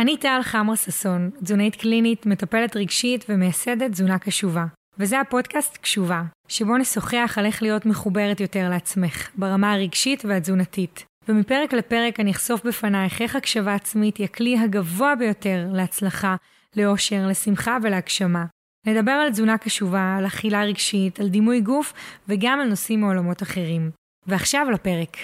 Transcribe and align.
אני 0.00 0.16
טל 0.16 0.40
חמר 0.42 0.74
ששון, 0.74 1.30
תזונאית 1.44 1.76
קלינית, 1.76 2.26
מטפלת 2.26 2.76
רגשית 2.76 3.24
ומייסדת 3.28 3.90
תזונה 3.90 4.18
קשובה. 4.18 4.64
וזה 4.98 5.20
הפודקאסט 5.20 5.76
קשובה, 5.76 6.22
שבו 6.48 6.76
נשוחח 6.76 7.34
על 7.36 7.46
איך 7.46 7.62
להיות 7.62 7.86
מחוברת 7.86 8.40
יותר 8.40 8.68
לעצמך, 8.68 9.30
ברמה 9.36 9.72
הרגשית 9.72 10.24
והתזונתית. 10.24 11.04
ומפרק 11.28 11.72
לפרק 11.72 12.20
אני 12.20 12.30
אחשוף 12.30 12.66
בפנייך 12.66 13.22
איך 13.22 13.36
הקשבה 13.36 13.74
עצמית 13.74 14.16
היא 14.16 14.24
הכלי 14.24 14.58
הגבוה 14.58 15.14
ביותר 15.14 15.66
להצלחה, 15.72 16.36
לאושר, 16.76 17.26
לשמחה 17.28 17.78
ולהגשמה. 17.82 18.44
נדבר 18.86 19.12
על 19.12 19.30
תזונה 19.30 19.58
קשובה, 19.58 20.16
על 20.18 20.26
אכילה 20.26 20.64
רגשית, 20.64 21.20
על 21.20 21.28
דימוי 21.28 21.60
גוף 21.60 21.92
וגם 22.28 22.60
על 22.60 22.68
נושאים 22.68 23.00
מעולמות 23.00 23.42
אחרים. 23.42 23.90
ועכשיו 24.26 24.70
לפרק. 24.70 25.16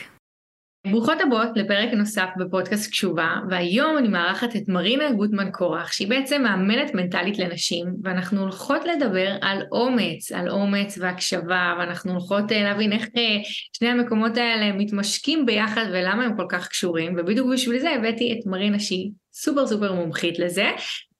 ברוכות 0.90 1.20
הבאות 1.20 1.48
לפרק 1.54 1.92
נוסף 1.92 2.28
בפודקאסט 2.36 2.90
קשובה, 2.90 3.28
והיום 3.50 3.98
אני 3.98 4.08
מארחת 4.08 4.56
את 4.56 4.68
מרינה 4.68 5.12
גוטמן 5.12 5.50
קורח, 5.52 5.92
שהיא 5.92 6.08
בעצם 6.08 6.42
מאמנת 6.42 6.94
מנטלית 6.94 7.38
לנשים, 7.38 7.86
ואנחנו 8.02 8.40
הולכות 8.40 8.82
לדבר 8.84 9.36
על 9.40 9.62
אומץ, 9.72 10.32
על 10.32 10.50
אומץ 10.50 10.98
והקשבה, 10.98 11.74
ואנחנו 11.78 12.12
הולכות 12.12 12.52
אה, 12.52 12.62
להבין 12.62 12.92
איך 12.92 13.08
אה, 13.16 13.36
שני 13.72 13.88
המקומות 13.88 14.36
האלה 14.36 14.72
מתמשקים 14.72 15.46
ביחד 15.46 15.84
ולמה 15.92 16.24
הם 16.24 16.36
כל 16.36 16.46
כך 16.48 16.68
קשורים, 16.68 17.14
ובדיוק 17.18 17.48
בשביל 17.52 17.78
זה 17.78 17.90
הבאתי 17.90 18.32
את 18.32 18.46
מרינה 18.46 18.78
שהיא 18.78 19.10
סופר 19.32 19.66
סופר 19.66 19.92
מומחית 19.92 20.38
לזה. 20.38 20.70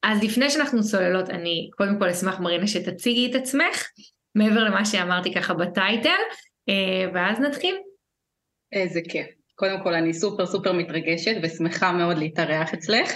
אז 0.03 0.23
לפני 0.23 0.49
שאנחנו 0.49 0.83
צוללות, 0.83 1.29
אני 1.29 1.69
קודם 1.77 1.99
כל 1.99 2.09
אשמח 2.09 2.39
מרינה 2.39 2.67
שתציגי 2.67 3.31
את 3.31 3.35
עצמך, 3.35 3.83
מעבר 4.35 4.63
למה 4.63 4.85
שאמרתי 4.85 5.33
ככה 5.33 5.53
בטייטל, 5.53 6.09
אה, 6.69 7.11
ואז 7.13 7.39
נתחיל. 7.39 7.75
איזה 8.71 8.99
כיף. 9.09 9.36
קודם 9.59 9.83
כל 9.83 9.93
אני 9.93 10.13
סופר 10.13 10.45
סופר 10.45 10.71
מתרגשת 10.71 11.35
ושמחה 11.43 11.91
מאוד 11.91 12.17
להתארח 12.17 12.73
אצלך. 12.73 13.11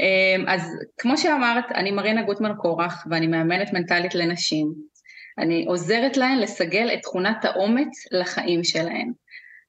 אמ, 0.00 0.44
אז 0.48 0.72
כמו 0.98 1.18
שאמרת, 1.18 1.64
אני 1.74 1.90
מרינה 1.90 2.22
גוטמן 2.22 2.52
קורח 2.56 3.06
ואני 3.10 3.26
מאמנת 3.26 3.72
מנטלית 3.72 4.14
לנשים. 4.14 4.72
אני 5.38 5.64
עוזרת 5.68 6.16
להן 6.16 6.38
לסגל 6.38 6.90
את 6.94 7.02
תכונת 7.02 7.44
האומץ 7.44 8.06
לחיים 8.12 8.64
שלהן. 8.64 9.12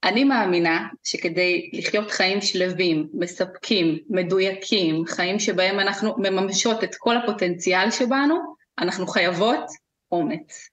אני 0.04 0.24
מאמינה 0.24 0.88
שכדי 1.04 1.70
לחיות 1.74 2.12
חיים 2.12 2.42
שלווים, 2.42 3.08
מספקים, 3.14 3.98
מדויקים, 4.10 5.06
חיים 5.08 5.40
שבהם 5.40 5.80
אנחנו 5.80 6.16
מממשות 6.18 6.84
את 6.84 6.96
כל 6.96 7.18
הפוטנציאל 7.18 7.92
שבנו, 7.92 8.36
אנחנו 8.80 9.08
חייבות 9.08 9.66
אומץ. 10.12 10.70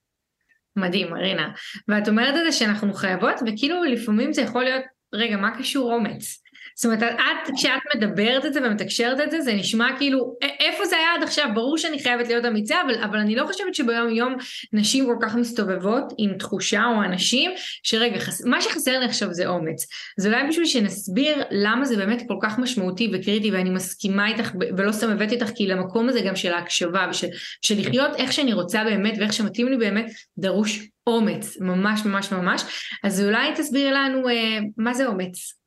מדהים, 0.77 1.11
מרינה. 1.11 1.48
ואת 1.89 2.09
אומרת 2.09 2.34
את 2.34 2.53
זה 2.53 2.59
שאנחנו 2.59 2.94
חייבות, 2.94 3.34
וכאילו 3.47 3.84
לפעמים 3.84 4.33
זה 4.33 4.42
יכול 4.42 4.64
להיות 4.64 4.84
רגע, 5.12 5.36
מה 5.36 5.58
קשור 5.58 5.92
אומץ? 5.92 6.42
זאת 6.80 6.84
אומרת, 6.84 7.03
את, 7.03 7.50
כשאת 7.56 7.80
מדברת 7.94 8.47
את 8.47 8.53
זה 8.53 8.61
ומתקשרת 8.62 9.20
את 9.20 9.30
זה, 9.30 9.41
זה 9.41 9.53
נשמע 9.53 9.89
כאילו, 9.98 10.36
איפה 10.61 10.86
זה 10.86 10.97
היה 10.97 11.14
עד 11.14 11.22
עכשיו? 11.22 11.48
ברור 11.55 11.78
שאני 11.78 12.03
חייבת 12.03 12.28
להיות 12.28 12.44
אמיצה, 12.44 12.83
אבל, 12.83 12.94
אבל 13.05 13.19
אני 13.19 13.36
לא 13.36 13.47
חושבת 13.47 13.75
שביום 13.75 14.08
יום 14.08 14.34
נשים 14.72 15.06
כל 15.06 15.16
כך 15.22 15.34
מסתובבות 15.34 16.05
עם 16.19 16.34
תחושה 16.38 16.84
או 16.84 17.05
אנשים, 17.05 17.50
שרגע, 17.83 18.19
חס, 18.19 18.44
מה 18.44 18.61
שחסר 18.61 18.98
לי 18.98 19.05
עכשיו 19.05 19.34
זה 19.34 19.48
אומץ. 19.48 19.86
אז 20.19 20.27
אולי 20.27 20.48
בשביל 20.48 20.66
שנסביר 20.66 21.42
למה 21.50 21.84
זה 21.84 21.97
באמת 21.97 22.22
כל 22.28 22.36
כך 22.42 22.58
משמעותי 22.58 23.11
וקריטי, 23.12 23.50
ואני 23.50 23.70
מסכימה 23.70 24.28
איתך, 24.28 24.53
ולא 24.77 24.92
סתם 24.92 25.11
הבאתי 25.11 25.34
אותך, 25.34 25.50
כי 25.55 25.66
למקום 25.66 26.08
הזה 26.08 26.20
גם 26.20 26.36
של 26.36 26.53
ההקשבה, 26.53 27.06
ושל 27.11 27.28
של 27.62 27.81
לחיות 27.81 28.11
איך 28.16 28.33
שאני 28.33 28.53
רוצה 28.53 28.84
באמת, 28.84 29.14
ואיך 29.19 29.33
שמתאים 29.33 29.69
לי 29.69 29.77
באמת, 29.77 30.11
דרוש 30.38 30.89
אומץ, 31.11 31.61
ממש 31.61 32.05
ממש 32.06 32.33
ממש. 32.33 32.91
אז 33.05 33.25
אולי 33.25 33.55
תסבירי 33.56 33.91
לנו 33.91 34.28
אה, 34.28 34.58
מה 34.77 34.94
זה 34.94 35.06
אומץ. 35.06 35.61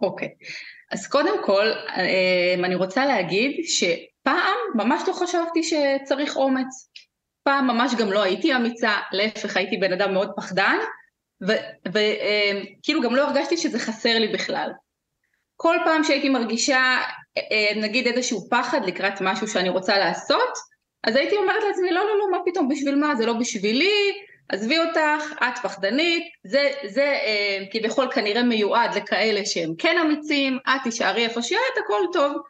אוקיי, 0.00 0.28
אז 0.90 1.06
קודם 1.06 1.44
כל 1.44 1.66
אה, 1.96 2.54
אני 2.64 2.74
רוצה 2.74 3.06
להגיד 3.06 3.64
שפעם 3.64 4.58
ממש 4.74 5.02
לא 5.08 5.12
חשבתי 5.12 5.62
שצריך 5.62 6.36
אומץ. 6.36 6.90
פעם 7.42 7.66
ממש 7.66 7.94
גם 7.98 8.12
לא 8.12 8.22
הייתי 8.22 8.56
אמיצה, 8.56 8.92
להפך 9.12 9.56
הייתי 9.56 9.76
בן 9.76 9.92
אדם 9.92 10.12
מאוד 10.12 10.30
פחדן, 10.36 10.76
וכאילו 11.88 13.02
אה, 13.02 13.04
גם 13.04 13.16
לא 13.16 13.28
הרגשתי 13.28 13.56
שזה 13.56 13.78
חסר 13.78 14.18
לי 14.18 14.28
בכלל. 14.28 14.70
כל 15.56 15.76
פעם 15.84 16.04
שהייתי 16.04 16.28
מרגישה 16.28 16.96
נגיד 17.76 18.06
איזשהו 18.06 18.48
פחד 18.50 18.80
לקראת 18.84 19.20
משהו 19.20 19.48
שאני 19.48 19.68
רוצה 19.68 19.98
לעשות, 19.98 20.52
אז 21.04 21.16
הייתי 21.16 21.36
אומרת 21.36 21.62
לעצמי 21.68 21.90
לא 21.90 22.00
לא 22.00 22.18
לא 22.18 22.30
מה 22.30 22.38
פתאום 22.46 22.68
בשביל 22.68 22.94
מה 22.94 23.16
זה 23.16 23.26
לא 23.26 23.32
בשבילי 23.32 24.12
עזבי 24.52 24.78
אותך, 24.78 25.42
את 25.42 25.58
פחדנית, 25.62 26.32
זה, 26.44 26.70
זה 26.88 27.02
אה, 27.02 27.64
כביכול 27.70 28.12
כנראה 28.12 28.42
מיועד 28.42 28.94
לכאלה 28.94 29.46
שהם 29.46 29.74
כן 29.78 29.96
אמיצים, 29.98 30.58
את 30.68 30.80
תישארי 30.84 31.24
איפה 31.24 31.42
שאת, 31.42 31.78
הכל 31.84 32.02
טוב. 32.12 32.42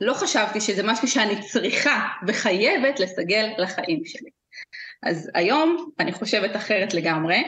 לא 0.00 0.14
חשבתי 0.14 0.60
שזה 0.60 0.82
משהו 0.82 1.08
שאני 1.08 1.40
צריכה 1.40 2.08
וחייבת 2.26 3.00
לסגל 3.00 3.50
לחיים 3.58 4.04
שלי. 4.04 4.30
אז 5.02 5.30
היום 5.34 5.90
אני 5.98 6.12
חושבת 6.12 6.56
אחרת 6.56 6.94
לגמרי. 6.94 7.44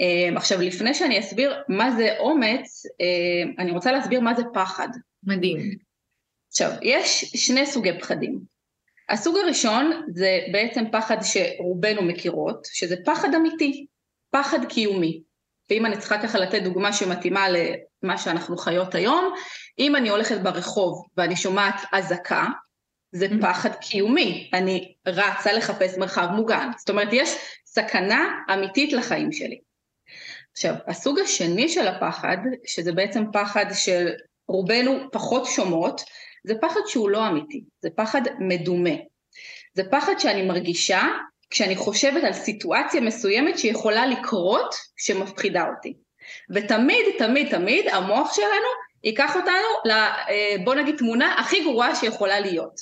אה, 0.00 0.36
עכשיו 0.36 0.60
לפני 0.60 0.94
שאני 0.94 1.20
אסביר 1.20 1.62
מה 1.68 1.90
זה 1.90 2.18
אומץ, 2.18 2.86
אה, 3.00 3.52
אני 3.58 3.70
רוצה 3.70 3.92
להסביר 3.92 4.20
מה 4.20 4.34
זה 4.34 4.42
פחד. 4.54 4.88
מדהים. 5.24 5.76
עכשיו, 6.48 6.70
יש 6.82 7.24
שני 7.24 7.66
סוגי 7.66 7.98
פחדים. 7.98 8.40
הסוג 9.10 9.36
הראשון 9.36 10.02
זה 10.14 10.38
בעצם 10.52 10.84
פחד 10.92 11.16
שרובנו 11.22 12.02
מכירות, 12.02 12.66
שזה 12.72 12.96
פחד 13.04 13.34
אמיתי, 13.34 13.86
פחד 14.30 14.64
קיומי. 14.64 15.22
ואם 15.70 15.86
אני 15.86 15.98
צריכה 15.98 16.22
ככה 16.22 16.38
לתת 16.38 16.62
דוגמה 16.62 16.92
שמתאימה 16.92 17.46
למה 17.48 18.18
שאנחנו 18.18 18.56
חיות 18.56 18.94
היום, 18.94 19.34
אם 19.78 19.96
אני 19.96 20.08
הולכת 20.08 20.40
ברחוב 20.40 21.06
ואני 21.16 21.36
שומעת 21.36 21.74
אזעקה, 21.92 22.46
זה 23.12 23.26
mm-hmm. 23.26 23.42
פחד 23.42 23.74
קיומי, 23.74 24.50
אני 24.54 24.94
רצה 25.06 25.52
לחפש 25.52 25.98
מרחב 25.98 26.28
מוגן. 26.32 26.70
זאת 26.78 26.90
אומרת, 26.90 27.08
יש 27.12 27.30
סכנה 27.66 28.28
אמיתית 28.54 28.92
לחיים 28.92 29.32
שלי. 29.32 29.60
עכשיו, 30.52 30.74
הסוג 30.86 31.18
השני 31.18 31.68
של 31.68 31.86
הפחד, 31.88 32.36
שזה 32.66 32.92
בעצם 32.92 33.24
פחד 33.32 33.66
של 33.74 34.08
רובנו 34.48 34.98
פחות 35.12 35.46
שומעות, 35.46 36.00
זה 36.44 36.54
פחד 36.60 36.80
שהוא 36.86 37.10
לא 37.10 37.28
אמיתי, 37.28 37.64
זה 37.80 37.88
פחד 37.96 38.22
מדומה. 38.38 38.94
זה 39.74 39.82
פחד 39.90 40.14
שאני 40.18 40.42
מרגישה 40.42 41.02
כשאני 41.50 41.76
חושבת 41.76 42.24
על 42.24 42.32
סיטואציה 42.32 43.00
מסוימת 43.00 43.58
שיכולה 43.58 44.06
לקרות 44.06 44.74
שמפחידה 44.96 45.64
אותי. 45.68 45.94
ותמיד, 46.50 47.06
תמיד, 47.18 47.50
תמיד 47.50 47.88
המוח 47.88 48.34
שלנו 48.34 48.68
ייקח 49.04 49.36
אותנו, 49.36 49.90
אה, 49.90 50.56
בוא 50.64 50.74
נגיד, 50.74 50.96
תמונה 50.96 51.34
הכי 51.34 51.62
גרועה 51.62 51.94
שיכולה 51.94 52.40
להיות. 52.40 52.80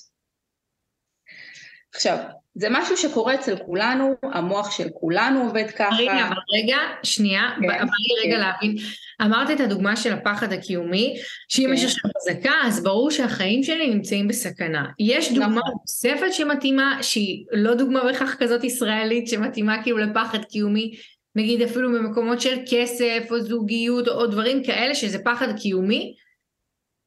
עכשיו, 1.95 2.17
זה 2.55 2.69
משהו 2.71 2.97
שקורה 2.97 3.35
אצל 3.35 3.57
כולנו, 3.67 4.15
המוח 4.23 4.71
של 4.71 4.89
כולנו 4.95 5.43
עובד 5.43 5.71
ככה. 5.71 5.97
רגע, 5.99 6.27
אבל 6.29 6.37
רגע, 6.57 6.77
שנייה, 7.03 7.43
כן, 7.61 7.67
בא 7.67 7.75
לי 7.75 8.29
רגע 8.29 8.37
כן. 8.37 8.41
להבין. 8.41 8.77
אמרת 9.23 9.51
את 9.51 9.61
הדוגמה 9.61 9.97
של 9.97 10.13
הפחד 10.13 10.53
הקיומי, 10.53 11.17
שאם 11.49 11.67
כן. 11.67 11.73
יש 11.73 11.85
עכשיו 11.85 12.11
אזעקה, 12.17 12.53
אז 12.65 12.83
ברור 12.83 13.11
שהחיים 13.11 13.63
שלי 13.63 13.95
נמצאים 13.95 14.29
בסכנה. 14.29 14.87
יש 14.99 15.33
דוגמה 15.33 15.49
נכון. 15.49 15.73
נוספת 15.81 16.33
שמתאימה, 16.33 16.99
שהיא 17.03 17.45
לא 17.53 17.75
דוגמה 17.75 18.05
בהכרח 18.05 18.37
כזאת 18.39 18.65
ישראלית, 18.65 19.29
שמתאימה 19.29 19.83
כאילו 19.83 19.99
לפחד 19.99 20.45
קיומי, 20.45 20.95
נגיד 21.37 21.63
אפילו 21.63 21.93
במקומות 21.93 22.41
של 22.41 22.59
כסף 22.71 23.27
או 23.31 23.41
זוגיות 23.41 24.09
או 24.09 24.27
דברים 24.27 24.65
כאלה, 24.65 24.95
שזה 24.95 25.19
פחד 25.19 25.59
קיומי, 25.59 26.15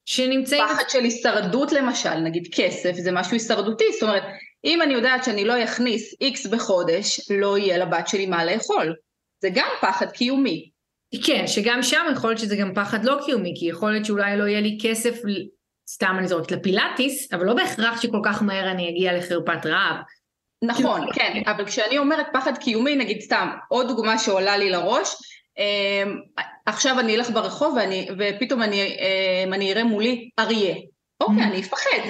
שנמצאים... 0.05 0.63
פחד 0.69 0.89
של 0.89 1.03
הישרדות 1.03 1.72
למשל, 1.72 2.16
נגיד 2.16 2.47
כסף, 2.51 2.91
זה 2.95 3.11
משהו 3.11 3.33
הישרדותי, 3.33 3.83
זאת 3.93 4.03
אומרת, 4.03 4.23
אם 4.66 4.81
אני 4.81 4.93
יודעת 4.93 5.23
שאני 5.23 5.45
לא 5.45 5.63
אכניס 5.63 6.16
איקס 6.22 6.45
בחודש, 6.45 7.22
לא 7.29 7.57
יהיה 7.57 7.78
לבת 7.78 8.07
שלי 8.07 8.25
מה 8.25 8.45
לאכול. 8.45 8.95
זה 9.41 9.49
גם 9.53 9.67
פחד 9.81 10.11
קיומי. 10.11 10.70
כן, 11.25 11.47
שגם 11.47 11.83
שם 11.83 12.05
יכול 12.13 12.29
להיות 12.29 12.39
שזה 12.39 12.55
גם 12.55 12.73
פחד 12.75 13.05
לא 13.05 13.17
קיומי, 13.25 13.53
כי 13.57 13.66
יכול 13.66 13.91
להיות 13.91 14.05
שאולי 14.05 14.38
לא 14.38 14.44
יהיה 14.44 14.61
לי 14.61 14.77
כסף, 14.81 15.22
סתם 15.89 16.16
אני 16.17 16.27
זורקת 16.27 16.51
לפילאטיס, 16.51 17.34
אבל 17.34 17.46
לא 17.46 17.53
בהכרח 17.53 18.02
שכל 18.02 18.22
כך 18.25 18.43
מהר 18.43 18.72
אני 18.72 18.90
אגיע 18.90 19.17
לחרפת 19.17 19.66
רעב. 19.66 19.96
נכון, 20.63 21.02
כן, 21.13 21.41
אבל 21.46 21.66
כשאני 21.66 21.97
אומרת 21.97 22.25
פחד 22.34 22.58
קיומי, 22.58 22.96
נגיד 22.96 23.22
סתם, 23.22 23.49
עוד 23.69 23.87
דוגמה 23.87 24.17
שעולה 24.17 24.58
לי 24.58 24.69
לראש, 24.69 25.16
אמ, 25.58 26.17
עכשיו 26.66 26.99
אני 26.99 27.16
אלך 27.16 27.29
ברחוב 27.29 27.75
ואני, 27.78 28.08
ופתאום 28.19 28.61
אני, 28.61 28.81
אמ, 28.81 29.53
אני 29.53 29.72
אראה 29.72 29.84
מולי 29.84 30.29
אריה. 30.40 30.75
אוקיי, 31.22 31.43
אני 31.43 31.61
אפחד. 31.61 32.09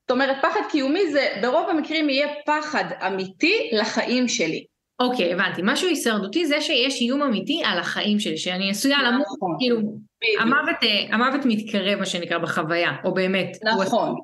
זאת 0.00 0.10
אומרת, 0.10 0.36
פחד 0.42 0.60
קיומי 0.70 1.12
זה 1.12 1.28
ברוב 1.42 1.70
המקרים 1.70 2.10
יהיה 2.10 2.28
פחד 2.46 2.84
אמיתי 3.06 3.70
לחיים 3.72 4.28
שלי. 4.28 4.64
אוקיי, 5.00 5.32
הבנתי. 5.32 5.60
משהו 5.64 5.88
הישרדותי 5.88 6.46
זה 6.46 6.60
שיש 6.60 7.00
איום 7.00 7.22
אמיתי 7.22 7.62
על 7.64 7.78
החיים 7.78 8.20
שלי, 8.20 8.38
שאני 8.38 8.70
עשויה 8.70 9.02
למות, 9.02 9.26
נכון, 9.36 9.56
כאילו, 9.58 9.78
המוות, 10.40 10.76
אה, 10.82 11.14
המוות 11.14 11.40
מתקרב, 11.44 11.98
מה 11.98 12.06
שנקרא, 12.06 12.38
בחוויה, 12.38 12.90
או 13.04 13.14
באמת. 13.14 13.56
נכון, 13.64 14.14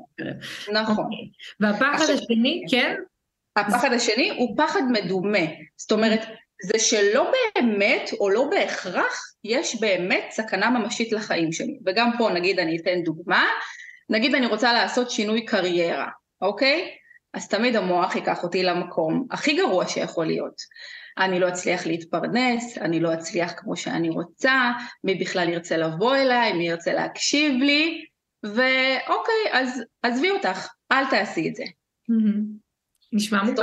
נכון. 0.73 1.05
אוקיי. 1.05 1.29
והפחד 1.61 2.05
השני, 2.15 2.63
כן? 2.71 2.95
הפחד 3.57 3.93
השני 3.93 4.31
הוא 4.37 4.57
פחד 4.57 4.83
מדומה. 4.93 5.39
זאת 5.77 5.93
אומרת, 5.93 6.21
זה 6.63 6.79
שלא 6.79 7.33
באמת 7.55 8.11
או 8.21 8.31
לא 8.31 8.49
בהכרח 8.51 9.35
יש 9.45 9.81
באמת 9.81 10.25
סכנה 10.31 10.71
ממשית 10.71 11.13
לחיים 11.13 11.53
שלי. 11.53 11.79
וגם 11.87 12.11
פה 12.19 12.31
נגיד 12.31 12.59
אני 12.59 12.77
אתן 12.77 13.03
דוגמה, 13.05 13.45
נגיד 14.11 14.35
אני 14.35 14.47
רוצה 14.47 14.73
לעשות 14.73 15.11
שינוי 15.11 15.45
קריירה, 15.45 16.09
אוקיי? 16.43 16.91
אז 17.37 17.49
תמיד 17.49 17.77
המוח 17.77 18.17
ייקח 18.17 18.43
אותי 18.43 18.63
למקום 18.63 19.27
הכי 19.31 19.57
גרוע 19.57 19.89
שיכול 19.89 20.27
להיות. 20.27 20.55
אני 21.19 21.41
לא 21.41 21.49
אצליח 21.49 21.87
להתפרנס, 21.87 22.79
אני 22.79 23.01
לא 23.01 23.15
אצליח 23.15 23.53
כמו 23.57 23.77
שאני 23.77 24.11
רוצה, 24.11 24.73
מי 25.05 25.15
בכלל 25.15 25.49
ירצה 25.49 25.77
לבוא 25.77 26.17
אליי, 26.17 26.53
מי 26.53 26.69
ירצה 26.69 26.93
להקשיב 26.93 27.53
לי, 27.63 28.05
ואוקיי, 28.45 29.53
אז 29.53 29.83
עזבי 30.03 30.31
אותך, 30.31 30.69
אל 30.93 31.11
תעשי 31.11 31.49
את 31.49 31.55
זה. 31.55 31.65
נשמע 33.13 33.43
מוכר. 33.43 33.63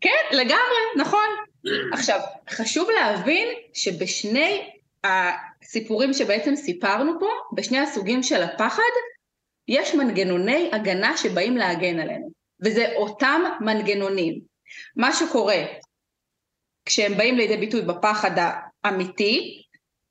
כן, 0.00 0.36
לגמרי, 0.36 0.82
נכון. 0.96 1.28
עכשיו, 1.92 2.20
חשוב 2.50 2.88
להבין 3.00 3.48
שבשני 3.74 4.70
הסיפורים 5.04 6.12
שבעצם 6.12 6.56
סיפרנו 6.56 7.12
פה, 7.20 7.28
בשני 7.56 7.78
הסוגים 7.78 8.22
של 8.22 8.42
הפחד, 8.42 8.92
יש 9.68 9.94
מנגנוני 9.94 10.70
הגנה 10.72 11.16
שבאים 11.16 11.56
להגן 11.56 12.00
עלינו, 12.00 12.41
וזה 12.64 12.92
אותם 12.96 13.42
מנגנונים. 13.60 14.40
מה 14.96 15.12
שקורה 15.12 15.64
כשהם 16.84 17.16
באים 17.16 17.36
לידי 17.36 17.56
ביטוי 17.56 17.82
בפחד 17.82 18.30
האמיתי, 18.84 19.62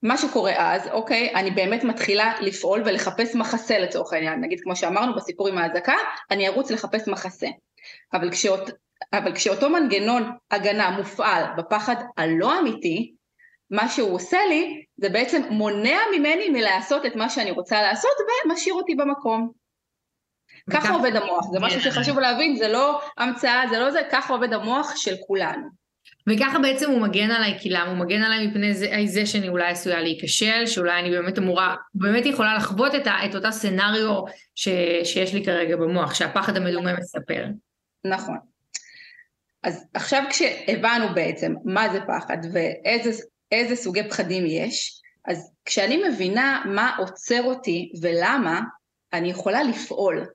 מה 0.03 0.17
שקורה 0.17 0.53
אז, 0.57 0.87
אוקיי, 0.87 1.35
אני 1.35 1.51
באמת 1.51 1.83
מתחילה 1.83 2.33
לפעול 2.41 2.81
ולחפש 2.85 3.35
מחסה 3.35 3.79
לצורך 3.79 4.13
העניין, 4.13 4.41
נגיד 4.41 4.59
כמו 4.63 4.75
שאמרנו 4.75 5.15
בסיפור 5.15 5.47
עם 5.47 5.57
האזעקה, 5.57 5.95
אני 6.31 6.47
ארוץ 6.47 6.71
לחפש 6.71 7.07
מחסה. 7.07 7.47
אבל, 8.13 8.31
כשאות, 8.31 8.69
אבל 9.13 9.35
כשאותו 9.35 9.69
מנגנון 9.69 10.31
הגנה 10.51 10.89
מופעל 10.89 11.43
בפחד 11.57 11.95
הלא 12.17 12.59
אמיתי, 12.59 13.13
מה 13.71 13.89
שהוא 13.89 14.15
עושה 14.15 14.37
לי 14.49 14.85
זה 14.97 15.09
בעצם 15.09 15.41
מונע 15.49 15.99
ממני 16.17 16.49
מלעשות 16.49 17.05
את 17.05 17.15
מה 17.15 17.29
שאני 17.29 17.51
רוצה 17.51 17.81
לעשות 17.81 18.11
ומשאיר 18.45 18.73
אותי 18.73 18.95
במקום. 18.95 19.60
ככה 20.69 20.93
עובד 20.93 21.15
המוח, 21.15 21.45
זה 21.51 21.59
משהו 21.59 21.81
שחשוב 21.81 22.19
להבין, 22.19 22.55
זה 22.55 22.67
לא 22.67 23.01
המצאה, 23.17 23.63
זה 23.69 23.79
לא 23.79 23.91
זה, 23.91 24.01
ככה 24.11 24.33
עובד 24.33 24.53
המוח 24.53 24.95
של 24.95 25.15
כולנו. 25.27 25.81
וככה 26.29 26.59
בעצם 26.59 26.91
הוא 26.91 27.01
מגן 27.01 27.31
עליי, 27.31 27.59
כי 27.59 27.69
למה? 27.69 27.89
הוא 27.89 27.97
מגן 27.97 28.23
עליי 28.23 28.47
מפני 28.47 28.73
זה, 28.73 28.87
זה 29.05 29.25
שאני 29.25 29.49
אולי 29.49 29.71
עשויה 29.71 30.01
להיכשל, 30.01 30.65
שאולי 30.65 30.99
אני 30.99 31.11
באמת 31.11 31.37
אמורה, 31.37 31.75
באמת 31.93 32.25
יכולה 32.25 32.55
לחוות 32.55 32.95
את, 32.95 33.07
ה, 33.07 33.25
את 33.25 33.35
אותה 33.35 33.51
סצנריו 33.51 34.23
ש, 34.55 34.69
שיש 35.03 35.33
לי 35.33 35.45
כרגע 35.45 35.75
במוח, 35.75 36.13
שהפחד 36.13 36.57
המדומה 36.57 36.93
מספר. 36.93 37.45
נכון. 38.05 38.37
אז 39.63 39.85
עכשיו 39.93 40.23
כשהבנו 40.29 41.13
בעצם 41.15 41.53
מה 41.65 41.89
זה 41.89 41.99
פחד 42.01 42.37
ואיזה 42.53 43.75
סוגי 43.75 44.09
פחדים 44.09 44.45
יש, 44.45 45.01
אז 45.27 45.51
כשאני 45.65 46.03
מבינה 46.09 46.63
מה 46.65 46.95
עוצר 46.97 47.43
אותי 47.43 47.91
ולמה, 48.01 48.61
אני 49.13 49.29
יכולה 49.29 49.63
לפעול. 49.63 50.25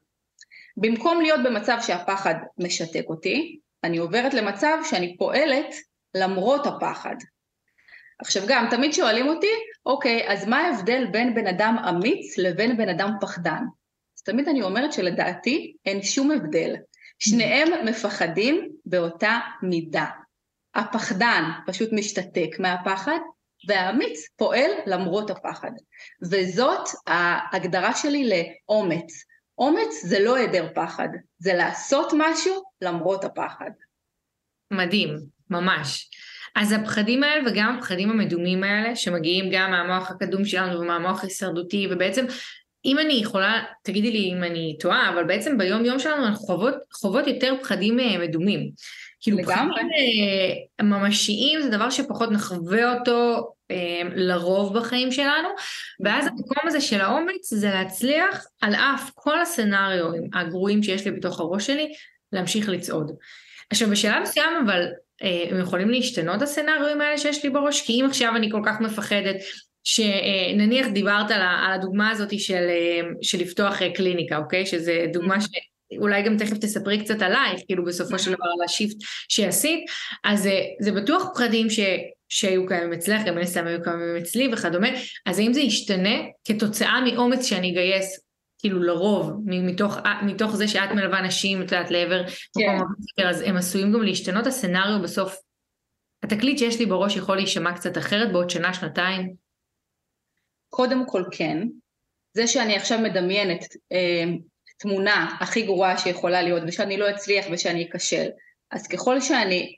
במקום 0.77 1.21
להיות 1.21 1.41
במצב 1.45 1.79
שהפחד 1.81 2.35
משתק 2.59 3.05
אותי, 3.09 3.59
אני 3.85 3.99
עוברת 3.99 4.35
למצב 4.35 4.79
שאני 4.85 5.17
פועלת 5.17 5.75
למרות 6.15 6.67
הפחד. 6.67 7.17
עכשיו 8.19 8.43
גם, 8.49 8.67
תמיד 8.71 8.95
שואלים 8.95 9.29
אותי, 9.29 9.53
אוקיי, 9.87 10.33
אז 10.33 10.49
מה 10.49 10.59
ההבדל 10.59 11.07
בין 11.11 11.35
בן 11.35 11.47
אדם 11.47 11.77
אמיץ 11.89 12.39
לבין 12.39 12.77
בן 12.77 12.89
אדם 12.89 13.11
פחדן? 13.21 13.63
אז 14.19 14.23
תמיד 14.23 14.49
אני 14.49 14.63
אומרת 14.63 14.93
שלדעתי 14.93 15.75
אין 15.85 16.03
שום 16.03 16.31
הבדל. 16.31 16.77
שניהם 17.19 17.87
מפחדים 17.87 18.69
באותה 18.85 19.39
מידה. 19.63 20.07
הפחדן 20.75 21.43
פשוט 21.67 21.93
משתתק 21.93 22.59
מהפחד, 22.59 23.19
והאמיץ 23.69 24.29
פועל 24.37 24.71
למרות 24.87 25.31
הפחד. 25.31 25.71
וזאת 26.23 26.89
ההגדרה 27.07 27.95
שלי 27.95 28.31
לאומץ. 28.31 29.25
אומץ 29.59 30.03
זה 30.03 30.21
לא 30.21 30.37
היעדר 30.37 30.69
פחד, 30.75 31.09
זה 31.39 31.55
לעשות 31.55 32.13
משהו 32.19 32.63
למרות 32.83 33.25
הפחד. 33.25 33.71
מדהים, 34.71 35.17
ממש. 35.51 36.11
אז 36.55 36.73
הפחדים 36.73 37.23
האלה 37.23 37.51
וגם 37.51 37.77
הפחדים 37.79 38.11
המדומים 38.11 38.65
האלה, 38.65 38.97
שמגיעים 38.97 39.45
גם 39.53 39.71
מהמוח 39.71 40.11
הקדום 40.11 40.45
שלנו 40.45 40.81
ומהמוח 40.81 41.23
ההישרדותי, 41.23 41.89
ובעצם 41.91 42.27
אם 42.85 42.99
אני 42.99 43.13
יכולה, 43.13 43.63
תגידי 43.83 44.11
לי 44.11 44.33
אם 44.33 44.45
אני 44.45 44.77
טועה, 44.81 45.09
אבל 45.09 45.25
בעצם 45.25 45.59
ביום 45.59 45.85
יום 45.85 45.99
שלנו 45.99 46.27
אנחנו 46.27 46.47
חוות, 46.47 46.75
חוות 46.93 47.27
יותר 47.27 47.55
פחדים 47.63 48.01
אה, 48.01 48.19
מדומים. 48.19 48.71
כאילו 49.21 49.39
לגמרי. 49.39 49.55
פחדים 49.55 49.91
אה, 50.81 50.85
ממשיים 50.85 51.61
זה 51.63 51.71
דבר 51.71 51.91
שפחות 51.91 52.31
נחווה 52.31 52.99
אותו 52.99 53.53
לרוב 54.15 54.79
בחיים 54.79 55.13
שלנו, 55.13 55.49
ואז 56.05 56.27
המקום 56.27 56.63
הזה 56.67 56.81
של 56.81 57.01
האומץ 57.01 57.55
זה 57.55 57.71
להצליח 57.71 58.47
על 58.61 58.75
אף 58.75 59.11
כל 59.15 59.41
הסצנריואים 59.41 60.29
הגרועים 60.35 60.83
שיש 60.83 61.05
לי 61.05 61.11
בתוך 61.11 61.41
הראש 61.41 61.67
שלי, 61.67 61.93
להמשיך 62.33 62.69
לצעוד. 62.69 63.11
עכשיו 63.71 63.91
בשלב 63.91 64.23
מסוים 64.23 64.53
אבל 64.67 64.87
הם 65.51 65.61
יכולים 65.61 65.91
להשתנות 65.91 66.43
הסצנריואים 66.43 67.01
האלה 67.01 67.19
שיש 67.19 67.45
לי 67.45 67.51
בראש, 67.51 67.83
כי 67.87 68.01
אם 68.01 68.07
עכשיו 68.07 68.37
אני 68.37 68.51
כל 68.51 68.63
כך 68.67 68.81
מפחדת 68.81 69.37
שנניח 69.85 70.87
דיברת 70.87 71.31
על 71.31 71.41
הדוגמה 71.43 72.11
הזאת 72.11 72.41
של, 72.41 72.69
של 73.23 73.39
לפתוח 73.39 73.79
קליניקה, 73.95 74.37
אוקיי? 74.37 74.67
שזה 74.67 75.07
דוגמה 75.13 75.41
ש... 75.41 75.47
אולי 75.99 76.23
גם 76.23 76.37
תכף 76.37 76.59
תספרי 76.59 77.05
קצת 77.05 77.23
עלייך, 77.23 77.61
כאילו 77.67 77.85
בסופו 77.85 78.19
של 78.19 78.33
דבר 78.33 78.45
על 78.59 78.65
השיפט 78.65 78.97
שעשית, 79.29 79.85
אז 80.25 80.43
זה, 80.43 80.61
זה 80.81 80.93
בטוח 80.93 81.29
פחדים 81.35 81.71
ש, 81.71 81.81
שהיו 82.29 82.67
קיימים 82.67 82.93
אצלך, 82.93 83.23
גם 83.27 83.35
מן 83.35 83.43
הסתם 83.43 83.67
היו 83.67 83.83
קיימים 83.83 84.17
אצלי 84.17 84.49
וכדומה, 84.53 84.89
אז 85.27 85.39
האם 85.39 85.53
זה 85.53 85.61
ישתנה 85.61 86.15
כתוצאה 86.45 87.01
מאומץ 87.01 87.45
שאני 87.45 87.73
אגייס, 87.73 88.21
כאילו 88.59 88.83
לרוב, 88.83 89.33
מתוך, 89.47 89.97
מתוך 90.23 90.57
זה 90.57 90.69
שאת 90.69 90.91
מלווה 90.91 91.23
נשים, 91.23 91.63
את 91.63 91.73
יודעת, 91.73 91.91
לעבר 91.91 92.29
כן. 92.29 92.75
מקום 92.75 92.87
הבוקר, 92.99 93.31
אז 93.31 93.41
הם 93.41 93.57
עשויים 93.57 93.93
גם 93.93 94.03
להשתנות 94.03 94.47
הסצנריו 94.47 95.03
בסוף. 95.03 95.37
התקליט 96.23 96.59
שיש 96.59 96.79
לי 96.79 96.87
בראש 96.87 97.17
יכול 97.17 97.37
להישמע 97.37 97.73
קצת 97.73 97.99
אחרת 97.99 98.33
בעוד 98.33 98.51
שנה, 98.51 98.75
שנתיים? 98.75 99.35
קודם 100.69 101.07
כל 101.07 101.25
כן. 101.31 101.63
זה 102.35 102.47
שאני 102.47 102.77
עכשיו 102.77 102.99
מדמיינת 102.99 103.65
אה, 103.93 104.25
תמונה 104.79 105.37
הכי 105.41 105.63
גרועה 105.63 105.99
שיכולה 105.99 106.43
להיות 106.43 106.63
ושאני 106.67 106.97
לא 106.97 107.11
אצליח 107.11 107.47
ושאני 107.53 107.89
אכשל, 107.91 108.27
אז 108.71 108.87
ככל 108.89 109.21
שאני 109.21 109.77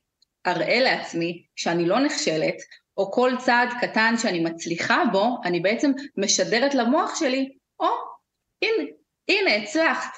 אראה 0.48 0.80
לעצמי 0.80 1.42
שאני 1.56 1.86
לא 1.86 2.00
נכשלת, 2.00 2.56
או 2.96 3.12
כל 3.12 3.32
צעד 3.38 3.68
קטן 3.80 4.14
שאני 4.18 4.40
מצליחה 4.40 5.02
בו, 5.12 5.36
אני 5.44 5.60
בעצם 5.60 5.92
משדרת 6.16 6.74
למוח 6.74 7.18
שלי, 7.18 7.52
או, 7.80 7.86
oh, 7.86 7.90
הנה, 8.62 8.88
הנה, 9.28 9.54
הצלחת. 9.56 10.10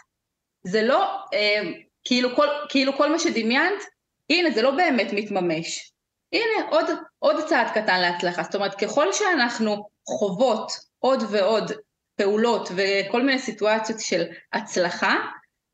זה 0.62 0.82
לא, 0.82 1.16
אה, 1.34 1.62
כאילו, 2.04 2.36
כל, 2.36 2.46
כאילו 2.68 2.92
כל 2.96 3.12
מה 3.12 3.18
שדמיינת, 3.18 3.82
הנה, 4.30 4.50
זה 4.50 4.62
לא 4.62 4.70
באמת 4.70 5.12
מתממש. 5.12 5.92
הנה, 6.32 6.68
עוד, 6.70 6.86
עוד 7.18 7.48
צעד 7.48 7.66
קטן 7.74 8.00
להצלחה. 8.00 8.42
זאת 8.42 8.54
אומרת, 8.54 8.74
ככל 8.74 9.12
שאנחנו 9.12 9.88
חוות 10.06 10.72
עוד 10.98 11.22
ועוד 11.30 11.72
פעולות 12.16 12.68
וכל 12.76 13.22
מיני 13.22 13.38
סיטואציות 13.38 14.00
של 14.00 14.24
הצלחה, 14.52 15.16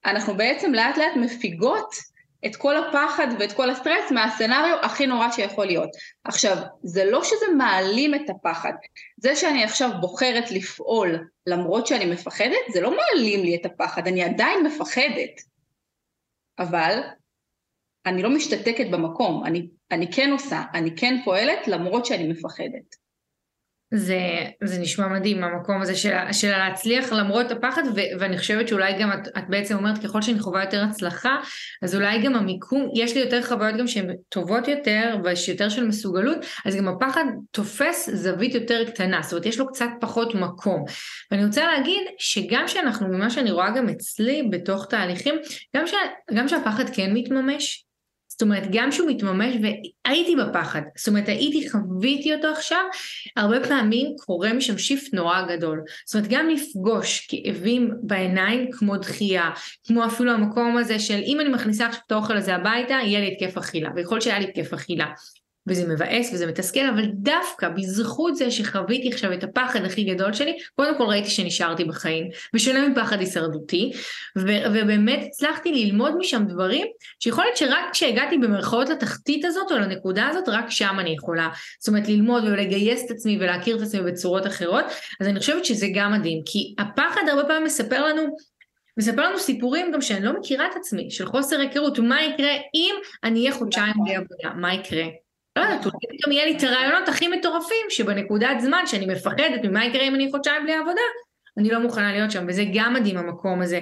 אנחנו 0.05 0.37
בעצם 0.37 0.75
לאט 0.75 0.97
לאט 0.97 1.17
מפיגות 1.17 1.95
את 2.47 2.57
כל 2.57 2.77
הפחד 2.77 3.27
ואת 3.39 3.53
כל 3.53 3.71
הסטרס 3.71 4.11
מהסצנריו 4.11 4.79
הכי 4.83 5.07
נורא 5.07 5.31
שיכול 5.31 5.67
להיות. 5.67 5.91
עכשיו, 6.25 6.57
זה 6.83 7.05
לא 7.05 7.25
שזה 7.25 7.47
מעלים 7.57 8.15
את 8.15 8.31
הפחד, 8.31 8.73
זה 9.17 9.37
שאני 9.37 9.65
עכשיו 9.65 9.91
בוחרת 10.01 10.51
לפעול 10.51 11.29
למרות 11.47 11.87
שאני 11.87 12.07
מפחדת, 12.07 12.73
זה 12.73 12.81
לא 12.81 12.91
מעלים 12.97 13.45
לי 13.45 13.57
את 13.57 13.67
הפחד, 13.67 14.07
אני 14.07 14.25
עדיין 14.25 14.67
מפחדת. 14.67 15.41
אבל 16.59 17.01
אני 18.07 18.23
לא 18.23 18.31
משתתקת 18.31 18.87
במקום, 18.91 19.45
אני, 19.45 19.69
אני 19.91 20.13
כן 20.13 20.31
עושה, 20.33 20.63
אני 20.75 20.97
כן 20.97 21.21
פועלת 21.25 21.69
למרות 21.69 22.07
שאני 22.07 22.29
מפחדת. 22.29 23.06
זה, 23.95 24.21
זה 24.65 24.79
נשמע 24.79 25.09
מדהים, 25.09 25.45
המקום 25.45 25.83
הזה 25.83 25.95
של, 25.95 26.13
של 26.33 26.51
להצליח 26.51 27.13
למרות 27.13 27.51
הפחד, 27.51 27.83
ו, 27.95 28.01
ואני 28.19 28.39
חושבת 28.39 28.69
שאולי 28.69 28.93
גם 29.01 29.13
את, 29.13 29.29
את 29.39 29.45
בעצם 29.49 29.77
אומרת 29.77 29.99
ככל 29.99 30.23
שאני 30.23 30.39
חווה 30.39 30.65
יותר 30.65 30.85
הצלחה, 30.91 31.37
אז 31.83 31.95
אולי 31.95 32.23
גם 32.23 32.35
המיקום, 32.35 32.91
יש 32.95 33.15
לי 33.15 33.21
יותר 33.21 33.43
חוויות 33.43 33.77
גם 33.77 33.87
שהן 33.87 34.15
טובות 34.29 34.69
יותר, 34.69 35.17
ויש 35.25 35.49
יותר 35.49 35.69
של 35.69 35.87
מסוגלות, 35.87 36.39
אז 36.65 36.77
גם 36.77 36.89
הפחד 36.89 37.25
תופס 37.51 38.11
זווית 38.13 38.55
יותר 38.55 38.85
קטנה, 38.85 39.23
זאת 39.23 39.33
אומרת 39.33 39.47
יש 39.47 39.59
לו 39.59 39.67
קצת 39.67 39.89
פחות 40.01 40.35
מקום. 40.35 40.85
ואני 41.31 41.45
רוצה 41.45 41.67
להגיד 41.67 42.03
שגם 42.19 42.69
שאנחנו, 42.69 43.09
ממה 43.09 43.31
שאני 43.31 43.51
רואה 43.51 43.71
גם 43.71 43.89
אצלי 43.89 44.49
בתוך 44.51 44.87
תהליכים, 44.91 45.35
גם, 45.77 45.87
ש, 45.87 45.95
גם 46.35 46.49
שהפחד 46.49 46.85
כן 46.91 47.13
מתממש, 47.15 47.86
זאת 48.39 48.43
אומרת, 48.43 48.63
גם 48.73 48.93
שהוא 48.93 49.11
מתממש, 49.11 49.55
והייתי 49.63 50.37
בפחד, 50.37 50.83
זאת 50.97 51.09
אומרת, 51.09 51.29
הייתי, 51.29 51.71
חוויתי 51.71 52.35
אותו 52.35 52.49
עכשיו, 52.49 52.85
הרבה 53.37 53.69
פעמים 53.69 54.17
קורה 54.27 54.53
משם 54.53 54.79
שיפט 54.79 55.15
נורא 55.15 55.43
גדול. 55.43 55.83
זאת 56.07 56.15
אומרת, 56.15 56.31
גם 56.31 56.49
לפגוש 56.49 57.27
כאבים 57.31 57.91
בעיניים 58.03 58.71
כמו 58.73 58.97
דחייה, 58.97 59.51
כמו 59.87 60.07
אפילו 60.07 60.33
המקום 60.33 60.77
הזה 60.77 60.99
של 60.99 61.21
אם 61.27 61.41
אני 61.41 61.49
מכניסה 61.49 61.87
עכשיו 61.87 62.03
את 62.07 62.13
האוכל 62.13 62.37
הזה 62.37 62.55
הביתה, 62.55 62.95
יהיה 62.95 63.21
לי 63.21 63.33
התקף 63.33 63.59
אכילה, 63.59 63.91
ויכול 63.97 64.21
שהיה 64.21 64.39
לי 64.39 64.45
התקף 64.45 64.73
אכילה. 64.73 65.07
וזה 65.67 65.89
מבאס 65.89 66.31
וזה 66.33 66.47
מתסכל, 66.47 66.87
אבל 66.95 67.07
דווקא 67.13 67.69
בזכות 67.69 68.37
זה 68.37 68.51
שחוויתי 68.51 69.09
עכשיו 69.09 69.33
את 69.33 69.45
הפחד 69.45 69.85
הכי 69.85 70.05
גדול 70.05 70.33
שלי, 70.33 70.59
קודם 70.77 70.99
כל 70.99 71.05
ראיתי 71.05 71.31
שנשארתי 71.31 71.85
בחיים, 71.85 72.29
בשונה 72.55 72.89
מפחד 72.89 73.21
הישרדותי, 73.21 73.93
ובאמת 74.37 75.21
הצלחתי 75.27 75.73
ללמוד 75.73 76.17
משם 76.19 76.45
דברים, 76.49 76.87
שיכול 77.21 77.45
להיות 77.45 77.57
שרק 77.57 77.85
כשהגעתי 77.93 78.39
במרכאות 78.39 78.89
לתחתית 78.89 79.45
הזאת 79.45 79.73
או 79.73 79.79
לנקודה 79.79 80.29
הזאת, 80.29 80.49
רק 80.49 80.71
שם 80.71 80.97
אני 80.99 81.11
יכולה, 81.11 81.49
זאת 81.81 81.89
אומרת 81.89 82.09
ללמוד 82.09 82.45
ולגייס 82.45 83.05
את 83.07 83.11
עצמי 83.11 83.39
ולהכיר 83.41 83.77
את 83.77 83.83
עצמי 83.83 84.03
בצורות 84.03 84.47
אחרות, 84.47 84.85
אז 85.21 85.27
אני 85.27 85.41
חושבת 85.41 85.65
שזה 85.65 85.87
גם 85.95 86.13
מדהים, 86.13 86.43
כי 86.47 86.75
הפחד 86.79 87.23
הרבה 87.31 87.45
פעמים 87.45 87.65
מספר 87.65 88.07
לנו 88.07 88.37
מספר 88.99 89.29
לנו 89.29 89.39
סיפורים 89.39 89.93
גם 89.93 90.01
שאני 90.01 90.25
לא 90.25 90.33
מכירה 90.41 90.67
את 90.67 90.77
עצמי, 90.77 91.11
של 91.11 91.27
חוסר 91.27 91.61
היכרות, 91.61 91.99
מה 91.99 92.23
יקרה 92.23 92.53
אם 92.75 92.95
אני 93.25 93.41
אהיה 93.41 93.53
חודשיים 93.53 93.95
בלי 94.05 94.17
עבודה, 94.17 94.51
מה 94.55 94.75
יקרה? 94.75 95.26
לא 95.57 95.61
יודעת, 95.61 95.85
אולי 95.85 96.19
פתאום 96.19 96.33
יהיה 96.33 96.45
לי 96.45 96.57
את 96.57 96.63
הרעיונות 96.63 97.09
הכי 97.09 97.29
מטורפים, 97.29 97.87
שבנקודת 97.89 98.61
זמן 98.61 98.83
שאני 98.87 99.07
מפחדת 99.07 99.65
ממה 99.65 99.85
יקרה 99.85 100.03
אם 100.03 100.15
אני 100.15 100.31
חודשיים 100.31 100.63
בלי 100.63 100.75
עבודה, 100.75 101.01
אני 101.59 101.71
לא 101.71 101.81
מוכנה 101.81 102.13
להיות 102.13 102.31
שם, 102.31 102.45
וזה 102.49 102.65
גם 102.75 102.95
מדהים 102.95 103.19
המקום 103.19 103.63
הזה. 103.63 103.81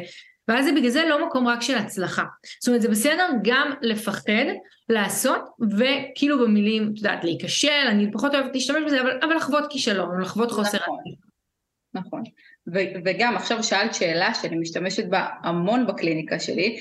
ואז 0.48 0.64
זה 0.64 0.72
בגלל 0.72 0.90
זה 0.90 1.04
לא 1.08 1.26
מקום 1.26 1.48
רק 1.48 1.62
של 1.62 1.78
הצלחה. 1.78 2.24
זאת 2.60 2.68
אומרת, 2.68 2.82
זה 2.82 2.88
בסדר 2.88 3.28
גם 3.42 3.70
לפחד, 3.82 4.44
לעשות, 4.88 5.40
וכאילו 5.78 6.38
במילים, 6.38 6.90
את 6.92 6.98
יודעת, 6.98 7.24
להיכשל, 7.24 7.86
אני 7.88 8.12
פחות 8.12 8.34
אוהבת 8.34 8.54
להשתמש 8.54 8.82
בזה, 8.86 9.00
אבל, 9.00 9.18
אבל 9.22 9.34
לחוות 9.34 9.64
כישלון, 9.70 10.20
לחוות 10.20 10.50
חוסר... 10.50 10.78
נכון, 10.78 10.98
נכון. 11.94 12.22
ו- 12.74 13.00
וגם 13.04 13.36
עכשיו 13.36 13.62
שאלת 13.64 13.94
שאלה 13.94 14.34
שאני 14.34 14.56
משתמשת 14.56 15.04
בה 15.06 15.26
המון 15.42 15.86
בקליניקה 15.86 16.40
שלי, 16.40 16.76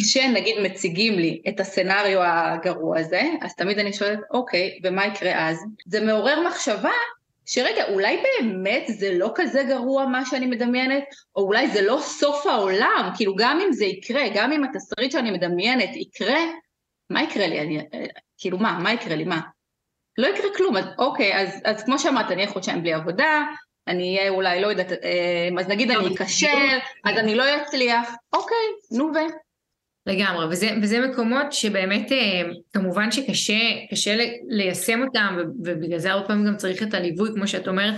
כשנגיד 0.00 0.56
מציגים 0.62 1.14
לי 1.14 1.42
את 1.48 1.60
הסצנריו 1.60 2.20
הגרוע 2.22 2.98
הזה, 2.98 3.22
אז 3.42 3.54
תמיד 3.54 3.78
אני 3.78 3.92
שואלת, 3.92 4.18
אוקיי, 4.30 4.78
ומה 4.82 5.06
יקרה 5.06 5.48
אז? 5.48 5.64
זה 5.86 6.00
מעורר 6.00 6.48
מחשבה 6.48 6.92
שרגע, 7.46 7.88
אולי 7.88 8.22
באמת 8.22 8.84
זה 8.88 9.18
לא 9.18 9.32
כזה 9.34 9.62
גרוע 9.62 10.06
מה 10.06 10.26
שאני 10.26 10.46
מדמיינת, 10.46 11.04
או 11.36 11.42
אולי 11.42 11.68
זה 11.68 11.82
לא 11.82 11.98
סוף 12.00 12.46
העולם, 12.46 13.10
כאילו 13.16 13.36
גם 13.36 13.60
אם 13.60 13.72
זה 13.72 13.84
יקרה, 13.84 14.22
גם 14.34 14.52
אם 14.52 14.64
התסריט 14.64 15.12
שאני 15.12 15.30
מדמיינת 15.30 15.96
יקרה, 15.96 16.40
מה 17.10 17.22
יקרה 17.22 17.46
לי? 17.46 17.60
אני, 17.60 17.78
כאילו 18.38 18.58
מה, 18.58 18.78
מה 18.82 18.92
יקרה 18.92 19.16
לי? 19.16 19.24
מה? 19.24 19.40
לא 20.18 20.26
יקרה 20.26 20.50
כלום, 20.56 20.76
אז 20.76 20.84
אוקיי, 20.98 21.40
אז, 21.40 21.60
אז 21.64 21.84
כמו 21.84 21.98
שאמרת, 21.98 22.26
אני 22.26 22.42
אהיה 22.42 22.52
חודשיים 22.52 22.82
בלי 22.82 22.92
עבודה, 22.92 23.42
אני 23.88 24.18
אהיה 24.18 24.30
אולי, 24.30 24.60
לא 24.60 24.66
יודעת, 24.66 24.92
אה, 24.92 25.48
אז 25.58 25.68
נגיד 25.68 25.90
אני 25.90 26.14
אכשל, 26.14 26.78
אז 27.04 27.18
אני 27.18 27.34
לא 27.34 27.44
אצליח, 27.56 28.14
אוקיי, 28.32 28.66
נו 28.90 29.04
ו... 29.04 29.18
לגמרי, 30.06 30.46
וזה, 30.46 30.70
וזה 30.82 31.06
מקומות 31.06 31.52
שבאמת 31.52 32.12
אה, 32.12 32.42
כמובן 32.72 33.10
שקשה 33.10 34.16
ליישם 34.48 35.02
אותם 35.02 35.36
ובגלל 35.64 35.98
זה 35.98 36.12
הרבה 36.12 36.26
פעמים 36.26 36.46
גם 36.46 36.56
צריך 36.56 36.82
את 36.82 36.94
הליווי 36.94 37.30
כמו 37.34 37.46
שאת 37.46 37.68
אומרת 37.68 37.94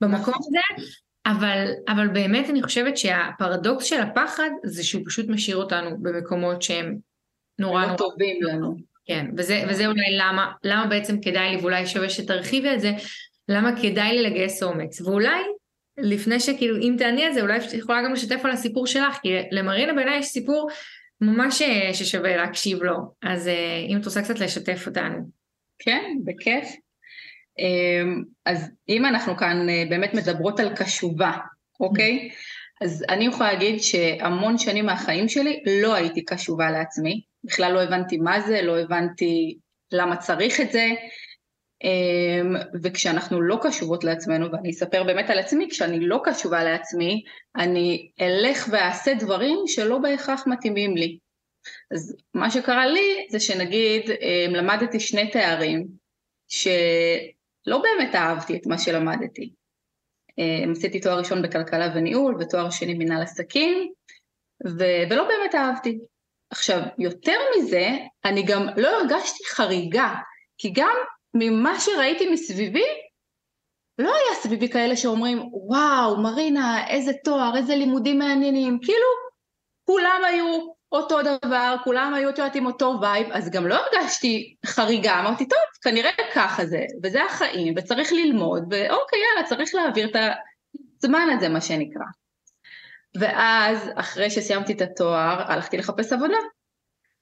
במקום 0.00 0.34
הזה, 0.38 0.84
אבל, 1.26 1.68
אבל 1.88 2.08
באמת 2.08 2.50
אני 2.50 2.62
חושבת 2.62 2.96
שהפרדוקס 2.96 3.84
של 3.84 4.00
הפחד 4.00 4.50
זה 4.64 4.84
שהוא 4.84 5.02
פשוט 5.06 5.28
משאיר 5.28 5.56
אותנו 5.56 6.02
במקומות 6.02 6.62
שהם 6.62 6.96
נורא 7.58 7.84
נורא 7.84 7.96
טובים 7.96 8.42
לנו. 8.42 8.76
כן, 9.06 9.26
וזה, 9.36 9.64
וזה 9.68 9.86
אולי 9.86 10.16
למה, 10.18 10.52
למה 10.64 10.86
בעצם 10.86 11.20
כדאי 11.20 11.50
לי 11.50 11.56
ואולי 11.56 11.86
שווה 11.86 12.08
שתרחיבי 12.08 12.74
את 12.74 12.80
זה, 12.80 12.92
למה 13.48 13.82
כדאי 13.82 14.12
לי 14.12 14.22
לגייס 14.22 14.62
אומץ, 14.62 15.00
ואולי 15.00 15.42
לפני 15.98 16.40
שכאילו 16.40 16.76
אם 16.76 16.94
תעני 16.98 17.24
על 17.24 17.32
זה 17.32 17.40
אולי 17.40 17.58
את 17.58 17.74
יכולה 17.74 18.02
גם 18.02 18.12
לשתף 18.12 18.40
על 18.44 18.50
הסיפור 18.50 18.86
שלך, 18.86 19.18
כי 19.22 19.28
למרינה 19.50 19.92
בעיניי 19.92 20.18
יש 20.18 20.26
סיפור 20.26 20.68
ממש 21.20 21.62
ששווה 21.92 22.36
להקשיב 22.36 22.82
לו, 22.82 22.96
אז 23.22 23.48
אה, 23.48 23.84
אם 23.88 23.98
את 24.00 24.04
רוצה 24.04 24.22
קצת 24.22 24.38
לשתף 24.38 24.86
אותנו. 24.86 25.18
כן, 25.78 26.04
בכיף. 26.24 26.68
אמ, 27.58 28.22
אז 28.46 28.70
אם 28.88 29.06
אנחנו 29.06 29.36
כאן 29.36 29.68
אה, 29.68 29.84
באמת 29.90 30.14
מדברות 30.14 30.60
על 30.60 30.76
קשובה, 30.76 31.32
אוקיי? 31.80 32.30
אז 32.80 33.04
אני 33.08 33.26
יכולה 33.26 33.52
להגיד 33.52 33.80
שהמון 33.80 34.58
שנים 34.58 34.86
מהחיים 34.86 35.28
שלי 35.28 35.62
לא 35.82 35.94
הייתי 35.94 36.24
קשובה 36.24 36.70
לעצמי, 36.70 37.22
בכלל 37.44 37.72
לא 37.72 37.82
הבנתי 37.82 38.16
מה 38.16 38.40
זה, 38.40 38.62
לא 38.62 38.78
הבנתי 38.78 39.58
למה 39.92 40.16
צריך 40.16 40.60
את 40.60 40.72
זה, 40.72 40.86
וכשאנחנו 42.82 43.42
לא 43.42 43.58
קשובות 43.62 44.04
לעצמנו, 44.04 44.52
ואני 44.52 44.70
אספר 44.70 45.04
באמת 45.04 45.30
על 45.30 45.38
עצמי, 45.38 45.68
כשאני 45.70 46.00
לא 46.00 46.20
קשובה 46.24 46.64
לעצמי, 46.64 47.22
אני 47.56 48.10
אלך 48.20 48.68
ואעשה 48.70 49.14
דברים 49.14 49.58
שלא 49.66 49.98
בהכרח 49.98 50.46
מתאימים 50.46 50.96
לי. 50.96 51.18
אז 51.90 52.16
מה 52.34 52.50
שקרה 52.50 52.86
לי 52.86 53.26
זה 53.30 53.40
שנגיד 53.40 54.10
אמ, 54.10 54.54
למדתי 54.54 55.00
שני 55.00 55.30
תארים 55.30 55.86
שלא 56.48 57.78
באמת 57.82 58.14
אהבתי 58.14 58.56
את 58.56 58.66
מה 58.66 58.78
שלמדתי. 58.78 59.52
אמ, 60.38 60.72
עשיתי 60.72 61.00
תואר 61.00 61.18
ראשון 61.18 61.42
בכלכלה 61.42 61.92
וניהול 61.94 62.36
ותואר 62.40 62.70
שני 62.70 62.94
מנהל 62.94 63.22
עסקים 63.22 63.92
ו- 64.66 65.10
ולא 65.10 65.28
באמת 65.28 65.54
אהבתי. 65.54 65.98
עכשיו, 66.50 66.80
יותר 66.98 67.38
מזה, 67.58 67.88
אני 68.24 68.42
גם 68.42 68.66
לא 68.76 68.88
הרגשתי 68.88 69.44
חריגה, 69.48 70.14
כי 70.58 70.72
גם 70.74 70.96
ממה 71.34 71.80
שראיתי 71.80 72.30
מסביבי, 72.30 72.84
לא 73.98 74.14
היה 74.14 74.40
סביבי 74.42 74.68
כאלה 74.68 74.96
שאומרים, 74.96 75.38
וואו, 75.52 76.16
מרינה, 76.16 76.88
איזה 76.88 77.12
תואר, 77.24 77.56
איזה 77.56 77.76
לימודים 77.76 78.18
מעניינים, 78.18 78.78
כאילו, 78.82 79.08
כולם 79.84 80.20
היו 80.26 80.68
אותו 80.92 81.18
דבר, 81.22 81.76
כולם 81.84 82.14
היו, 82.14 82.28
את 82.30 82.38
יודעת, 82.38 82.54
עם 82.54 82.66
אותו 82.66 82.98
vibe, 83.00 83.26
אז 83.32 83.50
גם 83.50 83.66
לא 83.66 83.74
הרגשתי 83.74 84.54
חריגה, 84.66 85.20
אמרתי, 85.20 85.48
טוב, 85.48 85.58
כנראה 85.82 86.10
ככה 86.34 86.66
זה, 86.66 86.80
וזה 87.02 87.24
החיים, 87.24 87.74
וצריך 87.76 88.12
ללמוד, 88.12 88.62
ואוקיי, 88.62 89.18
יאללה, 89.18 89.48
צריך 89.48 89.74
להעביר 89.74 90.08
את 90.10 90.16
הזמן 91.04 91.28
הזה, 91.36 91.48
מה 91.48 91.60
שנקרא. 91.60 92.04
ואז, 93.14 93.90
אחרי 93.94 94.30
שסיימתי 94.30 94.72
את 94.72 94.80
התואר, 94.80 95.52
הלכתי 95.52 95.76
לחפש 95.76 96.12
עבודה. 96.12 96.38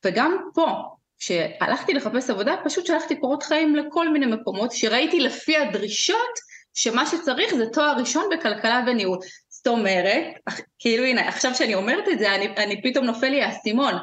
וגם 0.05 0.37
פה, 0.55 0.96
כשהלכתי 1.19 1.95
לחפש 1.95 2.31
עבודה, 2.31 2.55
פשוט 2.65 2.87
שלחתי 2.87 3.21
קורות 3.21 3.43
חיים 3.43 3.77
לכל 3.77 4.09
מיני 4.09 4.27
מקומות, 4.27 4.73
שראיתי 4.73 5.21
לפי 5.21 5.57
הדרישות 5.57 6.39
שמה 6.75 7.07
שצריך 7.07 7.55
זה 7.55 7.67
תואר 7.73 7.95
ראשון 7.99 8.25
בכלכלה 8.33 8.85
וניהול. 8.87 9.19
זאת 9.49 9.67
אומרת, 9.67 10.25
כאילו 10.79 11.05
הנה, 11.05 11.29
עכשיו 11.29 11.55
שאני 11.55 11.75
אומרת 11.75 12.09
את 12.09 12.19
זה, 12.19 12.35
אני, 12.35 12.47
אני 12.47 12.83
פתאום 12.83 13.05
נופל 13.05 13.29
לי 13.29 13.43
האסימון. 13.43 13.95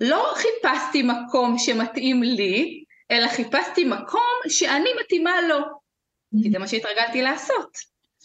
לא 0.00 0.34
חיפשתי 0.34 1.02
מקום 1.02 1.58
שמתאים 1.58 2.22
לי, 2.22 2.84
אלא 3.10 3.28
חיפשתי 3.28 3.84
מקום 3.84 4.32
שאני 4.48 4.90
מתאימה 5.00 5.40
לו. 5.48 5.58
כי 6.42 6.50
זה 6.50 6.58
מה 6.58 6.68
שהתרגלתי 6.68 7.22
לעשות. 7.22 7.76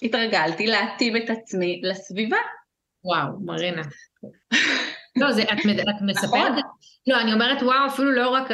התרגלתי 0.02 0.68
להתאים 0.68 1.18
את 1.18 1.30
עצמי 1.30 1.82
לסביבה. 1.84 2.38
וואו, 3.04 3.40
מרינה. 3.46 3.82
לא, 5.16 5.32
זה, 5.32 5.44
את, 5.44 5.50
את 5.90 6.02
מספרת, 6.02 6.52
נכון. 6.52 6.62
לא, 7.08 7.22
אני 7.22 7.34
אומרת 7.34 7.64
וואו, 7.64 7.88
אפילו 7.88 8.12
לא 8.12 8.30
רק 8.30 8.48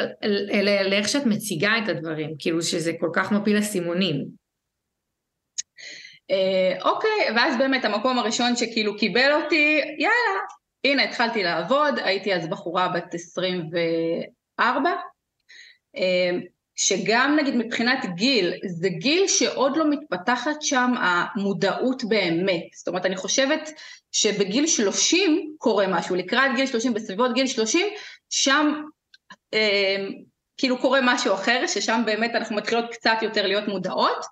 לאיך 0.90 1.08
שאת 1.08 1.26
מציגה 1.26 1.72
את 1.84 1.88
הדברים, 1.88 2.34
כאילו 2.38 2.62
שזה 2.62 2.92
כל 3.00 3.10
כך 3.12 3.32
מפיל 3.32 3.58
אסימונים. 3.58 4.26
אה, 6.30 6.90
אוקיי, 6.90 7.26
ואז 7.36 7.58
באמת 7.58 7.84
המקום 7.84 8.18
הראשון 8.18 8.56
שכאילו 8.56 8.96
קיבל 8.96 9.42
אותי, 9.42 9.80
יאללה, 9.98 10.40
הנה 10.84 11.02
התחלתי 11.02 11.42
לעבוד, 11.42 11.98
הייתי 12.04 12.34
אז 12.34 12.48
בחורה 12.48 12.88
בת 12.88 13.14
24, 13.14 14.90
אה, 15.96 16.30
שגם 16.86 17.36
נגיד 17.40 17.56
מבחינת 17.56 17.98
גיל, 18.14 18.52
זה 18.66 18.88
גיל 18.88 19.28
שעוד 19.28 19.76
לא 19.76 19.90
מתפתחת 19.90 20.62
שם 20.62 20.94
המודעות 20.98 22.04
באמת. 22.04 22.62
זאת 22.74 22.88
אומרת, 22.88 23.06
אני 23.06 23.16
חושבת 23.16 23.70
שבגיל 24.12 24.66
30 24.66 25.54
קורה 25.58 25.86
משהו, 25.88 26.16
לקראת 26.16 26.50
גיל 26.56 26.66
30, 26.66 26.94
בסביבות 26.94 27.34
גיל 27.34 27.46
30, 27.46 27.86
שם 28.30 28.82
אה, 29.54 30.06
כאילו 30.56 30.78
קורה 30.78 31.00
משהו 31.02 31.34
אחר, 31.34 31.66
ששם 31.66 32.02
באמת 32.06 32.34
אנחנו 32.34 32.56
מתחילות 32.56 32.84
קצת 32.92 33.16
יותר 33.22 33.46
להיות 33.46 33.68
מודעות, 33.68 34.24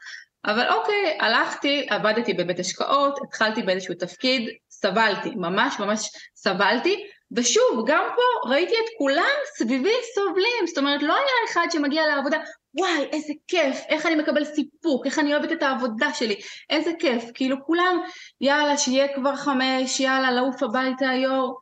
אבל 0.44 0.68
אוקיי, 0.68 1.18
הלכתי, 1.20 1.86
עבדתי 1.90 2.34
בבית 2.34 2.58
השקעות, 2.58 3.18
התחלתי 3.22 3.62
באיזשהו 3.62 3.94
תפקיד, 3.94 4.48
סבלתי, 4.70 5.30
ממש 5.36 5.74
ממש 5.80 6.10
סבלתי, 6.36 7.04
ושוב, 7.36 7.84
גם 7.86 8.04
פה 8.16 8.50
ראיתי 8.50 8.74
את 8.74 8.90
כולם 8.98 9.36
סביבי 9.56 9.94
סובלים, 10.14 10.66
זאת 10.66 10.78
אומרת 10.78 11.02
לא 11.02 11.14
היה 11.14 11.50
אחד 11.50 11.66
שמגיע 11.70 12.06
לעבודה, 12.06 12.38
וואי 12.74 13.08
איזה 13.12 13.32
כיף, 13.48 13.76
איך 13.88 14.06
אני 14.06 14.14
מקבל 14.14 14.44
סיפוק, 14.44 15.06
איך 15.06 15.18
אני 15.18 15.34
אוהבת 15.34 15.52
את 15.52 15.62
העבודה 15.62 16.14
שלי, 16.14 16.40
איזה 16.70 16.90
כיף, 16.98 17.24
כאילו 17.34 17.56
כולם, 17.64 18.00
יאללה 18.40 18.78
שיהיה 18.78 19.14
כבר 19.14 19.36
חמש, 19.36 20.00
יאללה 20.00 20.30
לעוף 20.30 20.62
הביתה 20.62 21.06
יור, 21.06 21.58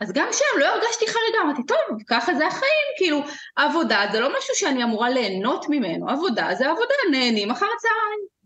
אז 0.00 0.12
גם 0.12 0.28
שם 0.32 0.58
לא 0.60 0.66
הרגשתי 0.66 1.06
חריגה, 1.06 1.38
אמרתי 1.44 1.62
טוב, 1.66 1.98
ככה 2.06 2.34
זה 2.34 2.46
החיים, 2.46 2.88
כאילו 2.96 3.20
עבודה 3.56 4.04
זה 4.12 4.20
לא 4.20 4.28
משהו 4.38 4.54
שאני 4.54 4.84
אמורה 4.84 5.10
ליהנות 5.10 5.66
ממנו, 5.68 6.10
עבודה 6.10 6.48
זה 6.58 6.70
עבודה, 6.70 6.94
נהנים 7.10 7.50
אחר 7.50 7.66
הצהריים. 7.76 8.39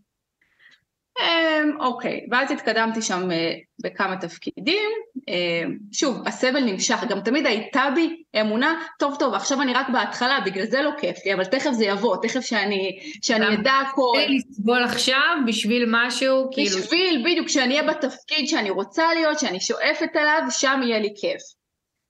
אמ, 1.19 1.77
אוקיי, 1.79 2.25
ואז 2.31 2.51
התקדמתי 2.51 3.01
שם 3.01 3.31
אה, 3.31 3.53
בכמה 3.83 4.17
תפקידים. 4.17 4.89
אמ, 5.27 5.77
שוב, 5.91 6.27
הסבל 6.27 6.63
נמשך, 6.63 7.03
גם 7.09 7.21
תמיד 7.21 7.45
הייתה 7.45 7.83
בי 7.95 8.23
אמונה, 8.41 8.81
טוב 8.99 9.15
טוב, 9.19 9.33
עכשיו 9.33 9.61
אני 9.61 9.73
רק 9.73 9.89
בהתחלה, 9.89 10.39
בגלל 10.45 10.65
זה 10.65 10.81
לא 10.81 10.91
כיף 10.99 11.17
לי, 11.25 11.33
אבל 11.33 11.45
תכף 11.45 11.71
זה 11.71 11.85
יבוא, 11.85 12.17
תכף 12.21 12.41
שאני, 12.41 12.99
שאני 13.21 13.55
אדע 13.55 13.73
הכל. 13.73 14.17
לסבול 14.29 14.83
עכשיו 14.83 15.35
בשביל 15.47 15.85
משהו, 15.87 16.49
כאילו... 16.51 16.77
בשביל, 16.77 17.23
בדיוק, 17.25 17.47
שאני 17.47 17.79
אהיה 17.79 17.93
בתפקיד 17.93 18.47
שאני 18.47 18.69
רוצה 18.69 19.13
להיות, 19.13 19.39
שאני 19.39 19.59
שואפת 19.59 20.15
אליו, 20.15 20.41
שם 20.49 20.79
יהיה 20.83 20.99
לי 20.99 21.13
כיף. 21.21 21.41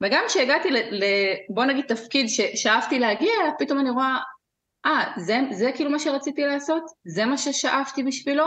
וגם 0.04 0.24
כשהגעתי 0.28 0.72
ל... 0.72 0.78
ל 0.78 1.04
בוא 1.50 1.66
נגיד 1.66 1.86
תפקיד 1.86 2.26
ששאפתי 2.30 3.00
להגיע 3.00 3.32
פתאום 3.60 3.80
אני 3.80 3.90
רואה, 3.90 4.18
אה, 4.86 5.12
זה, 5.18 5.40
זה 5.52 5.72
כאילו 5.76 5.90
מה 5.90 6.00
שרציתי 6.00 6.42
לעשות? 6.42 6.84
זה 7.06 7.26
מה 7.26 7.38
ששאפתי 7.38 8.04
בשבילו? 8.04 8.46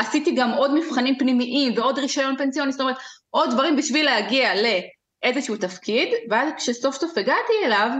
עשיתי 0.00 0.34
גם 0.36 0.50
עוד 0.50 0.74
מבחנים 0.74 1.18
פנימיים 1.18 1.72
ועוד 1.76 1.98
רישיון 1.98 2.36
פנסיוני, 2.36 2.72
זאת 2.72 2.80
אומרת, 2.80 2.96
עוד 3.30 3.50
דברים 3.50 3.76
בשביל 3.76 4.04
להגיע 4.04 4.50
לאיזשהו 4.54 5.56
תפקיד, 5.56 6.08
ואז 6.30 6.52
כשסוף 6.56 6.96
סוף 6.96 7.18
הגעתי 7.18 7.52
אליו, 7.64 7.90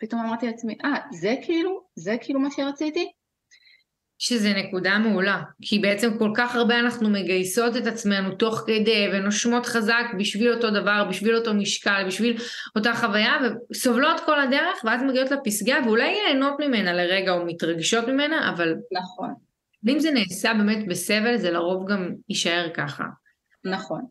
פתאום 0.00 0.20
אמרתי 0.20 0.46
לעצמי, 0.46 0.76
אה, 0.84 0.94
זה 1.20 1.34
כאילו, 1.42 1.80
זה 1.96 2.16
כאילו 2.20 2.40
מה 2.40 2.48
שרציתי? 2.50 3.10
שזה 4.18 4.52
נקודה 4.52 4.98
מעולה, 4.98 5.42
כי 5.62 5.78
בעצם 5.78 6.18
כל 6.18 6.30
כך 6.36 6.54
הרבה 6.54 6.78
אנחנו 6.78 7.10
מגייסות 7.10 7.76
את 7.76 7.86
עצמנו 7.86 8.34
תוך 8.34 8.62
כדי 8.66 9.06
ונושמות 9.12 9.66
חזק 9.66 10.04
בשביל 10.18 10.52
אותו 10.52 10.70
דבר, 10.70 11.06
בשביל 11.08 11.36
אותו 11.36 11.54
משקל, 11.54 12.04
בשביל 12.06 12.36
אותה 12.76 12.94
חוויה, 12.94 13.32
וסובלות 13.70 14.20
כל 14.20 14.40
הדרך, 14.40 14.84
ואז 14.84 15.02
מגיעות 15.02 15.30
לפסגה, 15.30 15.76
ואולי 15.84 16.16
נהנות 16.26 16.54
ממנה 16.60 16.92
לרגע 16.92 17.32
או 17.32 17.46
מתרגשות 17.46 18.08
ממנה, 18.08 18.50
אבל... 18.50 18.74
נכון. 18.92 19.34
ואם 19.84 20.00
זה 20.00 20.10
נעשה 20.10 20.54
באמת 20.54 20.86
בסבל, 20.86 21.36
זה 21.36 21.50
לרוב 21.50 21.90
גם 21.90 22.14
יישאר 22.28 22.70
ככה. 22.74 23.04
נכון. 23.64 24.06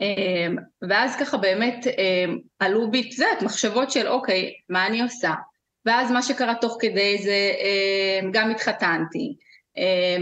אמ, 0.00 0.56
ואז 0.88 1.16
ככה 1.16 1.36
באמת 1.36 1.86
אמ, 1.86 2.38
עלו 2.58 2.90
בי, 2.90 3.00
את 3.00 3.18
יודעת, 3.18 3.42
מחשבות 3.42 3.90
של 3.90 4.08
אוקיי, 4.08 4.52
מה 4.68 4.86
אני 4.86 5.02
עושה? 5.02 5.32
ואז 5.86 6.10
מה 6.10 6.22
שקרה 6.22 6.54
תוך 6.54 6.76
כדי 6.80 7.18
זה, 7.22 7.52
אמ, 7.60 8.30
גם 8.32 8.50
התחתנתי, 8.50 9.36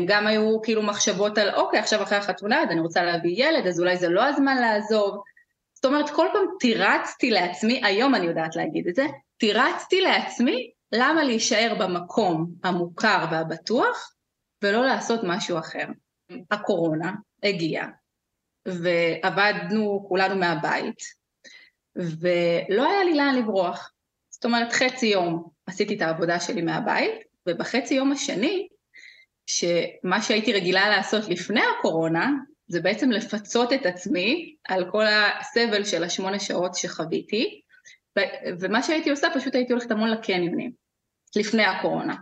גם 0.07 0.27
היו 0.27 0.63
כאילו 0.63 0.83
מחשבות 0.83 1.39
על 1.39 1.55
אוקיי, 1.55 1.81
עכשיו 1.81 2.03
אחרי 2.03 2.19
החתונה, 2.19 2.63
אז 2.63 2.71
אני 2.71 2.81
רוצה 2.81 3.03
להביא 3.03 3.45
ילד, 3.45 3.67
אז 3.67 3.81
אולי 3.81 3.97
זה 3.97 4.09
לא 4.09 4.25
הזמן 4.25 4.57
לעזוב. 4.57 5.23
זאת 5.75 5.85
אומרת, 5.85 6.11
כל 6.11 6.27
פעם 6.33 6.45
תירצתי 6.61 7.31
לעצמי, 7.31 7.81
היום 7.85 8.15
אני 8.15 8.27
יודעת 8.27 8.57
להגיד 8.57 8.89
את 8.89 8.95
זה, 8.95 9.07
תירצתי 9.39 10.01
לעצמי 10.01 10.71
למה 10.93 11.25
להישאר 11.25 11.75
במקום 11.79 12.55
המוכר 12.65 13.27
והבטוח 13.31 14.15
ולא 14.63 14.85
לעשות 14.85 15.21
משהו 15.25 15.59
אחר. 15.59 15.85
הקורונה 16.51 17.13
הגיעה 17.43 17.89
ועבדנו 18.67 20.05
כולנו 20.09 20.37
מהבית 20.37 21.01
ולא 21.97 22.91
היה 22.91 23.05
לי 23.05 23.15
לאן 23.15 23.35
לברוח. 23.39 23.93
זאת 24.31 24.45
אומרת 24.45 24.73
חצי 24.73 25.07
יום 25.07 25.49
עשיתי 25.67 25.97
את 25.97 26.03
העבודה 26.03 26.41
שלי 26.41 26.63
מהבית 26.63 27.13
ובחצי 27.49 27.95
יום 27.95 28.13
השני 28.13 28.69
שמה 29.47 30.23
שהייתי 30.23 30.53
רגילה 30.53 30.89
לעשות 30.89 31.29
לפני 31.29 31.61
הקורונה 31.79 32.31
זה 32.67 32.81
בעצם 32.81 33.11
לפצות 33.11 33.73
את 33.73 33.87
עצמי 33.87 34.57
על 34.69 34.91
כל 34.91 35.05
הסבל 35.07 35.85
של 35.85 36.05
השמונה 36.05 36.41
שעות 36.41 36.75
שחוויתי 36.75 37.61
ומה 38.61 38.83
שהייתי 38.83 39.11
עושה 39.11 39.29
פשוט 39.35 39.55
הייתי 39.55 39.73
הולכת 39.73 39.91
המון 39.91 40.11
לקניונים 40.11 40.82
לפני 41.37 41.65
הקורונה. 41.65 42.15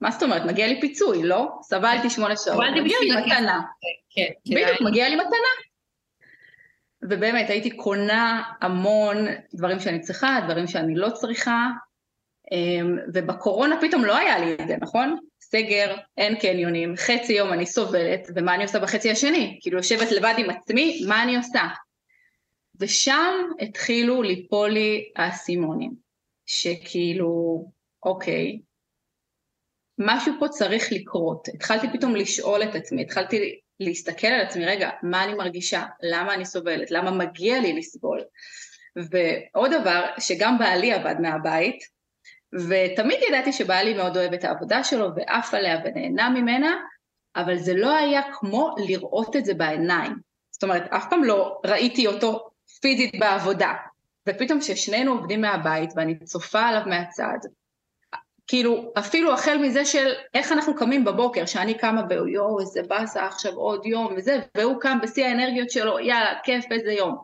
מה 0.00 0.10
זאת 0.10 0.22
אומרת? 0.22 0.42
מגיע 0.44 0.66
לי 0.66 0.80
פיצוי, 0.80 1.22
לא? 1.22 1.48
סבלתי 1.62 2.10
שמונה 2.10 2.36
שעות, 2.36 2.64
מגיע 2.76 2.98
לי 3.00 3.10
מתנה. 3.16 3.60
כן, 4.10 4.28
בדיוק, 4.46 4.80
מגיע 4.80 5.08
לי 5.08 5.16
מתנה. 5.16 5.54
ובאמת 7.02 7.50
הייתי 7.50 7.70
קונה 7.76 8.42
המון 8.60 9.16
דברים 9.54 9.80
שאני 9.80 10.00
צריכה, 10.00 10.40
דברים 10.44 10.66
שאני 10.66 10.94
לא 10.94 11.10
צריכה, 11.10 11.68
אמ, 12.52 12.98
ובקורונה 13.14 13.80
פתאום 13.80 14.04
לא 14.04 14.16
היה 14.16 14.38
לי 14.38 14.54
את 14.54 14.68
זה, 14.68 14.76
נכון? 14.80 15.18
סגר, 15.40 15.96
אין 16.16 16.38
קניונים, 16.38 16.96
חצי 16.96 17.32
יום 17.32 17.52
אני 17.52 17.66
סובלת, 17.66 18.28
ומה 18.34 18.54
אני 18.54 18.62
עושה 18.62 18.78
בחצי 18.78 19.10
השני? 19.10 19.58
כאילו 19.60 19.76
יושבת 19.76 20.12
לבד 20.12 20.34
עם 20.38 20.50
עצמי, 20.50 21.04
מה 21.08 21.22
אני 21.22 21.36
עושה? 21.36 21.62
ושם 22.80 23.34
התחילו 23.60 24.22
ליפול 24.22 24.70
לי 24.70 25.12
האסימונים, 25.16 25.92
שכאילו 26.46 27.64
אוקיי, 28.04 28.60
משהו 29.98 30.34
פה 30.38 30.48
צריך 30.48 30.92
לקרות. 30.92 31.48
התחלתי 31.54 31.86
פתאום 31.92 32.16
לשאול 32.16 32.62
את 32.62 32.74
עצמי, 32.74 33.02
התחלתי 33.02 33.60
להסתכל 33.80 34.26
על 34.26 34.40
עצמי, 34.40 34.66
רגע, 34.66 34.90
מה 35.02 35.24
אני 35.24 35.34
מרגישה? 35.34 35.84
למה 36.02 36.34
אני 36.34 36.44
סובלת? 36.44 36.90
למה 36.90 37.10
מגיע 37.10 37.60
לי 37.60 37.72
לסבול? 37.72 38.20
ועוד 38.96 39.70
דבר, 39.80 40.04
שגם 40.18 40.58
בעלי 40.58 40.92
עבד 40.92 41.14
מהבית, 41.20 41.84
ותמיד 42.54 43.18
ידעתי 43.28 43.52
שבעלי 43.52 43.94
מאוד 43.94 44.16
אוהב 44.16 44.32
את 44.32 44.44
העבודה 44.44 44.84
שלו 44.84 45.08
ועף 45.16 45.54
עליה 45.54 45.80
ונהנה 45.84 46.30
ממנה, 46.30 46.76
אבל 47.36 47.56
זה 47.56 47.74
לא 47.74 47.96
היה 47.96 48.20
כמו 48.32 48.74
לראות 48.86 49.36
את 49.36 49.44
זה 49.44 49.54
בעיניים. 49.54 50.12
זאת 50.50 50.62
אומרת, 50.62 50.82
אף 50.92 51.04
פעם 51.10 51.24
לא 51.24 51.60
ראיתי 51.66 52.06
אותו 52.06 52.50
פיזית 52.80 53.18
בעבודה. 53.18 53.72
ופתאום 54.28 54.60
כששנינו 54.60 55.12
עובדים 55.12 55.40
מהבית 55.40 55.90
ואני 55.96 56.18
צופה 56.18 56.60
עליו 56.60 56.82
מהצד, 56.86 57.38
כאילו 58.46 58.92
אפילו 58.98 59.32
החל 59.32 59.58
מזה 59.58 59.84
של 59.84 60.12
איך 60.34 60.52
אנחנו 60.52 60.74
קמים 60.74 61.04
בבוקר, 61.04 61.46
שאני 61.46 61.74
קמה 61.74 62.02
ביואו 62.02 62.60
איזה 62.60 62.82
באסה 62.88 63.26
עכשיו 63.26 63.52
עוד 63.54 63.86
יום 63.86 64.14
וזה, 64.16 64.40
והוא 64.56 64.80
קם 64.80 64.98
בשיא 65.02 65.26
האנרגיות 65.26 65.70
שלו, 65.70 65.98
יאללה 65.98 66.34
כיף 66.44 66.64
איזה 66.70 66.92
יום. 66.92 67.16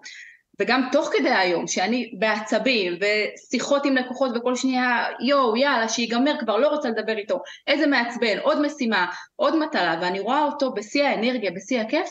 וגם 0.61 0.88
תוך 0.92 1.11
כדי 1.18 1.30
היום, 1.30 1.66
שאני 1.66 2.12
בעצבים 2.18 2.92
ושיחות 3.00 3.87
עם 3.87 3.96
לקוחות 3.96 4.30
וכל 4.37 4.56
שנייה 4.56 5.04
יואו 5.26 5.56
יאללה 5.56 5.88
שיגמר 5.88 6.35
כבר 6.40 6.56
לא 6.56 6.68
רוצה 6.68 6.88
לדבר 6.88 7.18
איתו, 7.18 7.38
איזה 7.66 7.87
מעצבן, 7.87 8.38
עוד 8.38 8.62
משימה, 8.62 9.06
עוד 9.37 9.59
מטלה, 9.59 9.98
ואני 10.02 10.20
רואה 10.20 10.44
אותו 10.44 10.72
בשיא 10.72 11.04
האנרגיה, 11.04 11.50
בשיא 11.50 11.80
הכיף, 11.80 12.09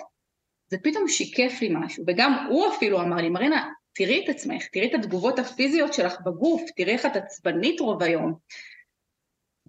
זה 0.67 0.77
פתאום 0.83 1.07
שיקף 1.07 1.61
לי 1.61 1.69
משהו, 1.71 2.03
וגם 2.07 2.47
הוא 2.49 2.67
אפילו 2.67 3.01
אמר 3.01 3.15
לי, 3.15 3.29
מרינה, 3.29 3.69
תראי 3.93 4.23
את 4.23 4.29
עצמך, 4.29 4.65
תראי 4.65 4.89
את 4.89 4.93
התגובות 4.93 5.39
הפיזיות 5.39 5.93
שלך 5.93 6.21
בגוף, 6.25 6.61
תראי 6.75 6.93
איך 6.93 7.05
את 7.05 7.15
עצבנית 7.15 7.79
רוב 7.79 8.03
היום. 8.03 8.33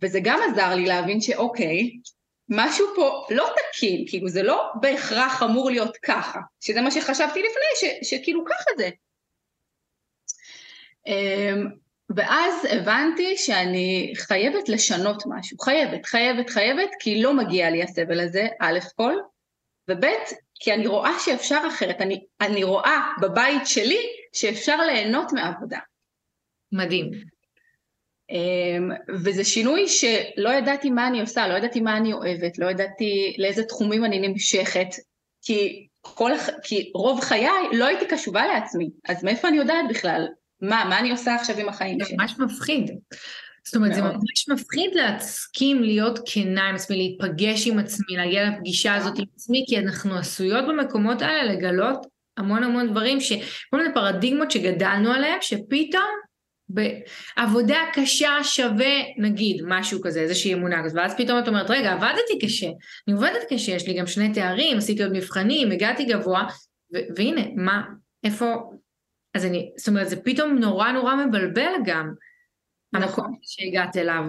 וזה 0.03 0.21
גם 0.23 0.41
עזר 0.51 0.75
לי 0.75 0.87
להבין 0.87 1.21
שאוקיי, 1.21 1.91
משהו 2.49 2.87
פה 2.97 3.27
לא 3.31 3.49
תקין, 3.57 4.05
כאילו 4.09 4.29
זה 4.29 4.43
לא 4.43 4.71
בהכרח 4.81 5.43
אמור 5.43 5.71
להיות 5.71 5.97
ככה, 5.97 6.41
שזה 6.61 6.81
מה 6.81 6.91
שחשבתי 6.91 7.43
לפני, 7.43 7.81
ש, 7.81 8.11
שכאילו 8.11 8.45
ככה 8.45 8.71
זה. 8.77 8.91
אמ, 11.07 11.67
ואז 12.17 12.55
הבנתי 12.71 13.37
שאני 13.37 14.13
חייבת 14.17 14.69
לשנות 14.69 15.23
משהו, 15.27 15.59
חייבת, 15.59 16.07
חייבת, 16.07 16.51
חייבת, 16.51 16.91
כי 17.01 17.23
לא 17.23 17.35
מגיע 17.35 17.71
לי 17.71 17.83
הסבל 17.83 18.21
הזה, 18.21 18.49
א' 18.61 18.79
כל, 18.97 19.15
וב' 19.91 20.05
כי 20.55 20.75
אני 20.75 20.87
רואה 20.87 21.13
שאפשר 21.25 21.61
אחרת, 21.69 22.01
אני, 22.01 22.25
אני 22.41 22.65
רואה 22.65 23.13
בבית 23.21 23.63
שלי 23.67 24.01
שאפשר 24.33 24.77
ליהנות 24.77 25.33
מעבודה. 25.33 25.79
מדהים. 26.73 27.11
אמ, 28.31 28.91
וזה 29.25 29.45
שינוי 29.45 29.89
שלא 29.89 30.51
ידעתי 30.51 30.91
מה 30.91 31.07
אני 31.07 31.21
עושה, 31.21 31.49
לא 31.49 31.55
ידעתי 31.55 31.81
מה 31.81 31.97
אני 31.97 32.13
אוהבת, 32.13 32.59
לא 32.59 32.71
ידעתי 32.71 33.37
לאיזה 33.39 33.65
תחומים 33.65 34.05
אני 34.05 34.29
נמשכת, 34.29 34.89
כי, 35.43 35.87
כל, 36.01 36.33
כי 36.63 36.91
רוב 36.95 37.21
חיי 37.21 37.49
לא 37.73 37.87
הייתי 37.87 38.07
קשובה 38.07 38.47
לעצמי, 38.47 38.91
אז 39.09 39.25
מאיפה 39.25 39.49
אני 39.49 39.57
יודעת 39.57 39.85
בכלל? 39.91 40.27
מה, 40.63 40.85
מה 40.89 40.99
אני 40.99 41.11
עושה 41.11 41.35
עכשיו 41.35 41.59
עם 41.59 41.69
החיים 41.69 41.99
שלי? 42.01 42.09
זה 42.09 42.15
ממש 42.19 42.35
מפחיד. 42.39 42.91
זאת 43.65 43.77
אומרת, 43.77 43.95
זה 43.95 44.03
ממש 44.03 44.49
מפחיד 44.49 44.91
להסכים 44.95 45.83
להיות 45.83 46.19
כנה 46.27 46.69
עם 46.69 46.75
עצמי, 46.75 46.97
להיפגש 46.97 47.67
עם 47.67 47.79
עצמי, 47.79 48.17
להגיע 48.17 48.51
לפגישה 48.51 48.95
הזאת 48.95 49.19
עם 49.19 49.25
עצמי, 49.35 49.65
כי 49.69 49.79
אנחנו 49.79 50.17
עשויות 50.17 50.65
במקומות 50.69 51.23
האלה 51.23 51.53
לגלות 51.53 52.07
המון 52.37 52.65
המון 52.65 52.91
דברים, 52.91 53.21
שכל 53.21 53.77
מיני 53.77 53.95
פרדיגמות 53.95 54.51
שגדלנו 54.51 55.13
עליהם, 55.13 55.39
שפתאום 55.41 56.11
בעבודה 56.75 57.79
קשה 57.93 58.31
שווה 58.43 58.95
נגיד 59.19 59.63
משהו 59.67 60.01
כזה, 60.03 60.21
איזושהי 60.21 60.55
אמונה 60.55 60.85
כזאת, 60.85 60.97
ואז 60.97 61.15
פתאום 61.17 61.39
את 61.39 61.49
אומרת, 61.49 61.71
רגע, 61.71 61.93
עבדתי 61.93 62.39
קשה, 62.43 62.67
אני 63.09 63.15
עובדת 63.17 63.45
קשה, 63.51 63.73
יש 63.73 63.89
לי 63.89 63.95
גם 63.95 64.07
שני 64.07 64.33
תארים, 64.35 64.79
עשיתי 64.79 65.03
עוד 65.03 65.13
מבחנים, 65.13 65.71
הגעתי 65.71 66.05
גבוה, 66.05 66.47
והנה, 67.17 67.43
מה, 67.57 67.83
איפה, 68.25 68.55
אז 69.35 69.45
אני, 69.45 69.71
זאת 69.77 69.89
אומרת, 69.89 70.09
זה 70.09 70.23
פתאום 70.23 70.59
נורא 70.59 70.93
נורא 70.93 71.15
מבלבל 71.15 71.73
גם, 71.85 72.13
נכון. 72.93 73.25
המקום 73.25 73.39
שהגעת 73.43 73.97
אליו. 73.97 74.25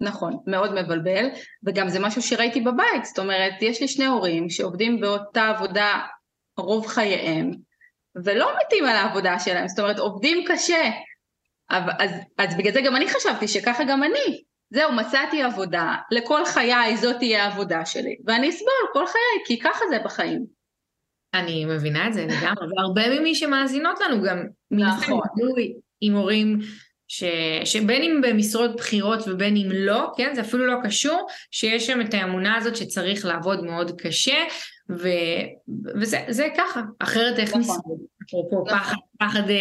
נכון, 0.00 0.36
מאוד 0.46 0.74
מבלבל, 0.74 1.26
וגם 1.66 1.88
זה 1.88 2.00
משהו 2.00 2.22
שראיתי 2.22 2.60
בבית, 2.60 3.04
זאת 3.04 3.18
אומרת, 3.18 3.52
יש 3.60 3.80
לי 3.80 3.88
שני 3.88 4.06
הורים 4.06 4.50
שעובדים 4.50 5.00
באותה 5.00 5.48
עבודה 5.48 6.00
רוב 6.58 6.86
חייהם, 6.86 7.50
ולא 8.24 8.52
מתים 8.56 8.84
על 8.84 8.96
העבודה 8.96 9.38
שלהם, 9.38 9.68
זאת 9.68 9.78
אומרת, 9.78 9.98
עובדים 9.98 10.44
קשה, 10.48 10.90
אז, 11.70 12.10
אז 12.38 12.56
בגלל 12.56 12.72
זה 12.72 12.80
גם 12.80 12.96
אני 12.96 13.08
חשבתי 13.08 13.48
שככה 13.48 13.84
גם 13.84 14.02
אני, 14.02 14.42
זהו, 14.70 14.92
מצאתי 14.92 15.42
עבודה, 15.42 15.94
לכל 16.10 16.44
חיי 16.44 16.96
זאת 16.96 17.16
תהיה 17.18 17.44
העבודה 17.44 17.86
שלי, 17.86 18.16
ואני 18.26 18.50
אסבול 18.50 18.72
כל 18.92 19.06
חיי, 19.06 19.44
כי 19.46 19.58
ככה 19.58 19.84
זה 19.90 19.98
בחיים. 20.04 20.44
אני 21.34 21.64
מבינה 21.64 22.08
את 22.08 22.14
זה 22.14 22.24
לגמרי, 22.24 22.66
והרבה 22.76 23.20
ממי 23.20 23.34
שמאזינות 23.34 24.00
לנו 24.00 24.22
גם, 24.22 24.46
נכון, 24.70 25.20
עם 26.00 26.14
הורים 26.14 26.58
ש... 27.08 27.24
שבין 27.64 28.02
אם 28.02 28.20
במשרות 28.20 28.76
בכירות 28.76 29.28
ובין 29.28 29.56
אם 29.56 29.68
לא, 29.72 30.12
כן, 30.16 30.34
זה 30.34 30.40
אפילו 30.40 30.66
לא 30.66 30.76
קשור, 30.84 31.26
שיש 31.50 31.86
שם 31.86 32.00
את 32.00 32.14
האמונה 32.14 32.56
הזאת 32.56 32.76
שצריך 32.76 33.24
לעבוד 33.24 33.64
מאוד 33.64 34.00
קשה, 34.00 34.44
ו... 34.90 35.08
וזה 36.00 36.48
ככה, 36.56 36.80
אחרת 36.98 37.38
איך 37.38 37.48
נכון. 37.48 37.60
נשרוד, 37.60 37.98
אפרופו 38.26 38.64
נכון. 38.66 38.78
פחד, 38.78 38.96
פחד 39.18 39.50
אה, 39.50 39.56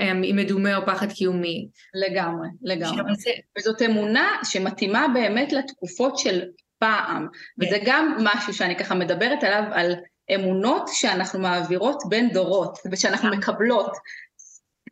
אה, 0.00 0.14
מדומה 0.14 0.76
או 0.76 0.86
פחד 0.86 1.12
קיומי. 1.12 1.68
לגמרי, 1.94 2.48
לגמרי. 2.62 3.12
וזאת 3.58 3.82
אמונה 3.82 4.36
שמתאימה 4.44 5.06
באמת 5.14 5.52
לתקופות 5.52 6.18
של 6.18 6.42
פעם, 6.78 7.26
כן. 7.60 7.66
וזה 7.66 7.78
גם 7.84 8.16
משהו 8.24 8.54
שאני 8.54 8.76
ככה 8.76 8.94
מדברת 8.94 9.44
עליו, 9.44 9.62
על 9.72 9.94
אמונות 10.34 10.88
שאנחנו 10.92 11.38
מעבירות 11.38 12.02
בין 12.08 12.30
דורות, 12.30 12.78
ושאנחנו 12.92 13.28
נכון. 13.28 13.38
מקבלות. 13.38 13.96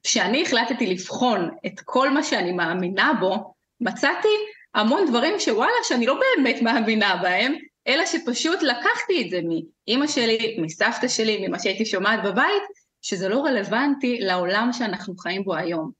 כשאני 0.02 0.42
החלטתי 0.42 0.86
לבחון 0.86 1.50
את 1.66 1.80
כל 1.84 2.10
מה 2.10 2.22
שאני 2.22 2.52
מאמינה 2.52 3.12
בו, 3.20 3.54
מצאתי 3.80 4.28
המון 4.74 5.06
דברים 5.08 5.40
שוואלה, 5.40 5.72
שאני 5.82 6.06
לא 6.06 6.14
באמת 6.20 6.62
מאמינה 6.62 7.16
בהם, 7.22 7.54
אלא 7.86 8.06
שפשוט 8.06 8.62
לקחתי 8.62 9.22
את 9.22 9.30
זה 9.30 9.40
מאימא 9.48 10.06
שלי, 10.06 10.56
מסבתא 10.60 11.08
שלי, 11.08 11.48
ממה 11.48 11.58
שהייתי 11.58 11.86
שומעת 11.86 12.22
בבית, 12.24 12.62
שזה 13.04 13.28
לא 13.28 13.40
רלוונטי 13.40 14.18
לעולם 14.20 14.68
שאנחנו 14.72 15.16
חיים 15.16 15.44
בו 15.44 15.54
היום. 15.54 15.90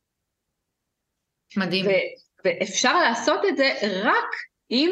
מדהים. 1.57 1.87
ו- 1.87 2.45
ואפשר 2.45 3.01
לעשות 3.01 3.41
את 3.49 3.57
זה 3.57 3.73
רק 4.03 4.31
עם 4.69 4.91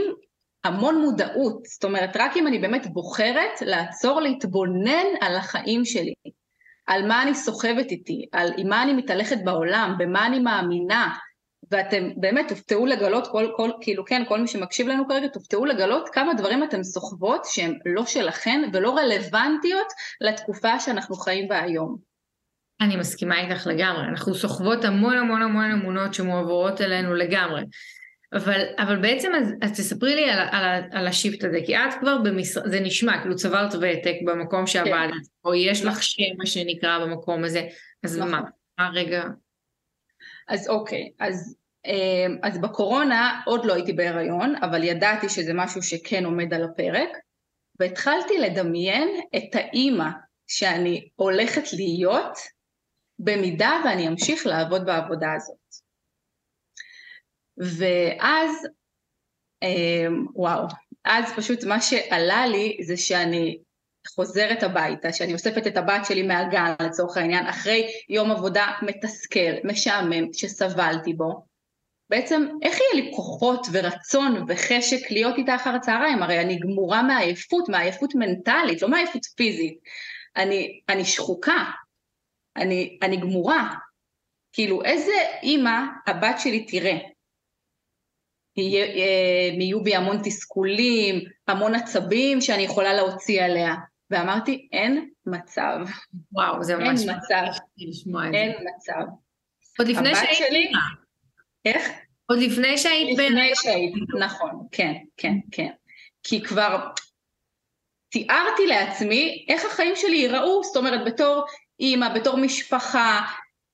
המון 0.64 1.00
מודעות, 1.00 1.64
זאת 1.64 1.84
אומרת, 1.84 2.16
רק 2.16 2.36
אם 2.36 2.46
אני 2.46 2.58
באמת 2.58 2.86
בוחרת 2.86 3.60
לעצור 3.60 4.20
להתבונן 4.20 5.06
על 5.20 5.36
החיים 5.36 5.84
שלי, 5.84 6.14
על 6.86 7.08
מה 7.08 7.22
אני 7.22 7.34
סוחבת 7.34 7.90
איתי, 7.90 8.26
על 8.32 8.52
עם 8.56 8.68
מה 8.68 8.82
אני 8.82 8.92
מתהלכת 8.92 9.36
בעולם, 9.44 9.94
במה 9.98 10.26
אני 10.26 10.38
מאמינה, 10.38 11.14
ואתם 11.72 12.08
באמת 12.16 12.48
תופתעו 12.48 12.86
לגלות, 12.86 13.26
כל, 13.26 13.52
כל, 13.56 13.70
כאילו 13.80 14.04
כן, 14.04 14.22
כל 14.28 14.40
מי 14.40 14.48
שמקשיב 14.48 14.88
לנו 14.88 15.08
כרגע, 15.08 15.26
תופתעו 15.28 15.64
לגלות 15.64 16.08
כמה 16.08 16.34
דברים 16.34 16.64
אתם 16.64 16.82
סוחבות 16.82 17.44
שהם 17.44 17.74
לא 17.86 18.06
שלכן 18.06 18.70
ולא 18.72 18.96
רלוונטיות 18.98 19.86
לתקופה 20.20 20.80
שאנחנו 20.80 21.16
חיים 21.16 21.48
בה 21.48 21.62
היום. 21.62 21.96
אני 22.80 22.96
מסכימה 22.96 23.40
איתך 23.40 23.66
לגמרי, 23.66 24.04
אנחנו 24.08 24.34
סוחבות 24.34 24.84
המון 24.84 25.16
המון 25.16 25.42
המון 25.42 25.70
אמונות 25.70 26.14
שמועברות 26.14 26.80
אלינו 26.80 27.14
לגמרי. 27.14 27.62
אבל, 28.32 28.60
אבל 28.78 29.02
בעצם 29.02 29.32
אז, 29.34 29.54
אז 29.62 29.72
תספרי 29.72 30.14
לי 30.14 30.30
על, 30.30 30.38
על, 30.50 30.82
על 30.92 31.06
השיפט 31.06 31.44
הזה, 31.44 31.58
כי 31.66 31.76
את 31.76 31.94
כבר 32.00 32.18
במשרד, 32.18 32.68
זה 32.68 32.80
נשמע 32.80 33.20
כאילו 33.20 33.36
צברת 33.36 33.74
ותק 33.74 34.14
במקום 34.26 34.66
שעבדת, 34.66 35.10
כן. 35.10 35.18
או 35.44 35.54
יש 35.54 35.84
לך 35.84 36.02
שם 36.02 36.22
מה 36.38 36.46
שנקרא 36.46 36.98
במקום 36.98 37.44
הזה, 37.44 37.68
אז 38.04 38.18
נכון. 38.18 38.30
מה, 38.30 38.40
מה 38.78 38.90
רגע? 38.94 39.22
אז 40.48 40.68
אוקיי, 40.68 41.10
אז, 41.20 41.56
אז 42.42 42.60
בקורונה 42.60 43.42
עוד 43.46 43.64
לא 43.64 43.74
הייתי 43.74 43.92
בהיריון, 43.92 44.54
אבל 44.62 44.84
ידעתי 44.84 45.28
שזה 45.28 45.52
משהו 45.54 45.82
שכן 45.82 46.24
עומד 46.24 46.54
על 46.54 46.64
הפרק, 46.64 47.08
והתחלתי 47.80 48.38
לדמיין 48.38 49.08
את 49.36 49.54
האימא 49.54 50.08
שאני 50.46 51.08
הולכת 51.16 51.72
להיות, 51.72 52.38
במידה 53.18 53.80
ואני 53.84 54.08
אמשיך 54.08 54.46
לעבוד 54.46 54.86
בעבודה 54.86 55.32
הזאת. 55.36 55.56
ואז, 57.58 58.68
אמ, 59.62 60.26
וואו, 60.34 60.66
אז 61.04 61.32
פשוט 61.36 61.64
מה 61.64 61.80
שעלה 61.80 62.46
לי 62.46 62.78
זה 62.82 62.96
שאני 62.96 63.58
חוזרת 64.08 64.62
הביתה, 64.62 65.12
שאני 65.12 65.32
אוספת 65.32 65.66
את 65.66 65.76
הבת 65.76 66.06
שלי 66.08 66.22
מהגן 66.22 66.74
לצורך 66.82 67.16
העניין, 67.16 67.46
אחרי 67.46 67.92
יום 68.08 68.30
עבודה 68.30 68.66
מתסכל, 68.82 69.52
משעמם, 69.64 70.32
שסבלתי 70.32 71.14
בו, 71.14 71.51
בעצם 72.12 72.46
איך 72.62 72.78
יהיה 72.80 73.04
לי 73.04 73.12
כוחות 73.16 73.66
ורצון 73.72 74.44
וחשק 74.48 75.10
להיות 75.10 75.36
איתה 75.38 75.56
אחר 75.56 75.70
הצהריים? 75.70 76.22
הרי 76.22 76.40
אני 76.40 76.58
גמורה 76.58 77.02
מעייפות, 77.02 77.68
מעייפות 77.68 78.14
מנטלית, 78.14 78.82
לא 78.82 78.88
מעייפות 78.88 79.24
פיזית. 79.36 79.78
אני, 80.36 80.80
אני 80.88 81.04
שחוקה, 81.04 81.64
אני, 82.56 82.98
אני 83.02 83.16
גמורה. 83.16 83.74
כאילו, 84.52 84.84
איזה 84.84 85.12
אימא 85.42 85.80
הבת 86.06 86.38
שלי 86.38 86.64
תראה? 86.64 86.98
יהיו 88.56 89.82
בי 89.82 89.94
המון 89.94 90.20
תסכולים, 90.24 91.20
המון 91.48 91.74
עצבים 91.74 92.40
שאני 92.40 92.62
יכולה 92.62 92.94
להוציא 92.94 93.42
עליה. 93.42 93.74
ואמרתי, 94.10 94.68
אין 94.72 95.10
מצב. 95.26 95.78
וואו, 96.32 96.64
זה 96.64 96.76
ממש... 96.76 97.00
אין 97.00 97.16
מצב. 97.16 97.42
אין 98.34 98.52
מצב. 98.52 99.12
עוד 99.78 99.88
לפני 99.88 100.14
שהיית 100.14 100.36
שלי... 100.36 100.72
איך? 101.64 101.88
עוד 102.26 102.38
לפני 102.38 102.78
שהיית 102.78 103.16
בין... 103.16 103.32
לפני 103.32 103.50
שהיית, 103.54 103.94
נכון, 104.18 104.66
כן, 104.72 104.92
כן, 105.16 105.34
כן. 105.52 105.70
כי 106.22 106.42
כבר 106.42 106.88
תיארתי 108.08 108.66
לעצמי 108.66 109.46
איך 109.48 109.64
החיים 109.64 109.96
שלי 109.96 110.16
ייראו, 110.16 110.64
זאת 110.64 110.76
אומרת, 110.76 111.04
בתור 111.06 111.44
אימא, 111.80 112.08
בתור 112.08 112.36
משפחה, 112.36 113.20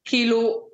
כאילו, 0.04 0.68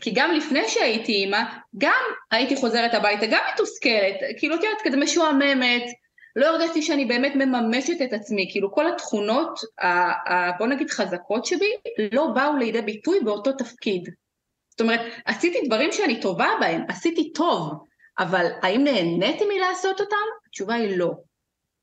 כי 0.00 0.10
גם 0.14 0.32
לפני 0.32 0.68
שהייתי 0.68 1.12
אימא, 1.12 1.42
גם 1.78 2.02
הייתי 2.30 2.56
חוזרת 2.56 2.94
הביתה, 2.94 3.26
גם 3.26 3.40
מתוסכלת, 3.54 4.16
כאילו, 4.38 4.54
את 4.54 4.62
יודעת, 4.62 4.78
כזה 4.84 4.96
משועממת, 4.96 5.82
לא 6.36 6.46
הרגשתי 6.46 6.82
שאני 6.82 7.04
באמת 7.04 7.34
מממשת 7.34 8.02
את 8.04 8.12
עצמי, 8.12 8.48
כאילו 8.50 8.72
כל 8.72 8.92
התכונות, 8.92 9.60
בוא 10.58 10.66
נגיד 10.66 10.90
חזקות 10.90 11.46
שבי, 11.46 11.72
לא 12.12 12.26
באו 12.34 12.56
לידי 12.56 12.82
ביטוי 12.82 13.20
באותו 13.24 13.52
תפקיד. 13.52 14.08
זאת 14.78 14.82
אומרת, 14.82 15.00
עשיתי 15.24 15.58
דברים 15.66 15.92
שאני 15.92 16.20
טובה 16.20 16.48
בהם, 16.60 16.82
עשיתי 16.88 17.32
טוב, 17.32 17.72
אבל 18.18 18.46
האם 18.62 18.84
נהניתי 18.84 19.44
מלעשות 19.44 20.00
אותם? 20.00 20.16
התשובה 20.48 20.74
היא 20.74 20.96
לא. 20.96 21.10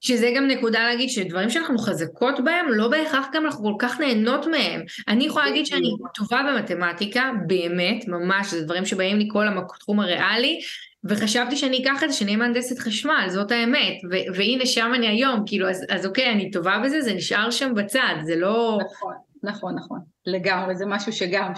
שזה 0.02 0.32
גם 0.36 0.48
נקודה 0.48 0.80
להגיד 0.80 1.10
שדברים 1.10 1.50
שאנחנו 1.50 1.78
חזקות 1.78 2.44
בהם, 2.44 2.66
לא 2.70 2.88
בהכרח 2.88 3.28
גם 3.34 3.46
אנחנו 3.46 3.64
כל 3.64 3.74
כך 3.80 4.00
נהנות 4.00 4.46
מהם. 4.48 4.82
אני 5.08 5.26
יכולה 5.26 5.46
להגיד 5.46 5.66
שאני 5.66 5.90
טובה 6.14 6.42
במתמטיקה, 6.48 7.32
באמת, 7.48 8.08
ממש, 8.08 8.52
זה 8.52 8.64
דברים 8.64 8.86
שבאים 8.86 9.18
לי 9.18 9.28
כל 9.32 9.46
התחום 9.48 10.00
הריאלי, 10.00 10.60
וחשבתי 11.04 11.56
שאני 11.56 11.84
אקח 11.84 12.04
את 12.04 12.10
זה, 12.12 12.16
שאני 12.16 12.32
אהיה 12.32 12.38
מהנדסת 12.38 12.80
חשמל, 12.80 13.26
זאת 13.30 13.52
האמת, 13.52 13.98
ו- 14.12 14.36
והנה 14.36 14.66
שם 14.66 14.92
אני 14.96 15.08
היום, 15.08 15.44
כאילו, 15.46 15.70
אז, 15.70 15.86
אז 15.90 16.06
אוקיי, 16.06 16.32
אני 16.32 16.52
טובה 16.52 16.82
בזה, 16.84 17.02
זה 17.02 17.14
נשאר 17.14 17.52
שם 17.52 17.74
בצד, 17.76 18.16
זה 18.24 18.36
לא... 18.36 18.80
נכון, 18.86 19.14
נכון, 19.44 19.76
נכון, 19.76 20.00
לגמרי, 20.26 20.76
זה 20.76 20.86
משהו 20.86 21.14
שגם, 21.14 21.52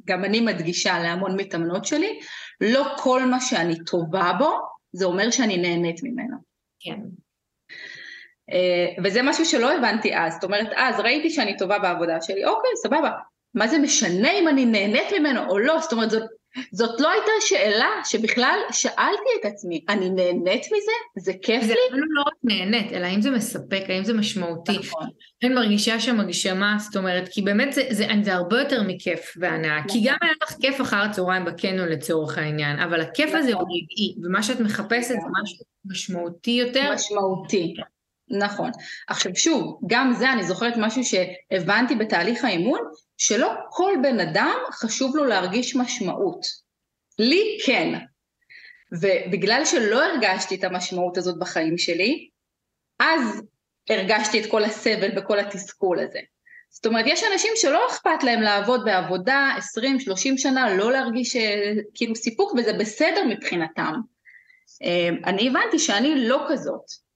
שגם 0.00 0.24
אני 0.24 0.40
מדגישה 0.40 0.98
להמון 0.98 1.40
מתאמנות 1.40 1.84
שלי, 1.84 2.20
לא 2.60 2.94
כל 2.96 3.24
מה 3.24 3.40
שאני 3.40 3.84
טובה 3.84 4.32
בו, 4.38 4.50
זה 4.92 5.04
אומר 5.04 5.30
שאני 5.30 5.56
נהנית 5.56 6.00
ממנו. 6.02 6.36
כן. 6.80 7.00
Uh, 8.50 9.00
וזה 9.04 9.22
משהו 9.22 9.44
שלא 9.44 9.72
הבנתי 9.72 10.16
אז, 10.16 10.32
זאת 10.32 10.44
אומרת, 10.44 10.68
אז 10.76 11.00
ראיתי 11.00 11.30
שאני 11.30 11.56
טובה 11.56 11.78
בעבודה 11.78 12.20
שלי, 12.20 12.44
אוקיי, 12.44 12.70
סבבה, 12.82 13.10
מה 13.54 13.68
זה 13.68 13.78
משנה 13.78 14.32
אם 14.32 14.48
אני 14.48 14.64
נהנית 14.66 15.12
ממנו 15.18 15.50
או 15.50 15.58
לא, 15.58 15.78
זאת 15.80 15.92
אומרת, 15.92 16.10
זאת 16.10 16.22
זאת 16.72 17.00
לא 17.00 17.10
הייתה 17.10 17.32
שאלה 17.40 17.90
שבכלל 18.04 18.58
שאלתי 18.72 19.30
את 19.40 19.44
עצמי, 19.44 19.84
אני 19.88 20.10
נהנית 20.10 20.62
מזה? 20.66 20.92
זה 21.16 21.32
כיף 21.42 21.62
זה 21.62 21.72
לי? 21.72 21.80
זה 21.90 21.96
לא 21.96 22.22
רק 22.22 22.34
נהנית, 22.44 22.92
אלא 22.92 23.06
האם 23.06 23.20
זה 23.20 23.30
מספק, 23.30 23.82
האם 23.88 24.04
זה 24.04 24.14
משמעותי. 24.14 24.78
נכון. 24.78 25.08
אני 25.42 25.54
מרגישה 25.54 26.00
שם 26.00 26.20
הגשמה, 26.20 26.76
זאת 26.78 26.96
אומרת, 26.96 27.28
כי 27.28 27.42
באמת 27.42 27.72
זה, 27.72 27.82
זה, 27.90 28.06
זה 28.22 28.34
הרבה 28.34 28.58
יותר 28.58 28.82
מכיף 28.82 29.34
והנאה. 29.36 29.78
נכון. 29.78 29.90
כי 29.90 30.00
גם 30.04 30.16
היה 30.22 30.32
לך 30.42 30.56
כיף 30.60 30.80
אחר 30.80 30.96
הצהריים 30.96 31.44
בקניון 31.44 31.88
לצורך 31.88 32.38
העניין, 32.38 32.78
אבל 32.78 33.00
הכיף 33.00 33.28
נכון. 33.28 33.40
הזה 33.40 33.54
הוא 33.54 33.62
רגעי, 33.62 34.14
ומה 34.24 34.42
שאת 34.42 34.60
מחפשת 34.60 35.08
זה 35.08 35.28
משהו 35.42 35.64
משמעותי 35.84 36.50
יותר. 36.50 36.92
משמעותי. 36.94 37.74
נכון. 38.30 38.70
עכשיו 39.08 39.36
שוב, 39.36 39.80
גם 39.86 40.12
זה 40.18 40.32
אני 40.32 40.44
זוכרת 40.44 40.74
משהו 40.76 41.02
שהבנתי 41.04 41.94
בתהליך 41.94 42.44
האימון, 42.44 42.80
שלא 43.16 43.52
כל 43.70 43.92
בן 44.02 44.20
אדם 44.20 44.56
חשוב 44.72 45.16
לו 45.16 45.24
להרגיש 45.24 45.76
משמעות. 45.76 46.46
לי 47.18 47.58
כן. 47.64 47.98
ובגלל 48.92 49.64
שלא 49.64 50.04
הרגשתי 50.04 50.54
את 50.54 50.64
המשמעות 50.64 51.16
הזאת 51.16 51.38
בחיים 51.38 51.78
שלי, 51.78 52.28
אז 52.98 53.42
הרגשתי 53.90 54.40
את 54.40 54.50
כל 54.50 54.64
הסבל 54.64 55.18
וכל 55.18 55.38
התסכול 55.38 55.98
הזה. 55.98 56.20
זאת 56.70 56.86
אומרת, 56.86 57.04
יש 57.08 57.22
אנשים 57.32 57.52
שלא 57.56 57.86
אכפת 57.90 58.24
להם 58.24 58.40
לעבוד 58.40 58.84
בעבודה 58.84 59.50
20-30 59.58 59.58
שנה, 60.36 60.74
לא 60.74 60.92
להרגיש 60.92 61.36
אה, 61.36 61.72
כאילו 61.94 62.14
סיפוק, 62.14 62.52
וזה 62.52 62.72
בסדר 62.72 63.24
מבחינתם. 63.28 63.92
אה, 64.82 65.08
אני 65.24 65.48
הבנתי 65.48 65.78
שאני 65.78 66.28
לא 66.28 66.46
כזאת. 66.48 67.07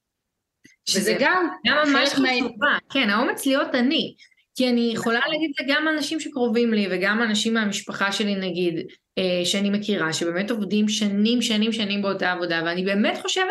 שזה 0.89 1.17
גם... 1.21 1.49
גם 1.67 1.77
ממש 1.89 2.09
חשובה, 2.09 2.77
כן, 2.91 3.11
האומץ 3.11 3.47
להיות 3.47 3.75
אני. 3.75 4.15
כי 4.55 4.69
אני 4.69 4.91
יכולה 4.95 5.21
להגיד 5.29 5.51
גם 5.69 5.89
אנשים 5.89 6.21
שקרובים 6.21 6.75
לי 6.75 6.89
וגם 6.91 7.23
אנשים 7.23 7.55
מהמשפחה 7.55 8.13
שלי 8.13 8.35
נגיד, 8.35 8.75
אה, 9.19 9.45
שאני 9.45 9.71
מכירה, 9.71 10.13
שבאמת 10.13 10.51
עובדים 10.51 10.89
שנים, 10.89 11.43
שנים, 11.43 11.73
שנים 11.73 12.03
באותה 12.03 12.33
עבודה, 12.33 12.63
ואני 12.65 12.85
באמת 12.85 13.19
חושבת 13.23 13.47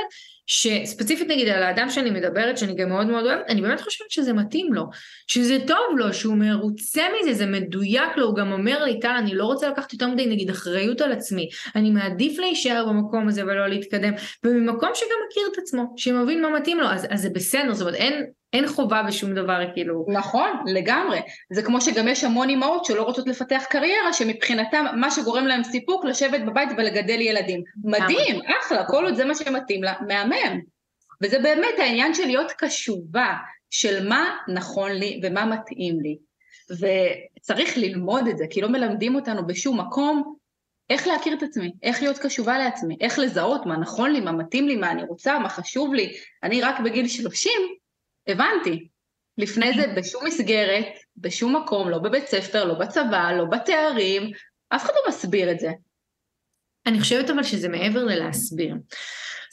שספציפית 0.51 1.27
נגיד 1.27 1.47
על 1.47 1.63
האדם 1.63 1.89
שאני 1.89 2.11
מדברת, 2.11 2.57
שאני 2.57 2.75
גם 2.75 2.89
מאוד 2.89 3.07
מאוד 3.07 3.25
אוהבת, 3.25 3.45
אני 3.49 3.61
באמת 3.61 3.81
חושבת 3.81 4.11
שזה 4.11 4.33
מתאים 4.33 4.73
לו, 4.73 4.83
שזה 5.27 5.57
טוב 5.67 5.97
לו, 5.97 6.13
שהוא 6.13 6.35
מרוצה 6.35 7.01
מזה, 7.21 7.33
זה 7.33 7.45
מדויק 7.45 8.17
לו, 8.17 8.25
הוא 8.25 8.35
גם 8.35 8.51
אומר 8.51 8.83
לי, 8.83 8.99
טל, 8.99 9.15
אני 9.19 9.35
לא 9.35 9.45
רוצה 9.45 9.69
לקחת 9.69 9.93
יותר 9.93 10.07
מדי 10.07 10.25
נגיד 10.25 10.49
אחריות 10.49 11.01
על 11.01 11.11
עצמי, 11.11 11.49
אני 11.75 11.89
מעדיף 11.89 12.39
להישאר 12.39 12.85
במקום 12.89 13.27
הזה 13.27 13.43
ולא 13.43 13.67
להתקדם, 13.67 14.13
וממקום 14.43 14.89
שגם 14.93 15.17
מכיר 15.27 15.43
את 15.53 15.57
עצמו, 15.57 15.93
שמבין 15.97 16.41
מה 16.41 16.49
מתאים 16.49 16.79
לו, 16.79 16.87
אז, 16.87 17.07
אז 17.09 17.21
זה 17.21 17.29
בסדר, 17.29 17.73
זאת 17.73 17.81
אומרת 17.81 17.95
אין, 17.95 18.25
אין 18.53 18.67
חובה 18.67 19.03
בשום 19.03 19.33
דבר 19.33 19.59
כאילו. 19.73 20.05
נכון, 20.07 20.49
לגמרי. 20.65 21.19
זה 21.49 21.63
כמו 21.63 21.81
שגם 21.81 22.07
יש 22.07 22.23
המון 22.23 22.49
אימהות 22.49 22.85
שלא 22.85 23.03
רוצות 23.03 23.27
לפתח 23.27 23.63
קריירה, 23.69 24.13
שמבחינתם 24.13 24.85
מה 24.95 25.11
שגורם 25.11 25.47
להם 25.47 25.63
סיפוק 25.63 26.05
לשבת 26.05 26.41
בבית 26.41 26.69
ולגדל 26.77 27.21
ילדים. 27.21 27.63
מדהים, 27.83 28.41
אחלה, 28.59 28.85
כל 28.85 29.05
עוד 29.05 29.15
זה 29.15 29.25
מה 29.25 29.35
שמתאים 29.35 29.83
לה, 29.83 29.93
מהמם. 30.07 30.59
וזה 31.21 31.39
באמת 31.39 31.79
העניין 31.79 32.13
של 32.13 32.25
להיות 32.25 32.51
קשובה, 32.51 33.33
של 33.69 34.07
מה 34.07 34.37
נכון 34.47 34.91
לי 34.91 35.21
ומה 35.23 35.45
מתאים 35.45 35.99
לי. 35.99 36.17
וצריך 36.71 37.77
ללמוד 37.77 38.27
את 38.27 38.37
זה, 38.37 38.45
כי 38.49 38.61
לא 38.61 38.69
מלמדים 38.69 39.15
אותנו 39.15 39.47
בשום 39.47 39.79
מקום 39.79 40.35
איך 40.89 41.07
להכיר 41.07 41.33
את 41.33 41.43
עצמי, 41.43 41.71
איך 41.83 42.01
להיות 42.01 42.17
קשובה 42.17 42.57
לעצמי, 42.57 42.97
איך 43.01 43.19
לזהות 43.19 43.65
מה 43.65 43.77
נכון 43.77 44.11
לי, 44.11 44.19
מה 44.19 44.31
מתאים 44.31 44.67
לי, 44.67 44.75
מה 44.75 44.91
אני 44.91 45.03
רוצה, 45.03 45.39
מה 45.39 45.49
חשוב 45.49 45.93
לי. 45.93 46.13
אני 46.43 46.61
רק 46.61 46.79
בגיל 46.79 47.07
30 47.07 47.51
הבנתי. 48.27 48.87
לפני 49.37 49.73
זה 49.73 49.93
בשום 49.97 50.25
מסגרת, 50.25 50.85
בשום 51.17 51.55
מקום, 51.55 51.89
לא 51.89 51.97
בבית 51.97 52.27
ספר, 52.27 52.65
לא 52.65 52.73
בצבא, 52.73 53.31
לא 53.37 53.45
בתארים, 53.45 54.31
אף 54.69 54.85
אחד 54.85 54.93
לא 54.95 55.09
מסביר 55.09 55.51
את 55.51 55.59
זה. 55.59 55.71
אני 56.85 56.99
חושבת 56.99 57.29
אבל 57.29 57.43
שזה 57.43 57.69
מעבר 57.69 58.03
ללהסביר. 58.03 58.75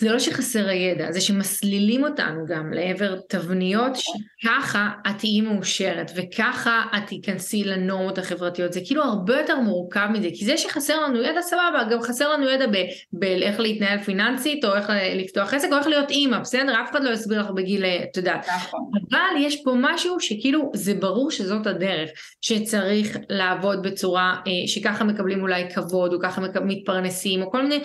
זה 0.01 0.13
לא 0.13 0.19
שחסר 0.19 0.69
הידע, 0.69 1.13
זה 1.13 1.21
שמסלילים 1.21 2.05
אותנו 2.05 2.47
גם 2.47 2.73
לעבר 2.73 3.17
תבניות 3.29 3.93
שככה 3.97 4.91
את 5.07 5.19
תהיי 5.19 5.41
מאושרת 5.41 6.11
וככה 6.17 6.85
את 6.97 7.07
תיכנסי 7.07 7.65
לנורמות 7.65 8.19
החברתיות, 8.19 8.73
זה 8.73 8.81
כאילו 8.87 9.03
הרבה 9.03 9.41
יותר 9.41 9.61
מורכב 9.61 10.09
מזה, 10.13 10.29
כי 10.35 10.45
זה 10.45 10.57
שחסר 10.57 11.01
לנו 11.01 11.23
ידע 11.23 11.43
סבבה, 11.43 11.85
גם 11.91 12.03
חסר 12.03 12.33
לנו 12.33 12.49
ידע 12.49 12.67
באיך 13.13 13.61
להתנהל 13.61 14.03
פיננסית 14.03 14.65
או 14.65 14.75
איך 14.75 14.91
לפתוח 15.15 15.55
עסק 15.55 15.69
או 15.73 15.79
איך 15.79 15.87
להיות 15.87 16.11
אימא, 16.11 16.39
בסדר? 16.39 16.83
אף 16.83 16.91
אחד 16.91 17.05
לא 17.05 17.11
יסביר 17.11 17.41
לך 17.41 17.51
בגיל, 17.51 17.85
את 17.85 18.17
יודעת. 18.17 18.47
נכון. 18.57 18.81
אבל 19.11 19.41
יש 19.41 19.63
פה 19.65 19.75
משהו 19.77 20.21
שכאילו 20.21 20.71
זה 20.75 20.95
ברור 20.95 21.31
שזאת 21.31 21.67
הדרך, 21.67 22.11
שצריך 22.41 23.19
לעבוד 23.29 23.83
בצורה 23.83 24.35
אה, 24.47 24.69
שככה 24.69 25.05
מקבלים 25.05 25.43
אולי 25.43 25.71
כבוד 25.75 26.15
או 26.15 26.19
ככה 26.23 26.43
מתפרנסים 26.65 27.43
או 27.43 27.51
כל 27.51 27.63
מיני 27.63 27.81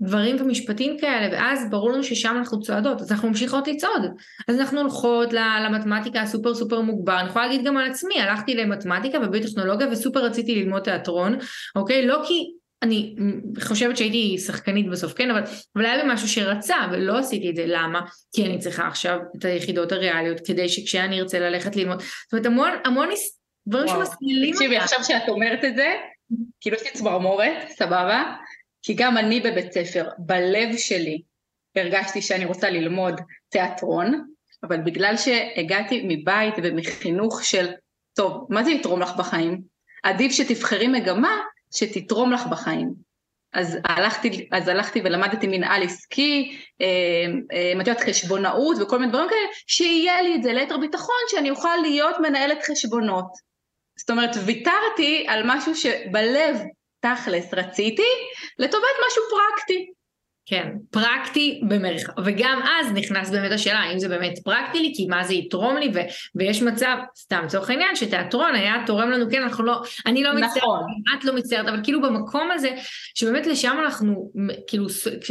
דברים 0.00 0.36
ומשפטים 0.40 0.96
כאלה, 1.00 1.28
ואז 1.32 1.70
ברור 1.70 1.92
לנו 1.92 2.02
ששם 2.02 2.34
אנחנו 2.38 2.60
צועדות, 2.60 3.00
אז 3.00 3.12
אנחנו 3.12 3.28
ממשיכות 3.28 3.68
לצעוד. 3.68 4.02
אז 4.48 4.60
אנחנו 4.60 4.80
הולכות 4.80 5.32
למתמטיקה 5.32 6.20
הסופר 6.20 6.54
סופר 6.54 6.80
מוגבר, 6.80 7.20
אני 7.20 7.28
יכולה 7.28 7.46
להגיד 7.46 7.64
גם 7.64 7.76
על 7.76 7.90
עצמי, 7.90 8.20
הלכתי 8.20 8.54
למתמטיקה 8.54 9.18
וביוטכנולוגיה 9.22 9.88
וסופר 9.90 10.24
רציתי 10.24 10.54
ללמוד 10.54 10.82
תיאטרון, 10.82 11.38
אוקיי? 11.76 12.06
לא 12.06 12.22
כי 12.26 12.50
אני 12.82 13.14
חושבת 13.62 13.96
שהייתי 13.96 14.38
שחקנית 14.38 14.90
בסוף, 14.90 15.12
כן, 15.12 15.30
אבל, 15.30 15.42
אבל 15.76 15.84
היה 15.84 15.96
לי 15.96 16.02
משהו 16.06 16.28
שרצה 16.28 16.76
ולא 16.92 17.18
עשיתי 17.18 17.50
את 17.50 17.56
זה, 17.56 17.64
למה? 17.66 18.00
כי 18.34 18.46
אני 18.46 18.58
צריכה 18.58 18.86
עכשיו 18.86 19.18
את 19.38 19.44
היחידות 19.44 19.92
הריאליות 19.92 20.40
כדי 20.46 20.68
שכשאני 20.68 21.20
ארצה 21.20 21.38
ללכת 21.38 21.76
ללמוד, 21.76 22.00
זאת 22.00 22.32
אומרת 22.32 22.46
המון, 22.46 22.70
המון 22.84 23.08
דברים 23.66 23.88
שמסלילים 23.88 24.54
אותה. 24.54 24.58
תקשיבי, 24.58 24.76
עכשיו 24.76 25.04
שאת 25.04 25.28
אומרת 25.28 25.64
את 25.64 25.76
זה, 25.76 25.94
כאילו 26.60 26.76
יש 26.76 26.82
לי 26.82 26.90
צמרמורת, 26.90 27.68
סבבה? 27.68 28.34
כי 28.84 28.94
גם 28.94 29.18
אני 29.18 29.40
בבית 29.40 29.72
ספר, 29.72 30.08
בלב 30.18 30.76
שלי, 30.76 31.22
הרגשתי 31.76 32.22
שאני 32.22 32.44
רוצה 32.44 32.70
ללמוד 32.70 33.20
תיאטרון, 33.48 34.26
אבל 34.62 34.80
בגלל 34.80 35.16
שהגעתי 35.16 36.02
מבית 36.08 36.54
ומחינוך 36.62 37.44
של, 37.44 37.66
טוב, 38.16 38.46
מה 38.50 38.64
זה 38.64 38.70
יתרום 38.70 39.00
לך 39.00 39.10
בחיים? 39.18 39.60
עדיף 40.02 40.32
שתבחרי 40.32 40.88
מגמה 40.88 41.40
שתתרום 41.74 42.32
לך 42.32 42.46
בחיים. 42.46 42.94
אז 43.52 43.78
הלכתי, 43.84 44.48
אז 44.52 44.68
הלכתי 44.68 45.00
ולמדתי 45.04 45.46
מנהל 45.46 45.82
עסקי, 45.82 46.58
אה, 46.80 46.86
אה, 47.52 47.72
יודעת, 47.78 48.00
חשבונאות 48.00 48.76
וכל 48.80 48.98
מיני 48.98 49.12
דברים 49.12 49.28
כאלה, 49.28 49.48
שיהיה 49.66 50.22
לי 50.22 50.34
את 50.34 50.42
זה 50.42 50.52
ליתר 50.52 50.78
ביטחון, 50.78 51.14
שאני 51.30 51.50
אוכל 51.50 51.76
להיות 51.82 52.16
מנהלת 52.22 52.58
חשבונות. 52.70 53.26
זאת 53.98 54.10
אומרת, 54.10 54.30
ויתרתי 54.46 55.26
על 55.28 55.42
משהו 55.44 55.74
שבלב 55.74 56.56
תכלס 57.04 57.54
רציתי, 57.54 58.02
לטובת 58.58 58.94
משהו 59.08 59.22
פרקטי. 59.30 59.90
כן, 60.46 60.68
פרקטי 60.90 61.60
במרחב, 61.68 62.12
וגם 62.24 62.60
אז 62.62 62.92
נכנס 62.92 63.30
באמת 63.30 63.52
השאלה 63.52 63.78
האם 63.78 63.98
זה 63.98 64.08
באמת 64.08 64.32
פרקטי 64.44 64.78
לי, 64.80 64.92
כי 64.96 65.06
מה 65.06 65.24
זה 65.24 65.34
יתרום 65.34 65.76
לי, 65.76 65.90
ו- 65.94 66.08
ויש 66.34 66.62
מצב, 66.62 66.96
סתם 67.16 67.42
לצורך 67.44 67.70
העניין, 67.70 67.96
שתיאטרון 67.96 68.54
היה 68.54 68.74
תורם 68.86 69.10
לנו, 69.10 69.30
כן, 69.30 69.42
אנחנו 69.42 69.64
לא, 69.64 69.82
אני 70.06 70.22
לא 70.22 70.34
מצטערת, 70.34 70.56
נכון. 70.56 70.82
את 71.18 71.24
לא 71.24 71.34
מצטערת, 71.34 71.68
אבל 71.68 71.80
כאילו 71.82 72.02
במקום 72.02 72.50
הזה, 72.50 72.70
שבאמת 73.14 73.46
לשם 73.46 73.76
אנחנו, 73.84 74.32
כאילו, 74.66 74.86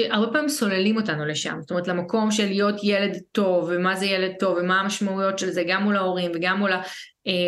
הרבה 0.10 0.34
פעמים 0.34 0.50
סוללים 0.50 0.98
אותנו 0.98 1.26
לשם, 1.26 1.56
זאת 1.62 1.72
אומרת 1.72 1.88
למקום 1.88 2.32
של 2.32 2.46
להיות 2.46 2.76
ילד 2.84 3.18
טוב, 3.32 3.70
ומה 3.70 3.96
זה 3.96 4.06
ילד 4.06 4.32
טוב, 4.40 4.58
ומה 4.58 4.80
המשמעויות 4.80 5.40
של 5.40 5.50
זה, 5.50 5.64
גם 5.68 5.84
מול 5.84 5.98
ההורים 5.98 6.32
וגם 6.36 6.60
מול 6.60 6.72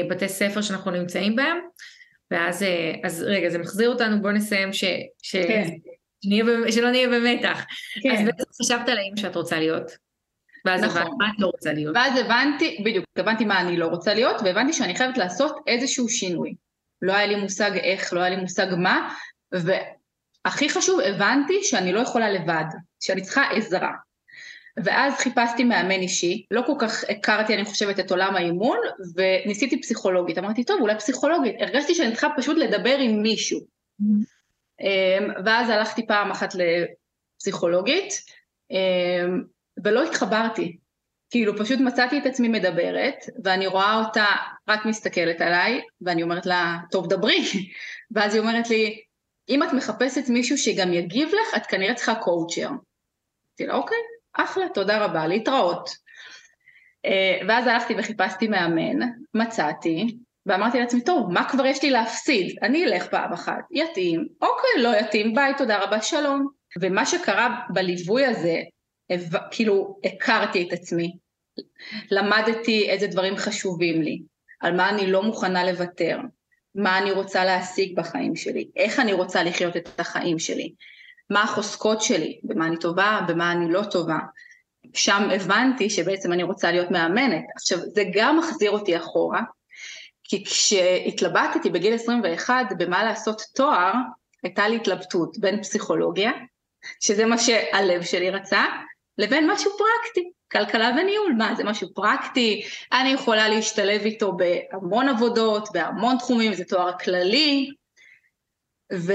הבתי 0.06 0.30
ספר 0.30 0.62
שאנחנו 0.62 0.92
נמצאים 0.92 1.36
בהם. 1.36 1.58
ואז, 2.36 2.64
אה, 2.64 2.94
אז 3.04 3.24
רגע, 3.24 3.50
זה 3.50 3.58
מחזיר 3.58 3.90
אותנו, 3.90 4.22
בוא 4.22 4.32
נסיים 4.32 4.74
ש... 4.74 4.84
ש... 5.22 5.36
כן. 5.36 5.68
שנהיה, 6.24 6.72
שלא 6.72 6.92
נהיה 6.92 7.08
במתח. 7.08 7.66
כן. 8.04 8.12
אז 8.12 8.26
בעצם 8.26 8.44
חשבת 8.62 8.90
על 8.90 8.98
האם 8.98 9.18
שאת 9.18 9.36
רוצה 9.36 9.60
להיות. 9.60 9.92
ואז 10.66 10.84
נכון. 10.84 11.02
הבנת 11.02 11.14
מה 11.18 11.26
את 11.36 11.40
לא 11.40 11.48
רוצה 11.48 11.74
להיות. 11.74 11.96
ואז 11.96 12.20
הבנתי, 12.20 12.82
בדיוק, 12.86 13.06
הבנתי 13.18 13.46
מה 13.46 13.62
אני 13.62 13.78
לא 13.78 13.88
רוצה 13.88 14.14
להיות, 14.14 14.36
והבנתי 14.44 14.74
שאני 14.74 14.96
חייבת 14.96 15.18
לעשות 15.18 15.56
איזשהו 15.68 16.10
שינוי. 16.10 16.56
לא 17.02 17.14
היה 17.14 17.28
לי 17.28 17.36
מושג 17.36 17.72
איך, 17.78 18.14
לא 18.14 18.20
היה 18.20 18.30
לי 18.30 18.42
מושג 18.42 18.68
מה, 18.78 19.10
והכי 19.52 20.70
חשוב, 20.70 21.00
הבנתי 21.00 21.64
שאני 21.64 21.94
לא 21.94 22.00
יכולה 22.00 22.30
לבד, 22.30 22.66
שאני 23.00 23.22
צריכה 23.22 23.44
עזרה. 23.52 23.92
ואז 24.84 25.14
חיפשתי 25.14 25.64
מאמן 25.64 26.02
אישי, 26.02 26.46
לא 26.52 26.64
כל 26.66 26.74
כך 26.80 27.04
הכרתי 27.10 27.54
אני 27.54 27.66
חושבת 27.66 28.00
את 28.00 28.12
עולם 28.12 28.36
האימון, 28.36 28.78
וניסיתי 29.16 29.82
פסיכולוגית, 29.82 30.38
אמרתי 30.38 30.64
טוב 30.64 30.82
אולי 30.82 30.96
פסיכולוגית, 30.96 31.56
הרגשתי 31.60 31.96
שאני 31.96 32.12
צריכה 32.12 32.28
פשוט 32.38 32.58
לדבר 32.58 32.98
עם 32.98 33.22
מישהו. 33.22 33.60
אמ, 34.82 35.32
ואז 35.46 35.70
הלכתי 35.70 36.08
פעם 36.08 36.32
אחת 36.32 36.54
לפסיכולוגית, 36.56 38.14
אמ, 38.72 39.44
ולא 39.84 40.04
התחברתי, 40.04 40.78
כאילו 41.30 41.58
פשוט 41.58 41.80
מצאתי 41.80 42.18
את 42.18 42.26
עצמי 42.26 42.48
מדברת, 42.48 43.16
ואני 43.44 43.68
רואה 43.68 44.00
אותה 44.06 44.26
רק 44.68 44.86
מסתכלת 44.86 45.42
עליי, 45.42 45.82
ואני 46.02 46.24
אומרת 46.24 46.46
לה, 46.46 46.78
טוב 46.92 47.08
דברי, 47.10 47.38
ואז 48.14 48.34
היא 48.34 48.42
אומרת 48.42 48.70
לי, 48.70 49.02
אם 49.50 49.64
את 49.64 49.74
מחפשת 49.74 50.30
מישהו 50.30 50.58
שגם 50.58 50.94
יגיב 50.94 51.30
לך, 51.30 51.58
את 51.58 51.66
כנראה 51.66 51.94
צריכה 51.94 52.16
קואוצ'ר. 52.16 52.68
אמרתי 52.68 53.66
לה, 53.66 53.76
אוקיי, 53.76 53.98
אחלה, 54.38 54.70
תודה 54.70 55.06
רבה, 55.06 55.28
להתראות. 55.28 55.90
אה, 57.06 57.40
ואז 57.48 57.68
הלכתי 57.68 57.94
וחיפשתי 57.98 58.48
מאמן, 58.48 59.10
מצאתי, 59.34 60.18
ואמרתי 60.46 60.80
לעצמי, 60.80 61.02
טוב, 61.02 61.32
מה 61.32 61.50
כבר 61.50 61.66
יש 61.66 61.84
לי 61.84 61.92
להפסיד? 61.92 62.56
אני 62.62 62.86
אלך 62.86 63.08
פעם 63.08 63.34
אחת, 63.34 63.64
יתאים, 63.72 64.28
אוקיי, 64.42 64.84
לא 64.84 64.96
יתאים, 65.00 65.36
ביי, 65.36 65.54
תודה 65.58 65.84
רבה, 65.84 66.02
שלום. 66.02 66.48
ומה 66.82 67.06
שקרה 67.06 67.60
בליווי 67.70 68.26
הזה, 68.26 68.62
כאילו, 69.52 70.00
הכרתי 70.04 70.68
את 70.68 70.74
עצמי. 70.74 71.18
למדתי 72.12 72.90
איזה 72.90 73.08
דברים 73.08 73.38
חשובים 73.38 74.02
לי, 74.02 74.22
על 74.62 74.76
מה 74.76 74.90
אני 74.90 75.12
לא 75.12 75.24
מוכנה 75.24 75.72
לוותר, 75.72 76.20
מה 76.76 76.98
אני 76.98 77.12
רוצה 77.12 77.46
להשיג 77.46 77.96
בחיים 77.96 78.36
שלי, 78.36 78.68
איך 78.76 79.00
אני 79.00 79.14
רוצה 79.14 79.44
לחיות 79.44 79.78
את 79.78 80.00
החיים 80.00 80.40
שלי, 80.40 80.74
מה 81.30 81.44
החוזקות 81.44 82.02
שלי, 82.02 82.40
במה 82.44 82.68
אני 82.68 82.78
טובה, 82.78 83.20
במה 83.28 83.52
אני 83.52 83.72
לא 83.72 83.82
טובה. 83.92 84.18
שם 84.94 85.30
הבנתי 85.36 85.90
שבעצם 85.90 86.34
אני 86.34 86.44
רוצה 86.44 86.72
להיות 86.72 86.92
מאמנת. 86.92 87.44
עכשיו, 87.56 87.78
זה 87.80 88.04
גם 88.14 88.38
מחזיר 88.38 88.72
אותי 88.72 88.98
אחורה, 88.98 89.42
כי 90.24 90.46
כשהתלבטתי 90.46 91.70
בגיל 91.70 91.94
21 91.94 92.66
במה 92.78 93.04
לעשות 93.04 93.42
תואר, 93.56 93.94
הייתה 94.44 94.68
לי 94.68 94.76
התלבטות 94.76 95.38
בין 95.38 95.64
פסיכולוגיה, 95.64 96.32
שזה 97.00 97.26
מה 97.26 97.38
שהלב 97.38 98.04
שלי 98.04 98.30
רצה, 98.30 98.66
לבין 99.18 99.52
משהו 99.52 99.72
פרקטי, 99.78 100.32
כלכלה 100.52 100.92
וניהול, 101.00 101.34
מה 101.38 101.56
זה 101.56 101.64
משהו 101.64 101.94
פרקטי, 101.94 102.62
אני 102.92 103.10
יכולה 103.10 103.50
להשתלב 103.50 104.02
איתו 104.02 104.38
בהמון 104.38 105.10
עבודות, 105.10 105.70
בהמון 105.74 106.18
תחומים, 106.18 106.54
זה 106.54 106.64
תואר 106.66 106.98
כללי, 106.98 107.72
ו, 108.94 109.14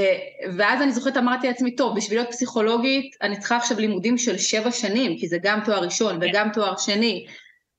ואז 0.57 0.83
אני 0.83 0.93
זוכרת 0.93 1.17
אמרתי 1.17 1.49
לעצמי, 1.49 1.77
טוב, 1.77 1.97
בשביל 1.97 2.19
להיות 2.19 2.31
פסיכולוגית 2.31 3.17
אני 3.23 3.39
צריכה 3.39 3.57
עכשיו 3.57 3.79
לימודים 3.79 4.19
של 4.19 4.39
שבע 4.39 4.71
שנים, 4.71 5.19
כי 5.19 5.29
זה 5.29 5.39
גם 5.43 5.61
תואר 5.65 5.85
ראשון 5.85 6.19
וגם 6.21 6.49
תואר 6.53 6.77
שני, 6.77 7.27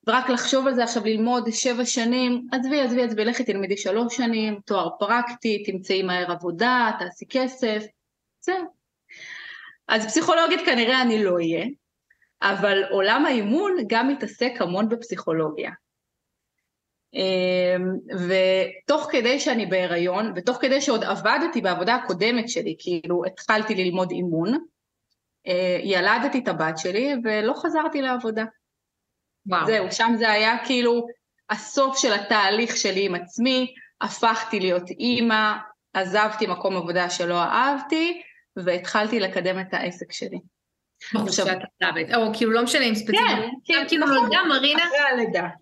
ורק 0.08 0.30
לחשוב 0.30 0.68
על 0.68 0.74
זה 0.74 0.84
עכשיו 0.84 1.06
ללמוד 1.06 1.50
שבע 1.52 1.86
שנים, 1.86 2.48
עזבי, 2.52 2.82
עזבי, 2.82 3.04
עזבי, 3.04 3.26
לכי 3.26 3.44
תלמדי 3.44 3.78
שלוש 3.78 4.18
שנים, 4.18 4.60
תואר 4.66 4.90
פרקטי, 5.00 5.64
תמצאי 5.64 6.04
מהר 6.04 6.32
עבודה, 6.32 6.92
תעשי 7.00 7.26
כסף, 7.30 7.84
זהו. 8.42 8.66
אז 9.88 10.06
פסיכולוגית 10.06 10.60
כנראה 10.66 11.02
אני 11.02 11.24
לא 11.24 11.34
אהיה, 11.34 11.66
אבל 12.42 12.84
עולם 12.90 13.26
האימון 13.26 13.72
גם 13.88 14.08
מתעסק 14.08 14.52
המון 14.60 14.90
בפסיכולוגיה. 14.90 15.72
אמ, 17.14 17.94
ותוך 18.28 19.08
כדי 19.12 19.40
שאני 19.40 19.66
בהיריון, 19.66 20.34
ותוך 20.36 20.58
כדי 20.62 20.82
שעוד 20.82 21.04
עבדתי 21.04 21.62
בעבודה 21.62 21.96
הקודמת 21.96 22.50
שלי, 22.50 22.76
כאילו 22.80 23.22
התחלתי 23.26 23.76
ללמוד 23.76 24.12
אימון, 24.12 24.58
אה, 25.48 25.80
ילדתי 25.84 26.40
את 26.40 26.48
הבת 26.48 26.78
שלי 26.78 27.14
ולא 27.24 27.54
חזרתי 27.54 28.02
לעבודה. 28.02 28.44
וואו. 29.46 29.66
זהו, 29.66 29.92
שם 29.92 30.14
זה 30.18 30.32
היה 30.32 30.58
כאילו 30.66 31.08
הסוף 31.50 31.98
של 31.98 32.14
התהליך 32.14 32.78
שלי 32.78 33.06
עם 33.06 33.16
עצמי, 33.16 33.74
הפכתי 34.02 34.60
להיות 34.60 34.90
אימא, 34.90 35.54
עזבתי 35.94 36.48
מקום 36.48 36.78
עבודה 36.78 37.10
שלא 37.10 37.42
אהבתי, 37.42 38.22
והתחלתי 38.56 39.20
לקדם 39.20 39.60
את 39.60 39.74
העסק 39.74 40.12
שלי. 40.12 40.40
עכשיו, 41.16 41.46
או 42.16 42.34
כאילו 42.34 42.52
לא 42.52 42.64
משנה 42.64 42.84
אם 42.84 42.96
ספציפית, 42.96 43.22
כן, 43.28 43.48
כן, 43.66 43.84
כאילו 43.88 44.06
נכון, 44.06 44.18
נולדה 44.18 44.40
מרינה 44.50 44.84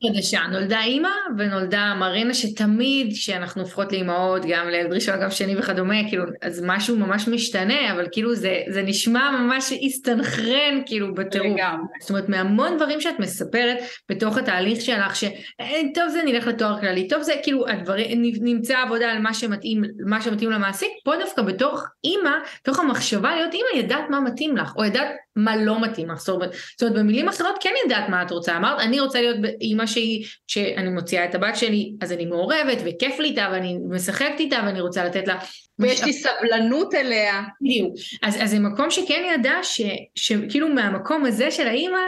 חדשה, 0.08 0.41
נולדה 0.52 0.82
אימא 0.82 1.10
ונולדה 1.38 1.93
מרינה 1.97 2.34
שתמיד 2.34 3.13
כשאנחנו 3.13 3.62
הופכות 3.62 3.91
לאימהות, 3.91 4.41
גם 4.45 4.67
לילד 4.67 4.93
ראשון, 4.93 5.21
גם 5.21 5.32
שני 5.32 5.58
וכדומה, 5.58 6.10
כאילו, 6.10 6.23
אז 6.41 6.63
משהו 6.65 6.97
ממש 6.97 7.28
משתנה, 7.28 7.91
אבל 7.91 8.08
כאילו 8.12 8.36
זה, 8.36 8.62
זה 8.67 8.82
נשמע 8.82 9.32
ממש 9.32 9.73
הסתנכרן 9.86 10.82
כאילו 10.86 11.15
בטירוף. 11.15 11.62
זאת 12.02 12.10
אומרת, 12.10 12.30
מהמון 12.30 12.78
דברים 12.78 13.02
שאת 13.02 13.19
מספרת 13.19 13.78
בתוך 14.10 14.38
התהליך 14.38 14.82
שלך, 14.82 15.15
שטוב 15.15 16.10
זה 16.10 16.21
נלך 16.25 16.47
לתואר 16.47 16.80
כללי, 16.80 17.08
טוב 17.08 17.21
זה 17.21 17.34
כאילו 17.43 17.67
הדברים, 17.67 18.21
נמצא 18.41 18.78
עבודה 18.78 19.12
על 19.12 19.19
מה 19.19 19.34
שמתאים, 19.34 19.84
מה 20.06 20.21
שמתאים 20.21 20.52
למעסיק, 20.52 20.89
פה 21.04 21.13
דווקא 21.19 21.41
בתוך 21.41 21.84
אימא, 22.04 22.32
בתוך 22.62 22.80
המחשבה 22.80 23.36
להיות 23.36 23.54
אימא, 23.54 23.86
ידעת 23.86 24.10
מה 24.10 24.19
מתאים 24.19 24.58
לך, 24.58 24.73
או 24.75 24.86
ידעת 24.86 25.08
מה 25.36 25.56
לא 25.56 25.82
מתאים 25.82 26.10
לך. 26.10 26.20
זאת 26.20 26.30
אומרת, 26.30 26.56
במילים 26.82 27.28
אחרות 27.28 27.56
כן 27.62 27.74
ידעת 27.86 28.10
מה 28.10 28.24
את 28.24 28.32
רוצה. 28.32 28.58
אמרת, 28.58 28.80
אני 28.80 29.00
רוצה 29.00 29.22
להיות 29.22 29.38
אימא 29.62 29.86
שהיא, 29.86 30.26
שאני 30.48 30.89
מוציאה 30.89 31.26
את 31.26 31.36
הבת 31.36 31.56
שלי, 31.56 31.94
אז 32.02 32.12
אני 32.12 32.26
מעורבת 32.26 32.78
וכיף 32.86 33.20
לי 33.20 33.28
איתה 33.28 33.50
ואני 33.52 33.78
משחקת 33.89 34.39
איתה 34.39 34.62
ואני 34.65 34.82
רוצה 34.82 35.06
לתת 35.06 35.28
לה... 35.28 35.39
ויש 35.80 36.04
לי 36.04 36.13
סבלנות 36.13 36.94
אליה. 36.94 37.42
בדיוק. 37.62 37.94
אז, 38.24 38.44
אז 38.44 38.50
זה 38.50 38.60
מקום 38.60 38.92
שכן 38.92 39.24
ידע 39.36 39.54
ש, 39.63 39.82
שכאילו 40.15 40.68
מהמקום 40.70 41.26
הזה 41.26 41.52
של 41.52 41.68
האימא, 41.68 42.00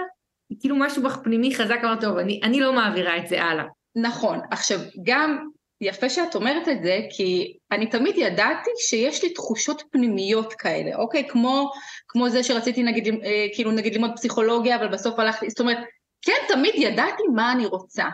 כאילו 0.60 0.75
משהו 0.75 1.03
בך 1.03 1.17
פנימי 1.23 1.55
חזק 1.55 1.79
אמר, 1.84 1.95
טוב, 2.01 2.17
אני, 2.17 2.39
אני 2.43 2.60
לא 2.60 2.73
מעבירה 2.73 3.17
את 3.17 3.27
זה 3.27 3.43
הלאה. 3.43 3.63
נכון. 3.95 4.39
עכשיו, 4.51 4.79
גם 5.03 5.47
יפה 5.81 6.10
שאת 6.10 6.36
אומרת 6.36 6.67
את 6.67 6.84
זה, 6.84 6.99
כי 7.10 7.53
אני 7.71 7.89
תמיד 7.89 8.15
ידעתי 8.17 8.69
שיש 8.77 9.23
לי 9.23 9.34
תחושות 9.34 9.84
פנימיות 9.91 10.53
כאלה, 10.53 10.95
אוקיי? 10.95 11.27
כמו, 11.29 11.71
כמו 12.12 12.30
זה 12.30 12.43
שרציתי 12.43 12.84
נגיד, 12.84 13.08
אה, 13.08 13.47
כאילו 13.54 13.71
נגיד 13.71 13.93
ללמוד 13.93 14.12
פסיכולוגיה, 14.15 14.76
אבל 14.76 14.88
בסוף 14.88 15.19
הלכתי, 15.19 15.50
זאת 15.50 15.60
אומרת, 15.60 15.78
כן, 16.21 16.38
תמיד 16.47 16.74
ידעתי 16.78 17.24
מה 17.36 17.52
אני 17.52 17.65
רוצה. 17.65 18.06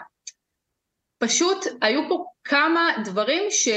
פשוט 1.19 1.65
היו 1.81 2.01
פה 2.09 2.25
כמה 2.43 2.89
דברים 3.05 3.43
ש, 3.49 3.67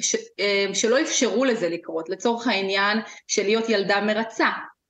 ש, 0.00 0.16
אה, 0.40 0.66
שלא 0.74 1.00
אפשרו 1.00 1.44
לזה 1.44 1.68
לקרות, 1.68 2.08
לצורך 2.08 2.46
העניין 2.46 2.98
של 3.26 3.42
להיות 3.42 3.68
ילדה 3.68 4.00
מרצה, 4.00 4.48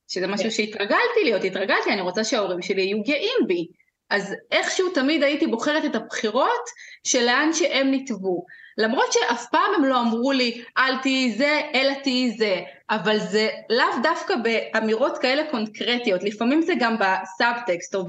שזה 0.09 0.27
משהו 0.27 0.45
כן. 0.45 0.51
שהתרגלתי 0.51 1.25
להיות, 1.25 1.45
התרגלתי, 1.45 1.91
אני 1.91 2.01
רוצה 2.01 2.25
שההורים 2.25 2.63
שלי 2.63 2.83
יהיו 2.83 3.03
גאים 3.03 3.47
בי. 3.47 3.67
אז 4.11 4.35
איכשהו 4.51 4.91
תמיד 4.91 5.23
הייתי 5.23 5.47
בוחרת 5.47 5.85
את 5.85 5.95
הבחירות 5.95 6.65
של 7.05 7.25
לאן 7.25 7.53
שהם 7.53 7.91
נתבו. 7.91 8.45
למרות 8.79 9.13
שאף 9.13 9.47
פעם 9.51 9.75
הם 9.77 9.85
לא 9.85 10.01
אמרו 10.01 10.33
לי, 10.33 10.65
אל 10.79 10.97
תהיי 11.03 11.33
זה, 11.33 11.61
אלא 11.75 11.93
תהיי 12.03 12.31
זה, 12.31 12.61
אבל 12.91 13.19
זה 13.19 13.49
לאו 13.71 14.03
דווקא 14.03 14.35
באמירות 14.37 15.19
כאלה 15.19 15.43
קונקרטיות, 15.51 16.23
לפעמים 16.23 16.63
זה 16.63 16.73
גם 16.81 16.97
בסאבטקסט 16.99 17.95
או. 17.95 18.05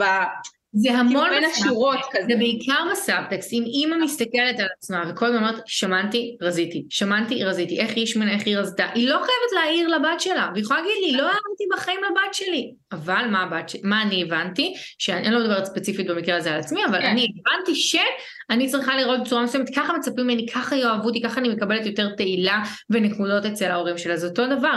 זה 0.78 0.92
המון 0.92 1.30
כאילו 1.30 1.42
בין 1.42 1.50
השורות 1.52 2.00
כזה. 2.12 2.26
זה 2.28 2.36
בעיקר 2.38 2.84
בסאבטקסט, 2.92 3.54
אם 3.54 3.64
אימא 3.66 3.96
מסתכלת 4.04 4.60
על 4.60 4.68
עצמה 4.78 5.04
וכל 5.10 5.26
הזמן 5.26 5.38
אומרת 5.38 5.62
שמנתי, 5.66 6.38
רזיתי, 6.42 6.86
שמנתי, 6.90 7.44
רזיתי, 7.44 7.80
איך 7.80 7.96
היא 7.96 8.04
השמנה, 8.04 8.34
איך 8.34 8.44
היא 8.46 8.58
רזתה, 8.58 8.86
היא 8.94 9.10
לא 9.10 9.16
חייבת 9.16 9.52
להעיר 9.56 9.88
לבת 9.88 10.20
שלה, 10.20 10.50
והיא 10.54 10.64
יכולה 10.64 10.80
להגיד 10.82 10.96
לי, 11.06 11.12
לא 11.18 11.24
הערתי 11.24 11.64
בחיים 11.74 12.00
לבת 12.04 12.34
שלי, 12.34 12.74
אבל 12.92 13.28
מה, 13.32 13.44
הבת 13.44 13.70
ש... 13.70 13.76
מה 13.84 14.02
אני 14.02 14.24
הבנתי, 14.24 14.74
שאני 15.00 15.32
לא 15.32 15.40
מדברת 15.40 15.66
ספציפית 15.66 16.08
במקרה 16.08 16.38
הזה 16.38 16.54
על 16.54 16.60
עצמי, 16.60 16.86
אבל 16.86 17.02
כן. 17.02 17.08
אני 17.08 17.28
הבנתי 17.40 17.76
שאני 17.76 18.68
צריכה 18.68 18.96
לראות 18.96 19.22
בצורה 19.22 19.44
מסוימת, 19.44 19.76
ככה 19.76 19.94
מצפים 19.94 20.24
ממני, 20.24 20.48
ככה 20.48 20.76
יאהבו 20.76 21.08
אותי, 21.08 21.22
ככה 21.22 21.40
אני 21.40 21.50
מקבלת 21.50 21.86
יותר 21.86 22.10
תהילה 22.16 22.64
ונקודות 22.90 23.46
אצל 23.46 23.66
ההורים 23.66 23.98
שלה, 23.98 24.18
זה 24.18 24.28
אותו 24.28 24.48
דבר. 24.48 24.74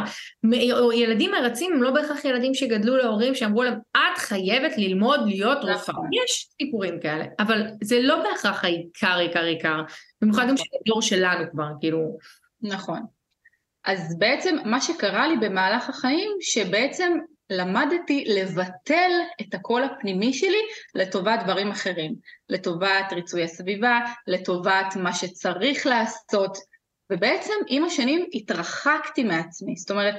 ילדים 0.94 1.30
מרצים 1.30 1.72
הם 1.72 1.82
לא 1.82 1.90
בהכרח 1.90 2.24
ילדים 2.24 2.54
שגדלו 2.54 2.96
להורים 2.96 3.34
שאמרו 3.34 3.62
להם, 3.62 3.74
את 3.96 4.18
חייבת 4.18 4.78
ללמוד 4.78 5.20
להיות 5.26 5.58
רופאה. 5.64 5.87
נכון. 5.88 6.10
יש 6.12 6.48
סיפורים 6.62 7.00
כאלה, 7.00 7.24
אבל 7.38 7.62
זה 7.82 8.00
לא 8.00 8.22
בהכרח 8.22 8.64
העיקר, 8.64 9.18
עיקר, 9.18 9.42
עיקר, 9.42 9.82
במיוחד 10.22 10.48
גם 10.48 10.56
של 10.56 10.64
הדור 10.80 11.02
שלנו 11.02 11.50
כבר, 11.50 11.68
כאילו. 11.80 12.18
נכון. 12.62 13.00
אז 13.84 14.18
בעצם 14.18 14.56
מה 14.64 14.80
שקרה 14.80 15.28
לי 15.28 15.36
במהלך 15.36 15.88
החיים, 15.88 16.30
שבעצם 16.40 17.18
למדתי 17.50 18.24
לבטל 18.28 19.10
את 19.40 19.54
הקול 19.54 19.84
הפנימי 19.84 20.32
שלי 20.32 20.62
לטובת 20.94 21.40
דברים 21.44 21.70
אחרים, 21.70 22.14
לטובת 22.48 23.12
ריצוי 23.12 23.44
הסביבה, 23.44 24.00
לטובת 24.26 24.96
מה 24.96 25.12
שצריך 25.12 25.86
לעשות, 25.86 26.58
ובעצם 27.12 27.52
עם 27.68 27.84
השנים 27.84 28.26
התרחקתי 28.34 29.24
מעצמי, 29.24 29.76
זאת 29.76 29.90
אומרת, 29.90 30.14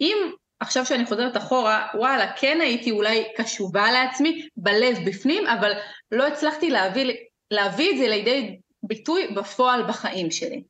אם 0.00 0.16
עכשיו 0.60 0.86
שאני 0.86 1.06
חוזרת 1.06 1.36
אחורה, 1.36 1.88
וואלה, 1.94 2.32
כן 2.36 2.58
הייתי 2.60 2.90
אולי 2.90 3.24
קשובה 3.36 3.92
לעצמי, 3.92 4.48
בלב, 4.56 4.96
בפנים, 5.06 5.46
אבל 5.46 5.72
לא 6.12 6.26
הצלחתי 6.26 6.70
להביא, 6.70 7.14
להביא 7.50 7.92
את 7.92 7.98
זה 7.98 8.08
לידי 8.08 8.58
ביטוי 8.82 9.26
בפועל 9.36 9.82
בחיים 9.88 10.30
שלי. 10.30 10.62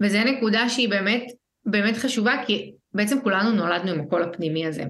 וזו 0.00 0.18
נקודה 0.18 0.68
שהיא 0.68 0.88
באמת, 0.88 1.22
באמת 1.64 1.96
חשובה, 1.96 2.34
כי 2.46 2.72
בעצם 2.92 3.20
כולנו 3.22 3.50
נולדנו 3.50 3.90
עם 3.92 4.00
הקול 4.00 4.22
הפנימי 4.22 4.66
הזה. 4.66 4.82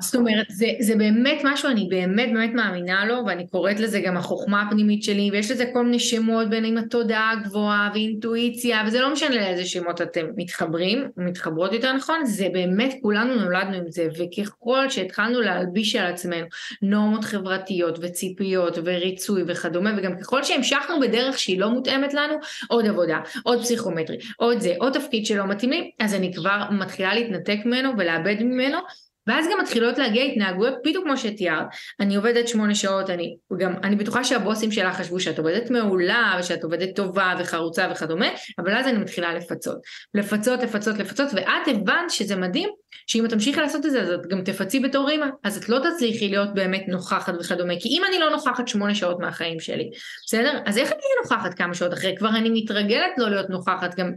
זאת 0.00 0.14
אומרת, 0.14 0.46
זה, 0.48 0.66
זה 0.80 0.96
באמת 0.96 1.40
משהו, 1.44 1.68
אני 1.68 1.86
באמת 1.90 2.32
באמת 2.32 2.54
מאמינה 2.54 3.04
לו, 3.04 3.14
ואני 3.26 3.46
קוראת 3.46 3.80
לזה 3.80 4.00
גם 4.00 4.16
החוכמה 4.16 4.62
הפנימית 4.62 5.02
שלי, 5.02 5.30
ויש 5.32 5.50
לזה 5.50 5.64
כל 5.72 5.84
מיני 5.84 5.98
שמות 5.98 6.50
בין 6.50 6.64
עם 6.64 6.78
התודעה 6.78 7.30
הגבוהה 7.30 7.90
ואינטואיציה, 7.94 8.82
וזה 8.86 9.00
לא 9.00 9.12
משנה 9.12 9.36
לאיזה 9.36 9.64
שמות 9.64 10.02
אתם 10.02 10.26
מתחברים, 10.36 11.08
מתחברות 11.16 11.72
יותר 11.72 11.92
נכון, 11.92 12.24
זה 12.24 12.48
באמת, 12.52 12.94
כולנו 13.02 13.34
נולדנו 13.34 13.76
עם 13.76 13.84
זה, 13.88 14.08
וככל 14.18 14.88
שהתחלנו 14.90 15.40
להלביש 15.40 15.96
על 15.96 16.12
עצמנו 16.12 16.46
נורמות 16.82 17.24
חברתיות 17.24 17.98
וציפיות 18.02 18.78
וריצוי 18.84 19.42
וכדומה, 19.46 19.90
וגם 19.96 20.18
ככל 20.18 20.42
שהמשכנו 20.42 21.00
בדרך 21.00 21.38
שהיא 21.38 21.60
לא 21.60 21.70
מותאמת 21.70 22.14
לנו, 22.14 22.34
עוד 22.68 22.86
עבודה, 22.86 23.18
עוד 23.42 23.60
פסיכומטרי, 23.60 24.16
עוד 24.36 24.60
זה, 24.60 24.74
עוד 24.78 24.92
תפקיד 24.92 25.26
שלא 25.26 25.46
מתאים 25.46 25.70
לי, 25.70 25.90
אז 26.00 26.14
אני 26.14 26.34
כבר 26.34 26.62
מתחילה 26.70 27.14
להתנתק 27.14 27.58
ממנו 27.64 27.90
ולאבד 27.98 28.36
ממנו, 28.40 28.78
ואז 29.26 29.46
גם 29.52 29.58
מתחילות 29.62 29.98
להגיע 29.98 30.24
התנהגויות 30.24 30.74
בדיוק 30.84 31.04
כמו 31.04 31.16
שתיארת. 31.16 31.66
אני 32.00 32.16
עובדת 32.16 32.48
שמונה 32.48 32.74
שעות, 32.74 33.10
אני 33.10 33.36
גם, 33.58 33.74
אני 33.82 33.96
בטוחה 33.96 34.24
שהבוסים 34.24 34.72
שלך 34.72 34.96
חשבו 34.96 35.20
שאת 35.20 35.38
עובדת 35.38 35.70
מעולה 35.70 36.36
ושאת 36.40 36.64
עובדת 36.64 36.96
טובה 36.96 37.34
וחרוצה 37.38 37.88
וכדומה, 37.92 38.26
אבל 38.58 38.74
אז 38.74 38.86
אני 38.86 38.98
מתחילה 38.98 39.34
לפצות. 39.34 39.76
לפצות, 40.14 40.62
לפצות, 40.62 40.98
לפצות, 40.98 41.28
ואת 41.34 41.68
הבנת 41.68 42.10
שזה 42.10 42.36
מדהים, 42.36 42.68
שאם 43.06 43.24
את 43.24 43.30
תמשיכי 43.30 43.60
לעשות 43.60 43.86
את 43.86 43.90
זה, 43.90 44.02
אז 44.02 44.10
את 44.10 44.26
גם 44.26 44.42
תפצי 44.44 44.80
בתור 44.80 45.10
אימא, 45.10 45.26
אז 45.44 45.56
את 45.56 45.68
לא 45.68 45.78
תצליחי 45.78 46.28
להיות 46.28 46.54
באמת 46.54 46.84
נוכחת 46.88 47.34
וכדומה, 47.40 47.74
כי 47.80 47.88
אם 47.88 48.02
אני 48.08 48.18
לא 48.18 48.30
נוכחת 48.30 48.68
שמונה 48.68 48.94
שעות 48.94 49.20
מהחיים 49.20 49.60
שלי, 49.60 49.90
בסדר? 50.26 50.58
אז 50.66 50.78
איך 50.78 50.92
אני 50.92 51.00
אהיה 51.00 51.22
נוכחת 51.22 51.54
כמה 51.54 51.74
שעות 51.74 51.92
אחרי? 51.92 52.14
כבר 52.18 52.28
אני 52.28 52.50
מתרגלת 52.50 53.12
לא 53.18 53.30
להיות 53.30 53.50
נוכחת, 53.50 53.94
גם 53.94 54.12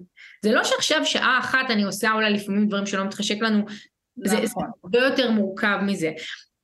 זה 0.45 0.51
לא 0.51 0.63
שעכשיו 0.63 1.05
שעה 1.05 1.39
אחת 1.39 1.65
אני 1.69 1.83
עושה 1.83 2.11
אולי 2.11 2.33
לפעמים 2.33 2.67
דברים 2.67 2.85
שלא 2.85 3.03
מתחשק 3.03 3.41
לנו 3.41 3.65
זה, 4.17 4.35
נכון. 4.35 4.63
זה 4.63 4.69
הרבה 4.83 4.99
יותר 4.99 5.31
מורכב 5.31 5.77
מזה. 5.81 6.11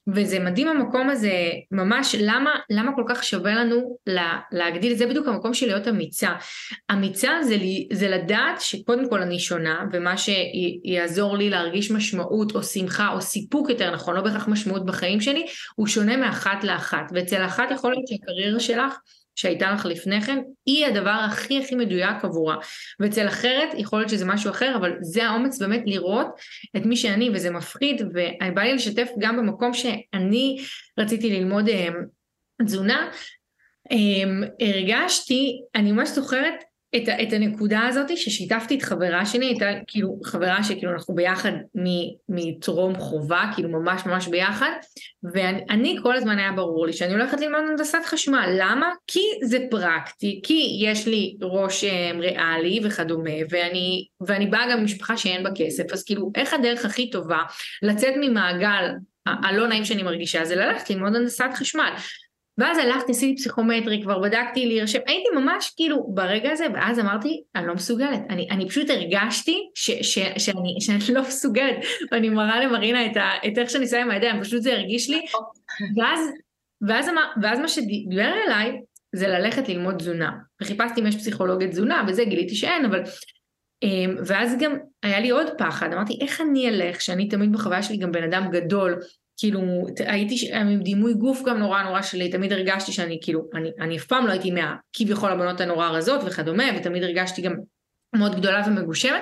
וזה 0.08 0.40
מדהים 0.40 0.68
המקום 0.68 1.10
הזה, 1.10 1.52
ממש, 1.72 2.16
למה, 2.20 2.52
למה 2.70 2.92
כל 2.96 3.04
כך 3.08 3.24
שווה 3.24 3.56
לנו 3.56 3.98
לה, 4.08 4.40
להגדיל, 4.52 4.94
זה 4.94 5.08
בדיוק 5.08 5.28
המקום 5.28 5.54
של 5.54 5.68
להיות 5.68 5.88
אמיצה. 5.88 6.32
אמיצה 6.92 7.30
זה, 7.44 7.58
זה 7.94 8.10
לדעת 8.10 8.62
שקודם 8.62 9.10
כל 9.10 9.22
אני 9.22 9.40
שונה, 9.40 9.86
ומה 9.92 10.14
שיעזור 10.18 11.38
לי 11.38 11.50
להרגיש 11.50 11.92
משמעות 11.92 12.56
או 12.56 12.64
שמחה 12.64 13.14
או 13.14 13.22
סיפוק 13.22 13.70
יותר 13.70 13.92
נכון, 13.92 14.16
לא 14.16 14.22
בהכרח 14.22 14.48
משמעות 14.48 14.86
בחיים 14.86 15.22
שלי, 15.22 15.46
הוא 15.76 15.88
שונה 15.88 16.18
מאחת 16.18 16.64
לאחת. 16.64 17.12
ואצל 17.14 17.46
אחת 17.46 17.72
יכול 17.72 17.92
להיות 17.92 18.08
שהקריירה 18.08 18.60
שלך 18.60 18.98
שהייתה 19.36 19.72
לך 19.72 19.86
לפני 19.86 20.22
כן, 20.22 20.40
היא 20.66 20.86
הדבר 20.86 21.10
הכי 21.10 21.64
הכי 21.64 21.76
מדויק 21.76 22.24
עבורה. 22.24 22.56
ואצל 23.00 23.28
אחרת 23.28 23.70
יכול 23.78 24.00
להיות 24.00 24.10
שזה 24.10 24.26
משהו 24.26 24.52
אחר, 24.52 24.76
אבל 24.76 24.92
זה 25.02 25.26
האומץ 25.26 25.60
באמת 25.60 25.82
לראות 25.86 26.28
את 26.78 26.86
מי 26.86 26.96
שאני, 26.96 27.30
וזה 27.34 27.52
מפחיד, 27.52 28.02
ובא 28.02 28.62
לי 28.62 28.74
לשתף 28.74 29.10
גם 29.20 29.38
במקום 29.38 29.74
שאני 29.74 30.58
רציתי 31.00 31.30
ללמוד 31.40 31.70
אה, 31.70 31.88
תזונה, 32.66 33.12
אמ, 33.92 34.44
הרגשתי, 34.62 35.62
אני 35.76 35.92
ממש 35.92 36.10
זוכרת 36.10 36.64
את, 36.96 37.10
את 37.22 37.34
הנקודה 37.34 37.82
הזאת 37.88 38.18
ששיתפתי 38.18 38.76
את 38.78 38.82
חברה 38.82 39.26
שלי, 39.26 39.46
הייתה 39.46 39.66
כאילו 39.88 40.20
חברה 40.24 40.64
שכאילו 40.64 40.92
אנחנו 40.94 41.16
ביחד 41.16 41.52
מטרום 42.30 42.96
חובה, 42.96 43.44
כאילו 43.56 43.70
ממש 43.70 44.06
ממש 44.06 44.28
ביחד, 44.28 44.72
ואני 45.34 45.98
כל 46.04 46.16
הזמן 46.16 46.40
היה 46.40 46.52
ברור 46.52 46.86
לי 46.86 46.94
שאני 46.94 47.12
הולכת 47.12 47.42
ללמוד 47.42 47.62
הנדסת 47.70 48.00
חשמל, 48.06 48.50
למה? 48.58 48.90
כי 49.08 49.24
זה 49.44 49.58
פרקטי, 49.70 50.40
כי 50.44 50.78
יש 50.82 51.08
לי 51.08 51.38
אמ, 51.42 52.20
ריאלי 52.20 52.80
וכדומה, 52.84 53.32
ואני, 53.50 54.08
ואני 54.22 54.46
באה 54.46 54.72
גם 54.72 54.82
ממשפחה 54.82 55.18
שאין 55.18 55.44
בה 55.44 55.50
כסף, 55.56 55.84
אז 55.94 56.04
כאילו 56.04 56.32
איך 56.36 56.54
הדרך 56.54 56.86
הכי 56.86 57.10
טובה 57.10 57.40
לצאת 57.82 58.14
ממעגל 58.22 58.90
הלא 59.26 59.68
נעים 59.68 59.86
שאני 59.86 60.04
מרגישה 60.04 60.46
זה 60.46 60.56
ללכת 60.56 60.90
ללמוד 60.90 61.16
הנדסת 61.16 61.50
חשמל. 61.56 61.94
ואז 62.58 62.78
הלכתי, 62.78 63.12
עשיתי 63.12 63.36
פסיכומטרי, 63.36 64.02
כבר 64.04 64.20
בדקתי 64.20 64.66
להירשם, 64.66 65.00
הייתי 65.08 65.30
ממש 65.36 65.74
כאילו 65.76 66.08
ברגע 66.14 66.52
הזה, 66.52 66.66
ואז 66.74 67.00
אמרתי, 67.00 67.44
אני 67.56 67.68
לא 67.68 67.74
מסוגלת, 67.74 68.20
אני, 68.30 68.48
אני 68.52 68.70
פשוט 68.70 68.90
הרגשתי 68.90 69.70
ש, 69.76 69.92
ש, 69.92 70.20
שאני, 70.38 70.78
שאני 70.80 71.16
לא 71.16 71.22
מסוגלת, 71.22 71.78
ואני 72.12 72.30
מראה 72.30 72.66
למרינה 72.66 73.06
את, 73.06 73.18
ה, 73.18 73.30
את 73.48 73.58
איך 73.58 73.70
שאני 73.70 73.88
שמה 73.88 74.00
עם 74.00 74.12
הידיים, 74.12 74.42
פשוט 74.42 74.62
זה 74.62 74.74
הרגיש 74.74 75.10
לי, 75.10 75.26
ואז, 75.98 76.20
ואז, 76.88 77.10
אמר, 77.10 77.26
ואז 77.42 77.60
מה 77.60 77.68
שדיבר 77.68 78.32
אליי, 78.48 78.72
זה 79.16 79.28
ללכת 79.28 79.70
ללמוד 79.70 79.96
תזונה, 79.96 80.32
וחיפשתי 80.62 81.02
אם 81.02 81.08
יש 81.08 81.16
פסיכולוגית 81.16 81.70
תזונה, 81.70 82.04
וזה 82.08 82.26
גיליתי 82.26 82.56
שאין, 82.56 82.86
אבל... 82.86 83.04
אמ, 83.84 84.16
ואז 84.26 84.56
גם 84.60 84.76
היה 85.04 85.20
לי 85.20 85.30
עוד 85.30 85.48
פחד, 85.58 85.94
אמרתי 85.94 86.18
איך 86.22 86.42
אני 86.42 86.70
אלך, 86.70 87.02
שאני 87.02 87.30
תמיד 87.30 87.52
בחוויה 87.52 87.84
שלי 87.84 87.98
גם 87.98 88.12
בן 88.12 88.24
אדם 88.24 88.50
גדול, 88.52 89.00
כאילו 89.42 89.86
הייתי 90.00 90.56
עם 90.56 90.82
דימוי 90.84 91.14
גוף 91.14 91.42
גם 91.46 91.58
נורא 91.58 91.84
נורא 91.84 92.02
שלי, 92.02 92.30
תמיד 92.30 92.54
הרגשתי 92.54 92.92
שאני 92.92 93.20
כאילו, 93.22 93.50
אני, 93.54 93.70
אני 93.80 93.98
אף 93.98 94.06
פעם 94.06 94.28
לא 94.28 94.32
הייתי 94.32 94.52
מה 94.52 94.76
כביכול 94.94 95.32
הבנות 95.32 95.62
הנורא 95.62 95.88
רזות 95.88 96.22
וכדומה, 96.26 96.64
ותמיד 96.78 97.04
הרגשתי 97.04 97.42
גם 97.42 97.56
מאוד 98.16 98.36
גדולה 98.36 98.64
ומגושמת, 98.68 99.22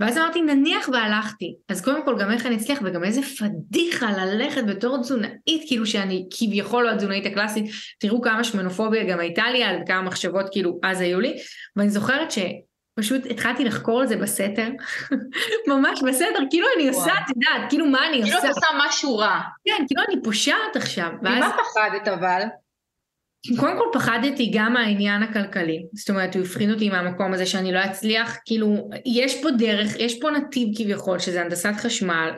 ואז 0.00 0.18
אמרתי 0.18 0.40
נניח 0.40 0.88
והלכתי, 0.88 1.54
אז 1.68 1.84
קודם 1.84 2.04
כל 2.04 2.16
גם 2.20 2.30
איך 2.30 2.46
אני 2.46 2.56
אצליח 2.56 2.78
וגם 2.84 3.04
איזה 3.04 3.20
פדיחה 3.22 4.24
ללכת 4.24 4.64
בתור 4.66 4.98
תזונאית, 4.98 5.62
כאילו 5.66 5.86
שאני 5.86 6.28
כביכול 6.38 6.84
לא 6.84 6.90
התזונאית 6.90 7.26
הקלאסית, 7.26 7.64
תראו 7.98 8.22
כמה 8.22 8.44
שמנופוביה 8.44 9.04
גם 9.04 9.20
הייתה 9.20 9.50
לי, 9.52 9.62
על 9.62 9.76
כמה 9.86 10.02
מחשבות 10.02 10.46
כאילו 10.52 10.80
אז 10.82 11.00
היו 11.00 11.20
לי, 11.20 11.36
ואני 11.76 11.90
זוכרת 11.90 12.30
ש... 12.30 12.38
פשוט 12.94 13.26
התחלתי 13.30 13.64
לחקור 13.64 14.02
את 14.02 14.08
זה 14.08 14.16
בסתר, 14.16 14.68
ממש 15.72 16.02
בסתר, 16.02 16.38
כאילו 16.50 16.66
אני 16.76 16.88
עושה, 16.88 17.12
את 17.12 17.30
יודעת, 17.36 17.68
כאילו 17.68 17.86
מה 17.86 18.08
אני 18.08 18.20
עושה. 18.20 18.32
כאילו 18.32 18.50
את 18.50 18.56
עושה 18.56 18.66
משהו 18.86 19.16
רע. 19.16 19.40
כן, 19.64 19.84
כאילו 19.86 20.02
אני 20.08 20.22
פושעת 20.22 20.76
עכשיו. 20.76 21.08
ממה 21.22 21.50
פחדת 21.52 22.08
אבל? 22.08 22.42
קודם 23.56 23.78
כל 23.78 23.98
פחדתי 23.98 24.50
גם 24.54 24.72
מהעניין 24.72 25.22
הכלכלי, 25.22 25.82
זאת 25.92 26.10
אומרת 26.10 26.36
הוא 26.36 26.44
הפחיד 26.44 26.70
אותי 26.70 26.88
מהמקום 26.88 27.34
הזה 27.34 27.46
שאני 27.46 27.72
לא 27.72 27.78
אצליח, 27.84 28.36
כאילו 28.46 28.90
יש 29.06 29.42
פה 29.42 29.50
דרך, 29.50 29.96
יש 29.98 30.20
פה 30.20 30.30
נתיב 30.30 30.68
כביכול 30.76 31.18
שזה 31.18 31.40
הנדסת 31.40 31.72
חשמל, 31.76 32.30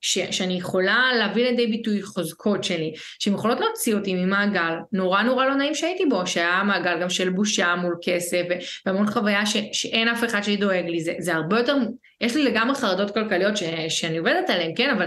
ש, 0.00 0.18
שאני 0.18 0.54
יכולה 0.54 1.04
להביא 1.18 1.44
לידי 1.44 1.66
ביטוי 1.66 2.02
חוזקות 2.02 2.64
שלי, 2.64 2.92
שהן 3.18 3.34
יכולות 3.34 3.60
להוציא 3.60 3.94
אותי 3.94 4.14
ממעגל 4.14 4.74
נורא 4.92 5.22
נורא 5.22 5.46
לא 5.46 5.54
נעים 5.54 5.74
שהייתי 5.74 6.06
בו, 6.06 6.26
שהיה 6.26 6.62
מעגל 6.66 7.00
גם 7.02 7.10
של 7.10 7.30
בושה 7.30 7.74
מול 7.76 7.96
כסף 8.02 8.42
והמון 8.86 9.06
חוויה 9.06 9.46
ש, 9.46 9.56
שאין 9.72 10.08
אף 10.08 10.24
אחד 10.24 10.42
שדואג 10.42 10.84
לי, 10.86 11.00
זה, 11.00 11.14
זה 11.18 11.34
הרבה 11.34 11.58
יותר, 11.58 11.76
יש 12.20 12.36
לי 12.36 12.44
לגמרי 12.44 12.74
חרדות 12.74 13.14
כלכליות 13.14 13.56
ש, 13.56 13.62
שאני 13.88 14.18
עובדת 14.18 14.50
עליהן, 14.50 14.72
כן, 14.76 14.90
אבל 14.90 15.06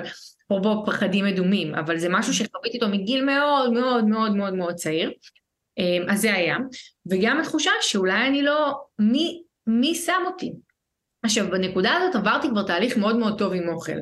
רובו 0.49 0.84
פחדים 0.86 1.26
מדומים, 1.26 1.76
אבל 1.76 1.97
זה 1.97 2.10
משהו 2.10 2.34
שחוויתי 2.34 2.78
אותו 2.78 2.91
מגיל 2.91 3.26
מאוד 3.26 3.74
מאוד 3.74 4.06
מאוד 4.06 4.36
מאוד 4.36 4.54
מאוד 4.54 4.76
צעיר. 4.76 5.12
אמ, 5.78 6.05
אז 6.09 6.22
זה 6.22 6.34
היה, 6.34 6.57
וגם 7.11 7.39
התחושה 7.39 7.72
שאולי 7.82 8.28
אני 8.28 8.41
לא, 8.41 8.74
מי, 8.99 9.43
מי 9.67 9.95
שם 9.95 10.24
אותי? 10.26 10.53
עכשיו 11.24 11.51
בנקודה 11.51 11.93
הזאת 11.93 12.15
עברתי 12.15 12.49
כבר 12.49 12.63
תהליך 12.63 12.97
מאוד 12.97 13.15
מאוד 13.15 13.38
טוב 13.38 13.53
עם 13.53 13.69
אוכל. 13.69 13.97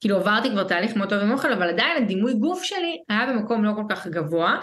כאילו 0.00 0.16
עברתי 0.16 0.50
כבר 0.50 0.64
תהליך 0.64 0.96
מאוד 0.96 1.08
טוב 1.08 1.18
עם 1.18 1.32
אוכל, 1.32 1.52
אבל 1.52 1.68
עדיין 1.68 2.02
הדימוי 2.02 2.34
גוף 2.34 2.62
שלי 2.62 3.02
היה 3.08 3.26
במקום 3.26 3.64
לא 3.64 3.72
כל 3.76 3.84
כך 3.88 4.06
גבוה, 4.06 4.58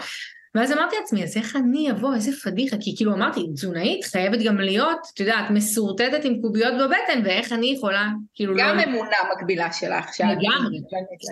ואז 0.54 0.72
אמרתי 0.72 0.96
לעצמי, 1.00 1.24
אז 1.24 1.36
איך 1.36 1.56
אני 1.56 1.90
אבוא, 1.90 2.14
איזה 2.14 2.32
פדיחה, 2.44 2.76
כי 2.80 2.96
כאילו 2.96 3.14
אמרתי, 3.14 3.40
תזונאית 3.54 4.04
חייבת 4.04 4.38
גם 4.44 4.60
להיות, 4.60 4.98
את 5.14 5.20
יודעת, 5.20 5.50
מסורטטת 5.50 6.24
עם 6.24 6.40
קוביות 6.42 6.74
בבטן, 6.74 7.20
ואיך 7.24 7.52
אני 7.52 7.66
יכולה, 7.66 8.08
כאילו 8.34 8.54
גם 8.58 8.76
לא... 8.76 8.82
גם 8.82 8.88
אמונה 8.88 9.16
מקבילה 9.36 9.72
שלך. 9.72 10.06
לגמרי, 10.20 10.78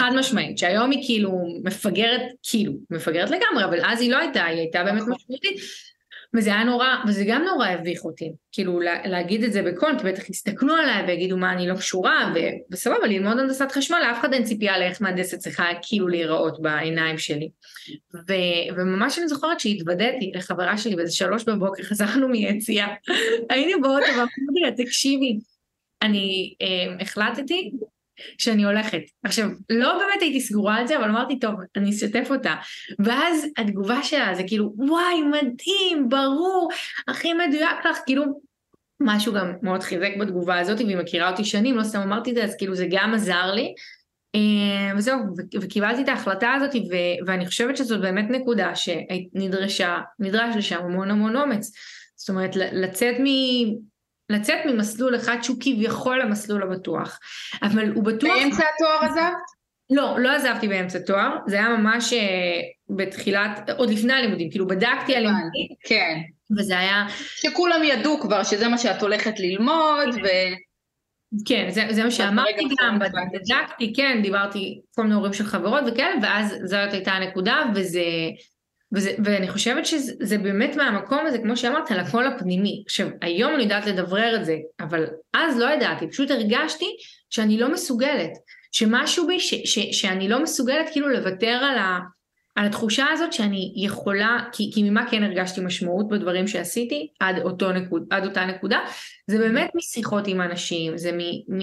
חד 0.01 0.11
משמעית, 0.15 0.59
שהיום 0.59 0.91
היא 0.91 1.03
כאילו 1.07 1.33
מפגרת, 1.65 2.23
כאילו, 2.43 2.73
מפגרת 2.91 3.31
לגמרי, 3.31 3.65
אבל 3.65 3.81
אז 3.85 4.01
היא 4.01 4.11
לא 4.11 4.19
הייתה, 4.19 4.45
היא 4.45 4.59
הייתה 4.59 4.85
באמת 4.85 5.03
נכון. 5.03 5.13
משמעותית. 5.13 5.61
וזה 6.37 6.51
היה 6.51 6.65
נורא, 6.65 6.87
וזה 7.09 7.25
גם 7.27 7.43
נורא 7.43 7.69
הביך 7.69 8.05
אותי, 8.05 8.33
כאילו 8.53 8.81
להגיד 9.05 9.45
את 9.45 9.53
זה 9.53 9.63
בקול, 9.63 9.99
כי 9.99 10.05
בטח 10.05 10.31
יסתכלו 10.31 10.75
עליי 10.75 11.05
ויגידו 11.07 11.37
מה 11.37 11.53
אני 11.53 11.69
לא 11.69 11.75
קשורה, 11.75 12.35
וסבבה, 12.73 13.07
ללמוד 13.07 13.39
הנדסת 13.39 13.73
חשמל, 13.73 13.99
לאף 14.03 14.21
אחד 14.21 14.33
אין 14.33 14.45
ציפייה 14.45 14.79
לאיך 14.79 15.03
מהנדסת 15.03 15.39
צריכה 15.39 15.65
כאילו 15.83 16.09
להיראות 16.09 16.63
בעיניים 16.63 17.19
שלי. 17.19 17.51
ו- 18.15 18.77
וממש 18.77 19.19
אני 19.19 19.29
זוכרת 19.29 19.61
שהתוודעתי 19.61 20.33
לחברה 20.35 20.79
שלי 20.79 20.97
באיזה 20.97 21.17
שלוש 21.17 21.45
בבוקר, 21.45 21.83
חזרנו 21.91 22.29
מיציאה, 22.29 22.89
היינו 23.51 23.81
באוטו 23.81 24.07
ואמרתי 24.13 24.61
לה, 24.63 24.85
תקשיבי, 24.85 25.39
אני 26.03 26.55
אה, 26.63 26.97
החלטתי 27.01 27.73
שאני 28.39 28.65
הולכת. 28.65 29.03
עכשיו, 29.25 29.49
לא 29.71 29.93
באמת 29.93 30.23
הייתי 30.23 30.41
סגורה 30.41 30.77
על 30.77 30.87
זה, 30.87 30.97
אבל 30.97 31.09
אמרתי, 31.09 31.39
טוב, 31.39 31.55
אני 31.77 31.91
אשתף 31.91 32.29
אותה. 32.31 32.55
ואז 32.99 33.47
התגובה 33.59 34.03
שלה 34.03 34.35
זה 34.35 34.43
כאילו, 34.47 34.73
וואי, 34.77 35.23
מדהים, 35.23 36.09
ברור, 36.09 36.69
הכי 37.09 37.33
מדויק 37.35 37.87
לך, 37.91 37.99
כאילו, 38.07 38.25
משהו 39.01 39.33
גם 39.33 39.53
מאוד 39.63 39.83
חיזק 39.83 40.11
בתגובה 40.21 40.59
הזאת, 40.59 40.81
והיא 40.81 40.97
מכירה 40.97 41.31
אותי 41.31 41.45
שנים, 41.45 41.77
לא 41.77 41.83
סתם 41.83 42.01
אמרתי 42.01 42.31
את 42.31 42.35
זה, 42.35 42.45
אז 42.45 42.57
כאילו 42.57 42.75
זה 42.75 42.87
גם 42.91 43.15
עזר 43.15 43.53
לי. 43.55 43.75
אה, 44.35 44.97
וזהו, 44.97 45.19
וקיבלתי 45.61 46.03
את 46.03 46.09
ההחלטה 46.09 46.53
הזאת, 46.53 46.71
ואני 47.27 47.47
חושבת 47.47 47.77
שזאת 47.77 48.01
באמת 48.01 48.31
נקודה 48.31 48.73
שנדרשה, 48.75 49.99
נדרש 50.19 50.57
לשם 50.57 50.81
המון 50.85 51.11
המון 51.11 51.37
אומץ. 51.37 51.73
זאת 52.17 52.29
אומרת, 52.29 52.57
לצאת. 52.57 53.17
לצאת 54.33 54.59
ממסלול 54.67 55.17
אחד 55.17 55.37
שהוא 55.43 55.57
כביכול 55.61 56.21
המסלול 56.21 56.63
הבטוח. 56.63 57.19
אבל 57.63 57.93
הוא 57.95 58.05
בטוח... 58.05 58.31
באמצע 58.39 58.65
התואר 58.75 59.11
עזבת? 59.11 59.63
לא, 59.91 60.19
לא 60.19 60.31
עזבתי 60.31 60.69
באמצע 60.69 60.99
תואר, 60.99 61.37
זה 61.47 61.57
היה 61.57 61.69
ממש 61.69 62.13
uh, 62.13 62.17
בתחילת, 62.97 63.71
עוד 63.77 63.91
לפני 63.91 64.13
הלימודים, 64.13 64.51
כאילו 64.51 64.67
בדקתי 64.67 65.17
על 65.17 65.23
לימודים. 65.23 65.69
כן. 65.87 66.21
וזה 66.59 66.79
היה... 66.79 67.07
שכולם 67.37 67.83
ידעו 67.85 68.21
כבר 68.21 68.43
שזה 68.43 68.69
מה 68.69 68.79
שאת 68.79 69.03
הולכת 69.03 69.41
ללמוד, 69.41 70.09
ו... 70.23 70.27
כן, 71.47 71.71
זה, 71.71 71.87
זה 71.91 72.05
מה 72.05 72.11
שאמרתי 72.11 72.69
גם, 72.83 72.99
בדקתי, 73.33 73.93
כן, 73.97 74.21
דיברתי 74.23 74.81
כל 74.95 75.03
מיני 75.03 75.15
הורים 75.15 75.33
של 75.33 75.45
חברות 75.45 75.85
וכאלה, 75.87 76.15
ואז 76.23 76.57
זאת 76.65 76.93
הייתה 76.93 77.13
הנקודה, 77.13 77.63
וזה... 77.75 78.01
וזה, 78.93 79.15
ואני 79.25 79.49
חושבת 79.49 79.87
שזה 79.87 80.39
באמת 80.39 80.77
מהמקום 80.77 81.19
הזה, 81.27 81.39
כמו 81.39 81.57
שאמרת, 81.57 81.91
על 81.91 82.01
הקול 82.01 82.27
הפנימי. 82.27 82.83
עכשיו, 82.87 83.09
היום 83.21 83.55
אני 83.55 83.63
יודעת 83.63 83.87
לדברר 83.87 84.37
את 84.37 84.45
זה, 84.45 84.57
אבל 84.81 85.07
אז 85.35 85.59
לא 85.59 85.71
ידעתי, 85.71 86.11
פשוט 86.11 86.31
הרגשתי 86.31 86.87
שאני 87.31 87.59
לא 87.59 87.73
מסוגלת, 87.73 88.31
שמשהו 88.73 89.27
בי, 89.27 89.41
ש, 89.41 89.55
ש, 89.55 89.79
שאני 90.01 90.29
לא 90.29 90.43
מסוגלת 90.43 90.89
כאילו 90.93 91.09
לוותר 91.09 91.61
על, 91.71 91.79
ה, 91.79 91.99
על 92.55 92.67
התחושה 92.67 93.07
הזאת 93.13 93.33
שאני 93.33 93.73
יכולה, 93.77 94.39
כי, 94.53 94.71
כי 94.75 94.83
ממה 94.83 95.11
כן 95.11 95.23
הרגשתי 95.23 95.61
משמעות 95.61 96.09
בדברים 96.09 96.49
שעשיתי 96.49 97.09
עד, 97.21 97.39
אותו 97.39 97.73
נקוד, 97.73 98.07
עד 98.11 98.25
אותה 98.25 98.47
נקודה, 98.47 98.79
זה 99.27 99.39
באמת 99.39 99.71
משיחות 99.75 100.27
עם 100.27 100.41
אנשים, 100.41 100.99
זה 100.99 101.13
מ, 101.13 101.19
מ, 101.57 101.61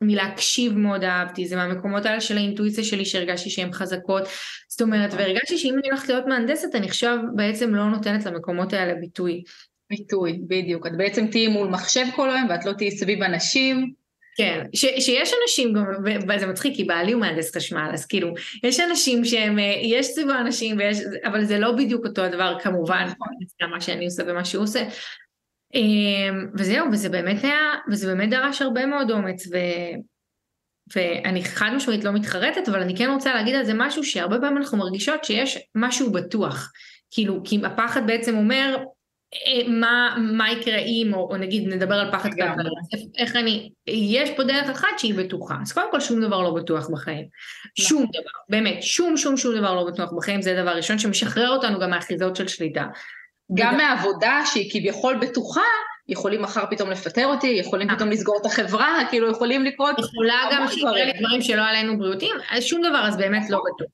מלהקשיב 0.00 0.78
מאוד 0.78 1.04
אהבתי, 1.04 1.46
זה 1.46 1.56
מהמקומות 1.56 2.06
האלה 2.06 2.20
של 2.20 2.36
האינטואיציה 2.36 2.84
שלי 2.84 3.04
שהרגשתי 3.04 3.50
שהן 3.50 3.72
חזקות, 3.72 4.22
זאת 4.68 4.82
אומרת, 4.82 5.14
והרגשתי 5.14 5.58
שאם 5.58 5.74
אני 5.78 5.88
הולכת 5.90 6.08
להיות 6.08 6.26
מהנדסת 6.26 6.74
אני 6.74 6.86
עכשיו 6.86 7.18
בעצם 7.34 7.74
לא 7.74 7.90
נותנת 7.90 8.26
למקומות 8.26 8.72
האלה 8.72 8.94
ביטוי. 8.94 9.42
ביטוי, 9.90 10.40
בדיוק, 10.46 10.86
את 10.86 10.96
בעצם 10.96 11.26
תהיי 11.26 11.48
מול 11.48 11.68
מחשב 11.68 12.04
כל 12.16 12.30
היום 12.30 12.48
ואת 12.50 12.64
לא 12.64 12.72
תהיי 12.72 12.90
סביב 12.90 13.22
אנשים. 13.22 14.01
כן, 14.36 14.66
ש, 14.74 14.84
שיש 14.98 15.32
אנשים 15.42 15.74
וזה 16.28 16.46
מצחיק 16.46 16.76
כי 16.76 16.84
בעלי 16.84 17.12
הוא 17.12 17.20
מהנדס 17.20 17.56
חשמל, 17.56 17.90
אז 17.92 18.06
כאילו, 18.06 18.34
יש 18.64 18.80
אנשים 18.80 19.24
שהם, 19.24 19.58
אה, 19.58 19.80
יש 19.82 20.06
סביבו 20.06 20.32
אנשים, 20.32 20.78
ויש, 20.78 20.98
אבל 21.24 21.44
זה 21.44 21.58
לא 21.58 21.72
בדיוק 21.72 22.06
אותו 22.06 22.22
הדבר 22.22 22.56
כמובן, 22.62 23.06
נכון. 23.08 23.70
מה 23.70 23.80
שאני 23.80 24.04
עושה 24.04 24.22
ומה 24.26 24.44
שהוא 24.44 24.64
עושה. 24.64 24.84
אמ, 25.74 26.46
וזהו, 26.54 26.86
וזה 26.92 27.08
באמת 27.08 27.44
היה, 27.44 27.74
וזה 27.90 28.06
באמת 28.06 28.30
דרש 28.30 28.62
הרבה 28.62 28.86
מאוד 28.86 29.10
אומץ, 29.10 29.46
ו, 29.46 29.56
ואני 30.96 31.44
חד 31.44 31.70
משמעית 31.76 32.04
לא 32.04 32.12
מתחרטת, 32.12 32.68
אבל 32.68 32.82
אני 32.82 32.96
כן 32.96 33.10
רוצה 33.10 33.34
להגיד 33.34 33.54
על 33.54 33.64
זה 33.64 33.72
משהו 33.74 34.04
שהרבה 34.04 34.38
פעמים 34.40 34.56
אנחנו 34.56 34.78
מרגישות 34.78 35.24
שיש 35.24 35.58
משהו 35.74 36.12
בטוח. 36.12 36.72
כאילו, 37.10 37.40
כי 37.44 37.60
הפחד 37.64 38.06
בעצם 38.06 38.36
אומר, 38.36 38.76
מה, 39.66 40.16
מה 40.18 40.52
יקרה 40.52 40.78
אם, 40.78 41.14
או, 41.14 41.28
או 41.30 41.36
נגיד 41.36 41.68
נדבר 41.68 41.94
על 41.94 42.12
פחד 42.12 42.30
כלכלי, 42.34 42.70
איך 43.18 43.36
אני, 43.36 43.70
יש 43.86 44.30
פה 44.36 44.44
דרך 44.44 44.70
אחת 44.70 44.98
שהיא 44.98 45.14
בטוחה, 45.14 45.54
אז 45.62 45.72
קודם 45.72 45.90
כל 45.90 46.00
שום 46.00 46.20
דבר 46.20 46.42
לא 46.42 46.50
בטוח 46.50 46.90
בחיים, 46.90 47.26
נכון. 47.78 47.88
שום 47.88 48.02
דבר, 48.02 48.30
באמת, 48.48 48.82
שום 48.82 49.16
שום 49.16 49.36
שום 49.36 49.56
דבר 49.56 49.74
לא 49.74 49.84
בטוח 49.84 50.12
בחיים, 50.16 50.42
זה 50.42 50.54
דבר 50.62 50.70
ראשון 50.70 50.98
שמשחרר 50.98 51.48
אותנו 51.48 51.80
גם 51.80 51.90
מהאחיזות 51.90 52.36
של 52.36 52.48
שליטה. 52.48 52.86
גם 53.54 53.76
מהעבודה 53.76 54.40
שהיא 54.46 54.70
כביכול 54.72 55.18
בטוחה, 55.20 55.60
יכולים 56.08 56.42
מחר 56.42 56.64
פתאום 56.70 56.90
לפטר 56.90 57.26
אותי, 57.26 57.46
יכולים 57.46 57.88
פתאום 57.94 58.10
לסגור 58.10 58.38
את 58.40 58.46
החברה, 58.46 58.98
כאילו 59.10 59.30
יכולים 59.30 59.64
לקרות 59.64 59.98
יכולה 59.98 60.40
גם 60.52 60.68
שיקרה 60.68 61.04
לי 61.04 61.12
דברים. 61.18 61.42
שלא 61.42 61.62
עלינו 61.62 61.98
בריאותיים, 61.98 62.36
אז 62.50 62.62
שום 62.62 62.80
דבר, 62.80 63.04
אז 63.08 63.16
באמת 63.16 63.50
לא 63.50 63.58
בטוח. 63.58 63.92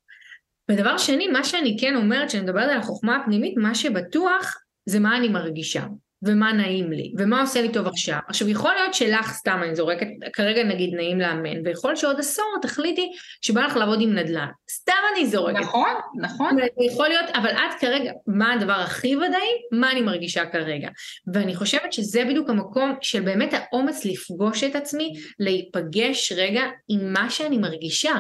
ודבר 0.71 0.99
שני, 0.99 1.29
מה 1.29 1.45
שאני 1.45 1.77
כן 1.81 1.97
אומרת, 1.97 2.29
כשאני 2.29 2.43
מדברת 2.43 2.71
על 2.71 2.79
החוכמה 2.79 3.17
הפנימית, 3.17 3.55
מה 3.57 3.75
שבטוח 3.75 4.57
זה 4.89 5.01
מה 5.01 5.17
אני 5.17 5.29
מרגישה. 5.29 5.83
ומה 6.23 6.53
נעים 6.53 6.93
לי, 6.93 7.13
ומה 7.19 7.41
עושה 7.41 7.63
לי 7.63 7.73
טוב 7.73 7.87
עכשיו. 7.87 8.19
עכשיו 8.29 8.49
יכול 8.49 8.75
להיות 8.75 8.95
שלך 8.95 9.33
סתם 9.33 9.61
אני 9.65 9.77
זורקת, 9.77 10.07
כרגע 10.33 10.65
נגיד 10.65 10.95
נעים 10.95 11.21
לאמן, 11.21 11.67
ויכול 11.67 11.91
להיות 11.91 12.01
שעוד 12.01 12.19
עשור 12.19 12.45
תחליטי 12.63 13.13
שבא 13.41 13.61
לך 13.61 13.77
לעבוד 13.77 14.01
עם 14.01 14.15
נדל"ן. 14.15 14.47
סתם 14.71 14.93
אני 15.15 15.27
זורקת. 15.27 15.61
נכון, 15.61 15.95
נכון. 16.21 16.57
יכול 16.87 17.09
להיות, 17.09 17.27
אבל 17.35 17.51
את 17.51 17.81
כרגע, 17.81 18.13
מה 18.27 18.53
הדבר 18.53 18.73
הכי 18.73 19.17
ודאי? 19.17 19.49
מה 19.73 19.93
אני 19.93 20.01
מרגישה 20.01 20.47
כרגע. 20.47 20.89
ואני 21.35 21.57
חושבת 21.57 21.93
שזה 21.93 22.25
בדיוק 22.25 22.51
המקום 22.51 22.95
של 23.01 23.21
באמת 23.21 23.53
האומץ 23.53 24.05
לפגוש 24.05 24.65
את 24.65 24.77
עצמי, 24.77 25.13
להיפגש 25.39 26.33
רגע 26.37 26.63
עם 26.89 27.13
מה 27.13 27.31
שאני 27.31 27.59
מרגישה. 27.59 28.15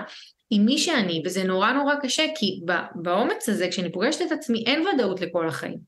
עם 0.50 0.64
מי 0.64 0.78
שאני, 0.78 1.22
וזה 1.24 1.44
נורא 1.44 1.72
נורא 1.72 1.94
קשה, 2.02 2.24
כי 2.34 2.60
באומץ 2.94 3.48
הזה, 3.48 3.68
כשאני 3.68 3.92
פוגשת 3.92 4.22
את 4.22 4.32
עצמי, 4.32 4.64
אין 4.66 4.86
ודאות 4.86 5.20
לכל 5.20 5.48
החיים. 5.48 5.78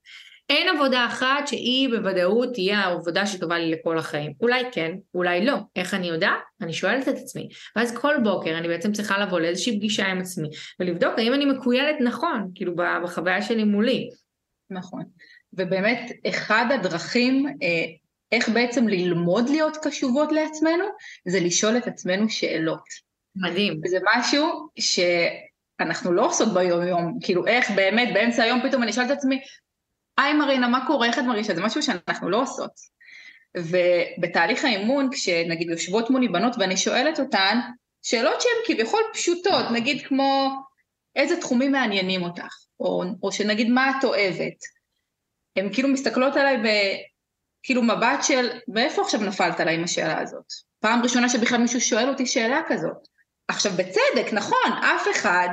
אין 0.50 0.76
עבודה 0.76 1.06
אחת 1.06 1.46
שהיא 1.46 1.88
בוודאות 1.88 2.54
תהיה 2.54 2.78
העבודה 2.78 3.26
שטובה 3.26 3.58
לי 3.58 3.70
לכל 3.70 3.98
החיים. 3.98 4.32
אולי 4.40 4.64
כן, 4.72 4.92
אולי 5.14 5.44
לא. 5.44 5.54
איך 5.76 5.94
אני 5.94 6.08
יודעת? 6.08 6.40
אני 6.60 6.72
שואלת 6.72 7.08
את 7.08 7.14
עצמי. 7.16 7.48
ואז 7.76 7.98
כל 7.98 8.14
בוקר 8.22 8.58
אני 8.58 8.68
בעצם 8.68 8.92
צריכה 8.92 9.18
לבוא 9.18 9.40
לאיזושהי 9.40 9.76
פגישה 9.76 10.06
עם 10.06 10.20
עצמי, 10.20 10.48
ולבדוק 10.80 11.18
האם 11.18 11.34
אני 11.34 11.44
מקוילת 11.44 11.96
נכון, 12.00 12.50
כאילו 12.54 12.74
בחוויה 13.04 13.42
שלי 13.42 13.64
מולי. 13.64 14.08
נכון. 14.70 15.02
ובאמת, 15.52 16.10
אחד 16.28 16.66
הדרכים 16.74 17.46
אה, 17.46 17.84
איך 18.32 18.48
בעצם 18.48 18.88
ללמוד 18.88 19.48
להיות 19.48 19.76
קשובות 19.82 20.32
לעצמנו, 20.32 20.84
זה 21.28 21.40
לשאול 21.40 21.76
את 21.76 21.86
עצמנו 21.86 22.28
שאלות. 22.30 22.84
מדהים. 23.36 23.80
זה 23.86 23.98
משהו 24.16 24.68
שאנחנו 24.78 26.12
לא 26.12 26.26
עושות 26.26 26.54
ביום 26.54 26.86
יום, 26.86 27.18
כאילו 27.22 27.46
איך 27.46 27.70
באמת 27.70 28.08
באמצע 28.14 28.42
היום 28.42 28.60
פתאום 28.68 28.82
אני 28.82 28.90
אשאל 28.90 29.04
את 29.04 29.10
עצמי, 29.10 29.40
היי 30.18 30.32
מרינה, 30.34 30.68
מה 30.68 30.86
קורה, 30.86 31.06
איך 31.06 31.18
את 31.18 31.24
מרגישה? 31.24 31.54
זה 31.54 31.62
משהו 31.62 31.82
שאנחנו 31.82 32.30
לא 32.30 32.42
עושות. 32.42 32.70
ובתהליך 33.56 34.64
האימון, 34.64 35.08
כשנגיד 35.12 35.70
יושבות 35.70 36.10
מולי 36.10 36.28
בנות 36.28 36.56
ואני 36.58 36.76
שואלת 36.76 37.20
אותן, 37.20 37.58
שאלות 38.02 38.40
שהן 38.40 38.52
כביכול 38.66 39.00
פשוטות, 39.12 39.64
נגיד 39.72 40.06
כמו 40.06 40.50
איזה 41.16 41.40
תחומים 41.40 41.72
מעניינים 41.72 42.22
אותך, 42.22 42.54
או, 42.80 43.02
או 43.22 43.32
שנגיד 43.32 43.68
מה 43.68 43.92
את 43.98 44.04
אוהבת. 44.04 44.64
הן 45.56 45.72
כאילו 45.72 45.88
מסתכלות 45.88 46.36
עליי 46.36 46.56
בכאילו 46.56 47.82
מבט 47.82 48.22
של, 48.22 48.50
מאיפה 48.68 49.02
עכשיו 49.02 49.20
נפלת 49.20 49.60
עליי 49.60 49.74
עם 49.74 49.84
השאלה 49.84 50.20
הזאת? 50.20 50.44
פעם 50.80 51.02
ראשונה 51.02 51.28
שבכלל 51.28 51.58
מישהו 51.58 51.80
שואל 51.80 52.08
אותי 52.08 52.26
שאלה 52.26 52.60
כזאת. 52.68 53.08
עכשיו 53.48 53.72
בצדק, 53.72 54.32
נכון, 54.32 54.72
אף 54.72 55.06
אחד 55.10 55.48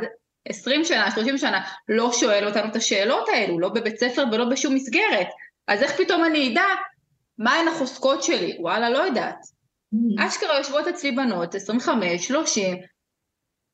20 0.49 0.85
שנה, 0.85 1.11
30 1.11 1.37
שנה, 1.37 1.61
לא 1.89 2.11
שואל 2.13 2.47
אותנו 2.47 2.69
את 2.71 2.75
השאלות 2.75 3.29
האלו, 3.29 3.59
לא 3.59 3.69
בבית 3.69 3.99
ספר 3.99 4.23
ולא 4.31 4.45
בשום 4.45 4.75
מסגרת. 4.75 5.27
אז 5.67 5.83
איך 5.83 5.91
פתאום 5.97 6.25
אני 6.25 6.53
אדע 6.53 6.65
מהן 7.37 7.67
החוזקות 7.67 8.23
שלי? 8.23 8.57
וואלה, 8.59 8.89
לא 8.89 8.97
יודעת. 8.97 9.39
Mm-hmm. 9.95 10.27
אשכרה 10.27 10.57
יושבות 10.57 10.87
אצלי 10.87 11.11
בנות, 11.11 11.55
25, 11.55 12.27
30, 12.27 12.77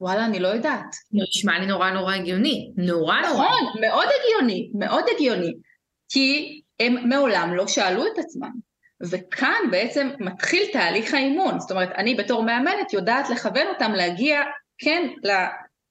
וואלה, 0.02 0.26
אני 0.26 0.40
לא 0.40 0.48
יודעת. 0.48 0.96
נשמע 1.12 1.60
לי 1.60 1.66
נורא 1.66 1.90
נורא 1.90 2.14
הגיוני. 2.14 2.72
נורא 2.78 3.16
נורא. 3.22 3.46
נכון, 3.46 3.82
מאוד 3.82 4.08
הגיוני, 4.20 4.72
מאוד 4.80 5.04
הגיוני. 5.16 5.54
כי 6.10 6.62
הם 6.80 7.10
מעולם 7.10 7.54
לא 7.56 7.68
שאלו 7.68 8.08
את 8.08 8.20
עצמם. 8.20 8.52
וכאן 9.10 9.62
בעצם 9.72 10.10
מתחיל 10.20 10.64
תהליך 10.74 11.14
האימון. 11.14 11.60
זאת 11.60 11.72
אומרת, 11.72 11.90
אני 11.98 12.16
בתור 12.16 12.44
מאמנת 12.44 12.94
יודעת 12.94 13.30
לכוון 13.30 13.68
אותם 13.68 13.92
להגיע, 13.92 14.42
כן, 14.78 15.08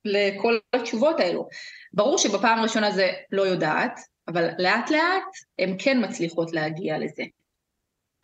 לכל 0.04 0.58
התשובות 0.72 1.20
האלו. 1.20 1.48
ברור 1.92 2.18
שבפעם 2.18 2.58
הראשונה 2.58 2.90
זה 2.90 3.10
לא 3.32 3.42
יודעת, 3.42 4.00
אבל 4.28 4.48
לאט 4.58 4.90
לאט 4.90 5.24
הן 5.58 5.76
כן 5.78 6.04
מצליחות 6.04 6.52
להגיע 6.52 6.98
לזה. 6.98 7.22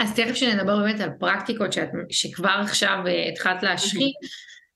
אז 0.01 0.15
תכף 0.15 0.35
שנדבר 0.35 0.77
באמת 0.77 1.01
על 1.01 1.11
פרקטיקות 1.19 1.73
שאת, 1.73 1.89
שכבר 2.11 2.59
עכשיו 2.63 2.99
uh, 3.05 3.29
התחלת 3.33 3.63
להשחית, 3.63 4.15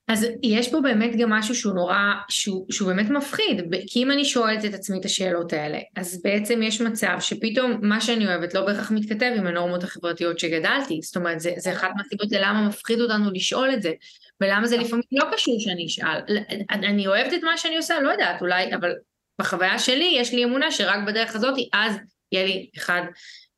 אז 0.08 0.26
יש 0.42 0.70
פה 0.70 0.80
באמת 0.80 1.16
גם 1.16 1.30
משהו 1.30 1.54
שהוא 1.54 1.74
נורא, 1.74 1.96
שהוא, 2.28 2.66
שהוא 2.70 2.92
באמת 2.92 3.10
מפחיד, 3.10 3.60
כי 3.86 4.02
אם 4.02 4.10
אני 4.10 4.24
שואלת 4.24 4.64
את 4.64 4.74
עצמי 4.74 5.00
את 5.00 5.04
השאלות 5.04 5.52
האלה, 5.52 5.78
אז 5.96 6.22
בעצם 6.24 6.62
יש 6.62 6.80
מצב 6.80 7.16
שפתאום 7.20 7.78
מה 7.82 8.00
שאני 8.00 8.26
אוהבת 8.26 8.54
לא 8.54 8.66
בהכרח 8.66 8.90
מתכתב 8.90 9.32
עם 9.36 9.46
הנורמות 9.46 9.84
החברתיות 9.84 10.38
שגדלתי, 10.38 11.00
זאת 11.02 11.16
אומרת 11.16 11.40
זה, 11.40 11.52
זה 11.56 11.72
אחת 11.72 11.90
מהסיבות 11.96 12.32
ללמה 12.32 12.68
מפחיד 12.68 13.00
אותנו 13.00 13.30
לשאול 13.30 13.74
את 13.74 13.82
זה, 13.82 13.92
ולמה 14.40 14.66
זה 14.66 14.76
לפעמים 14.76 15.04
לא 15.12 15.24
קשור 15.32 15.60
שאני 15.60 15.86
אשאל, 15.86 16.38
אני 16.70 17.06
אוהבת 17.06 17.34
את 17.34 17.42
מה 17.42 17.56
שאני 17.56 17.76
עושה, 17.76 18.00
לא 18.00 18.10
יודעת, 18.10 18.40
אולי, 18.40 18.74
אבל 18.74 18.92
בחוויה 19.40 19.78
שלי 19.78 20.14
יש 20.16 20.34
לי 20.34 20.44
אמונה 20.44 20.70
שרק 20.70 21.06
בדרך 21.06 21.34
הזאת, 21.34 21.54
אז 21.72 21.96
יהיה 22.32 22.46
לי 22.46 22.70
אחד 22.76 23.02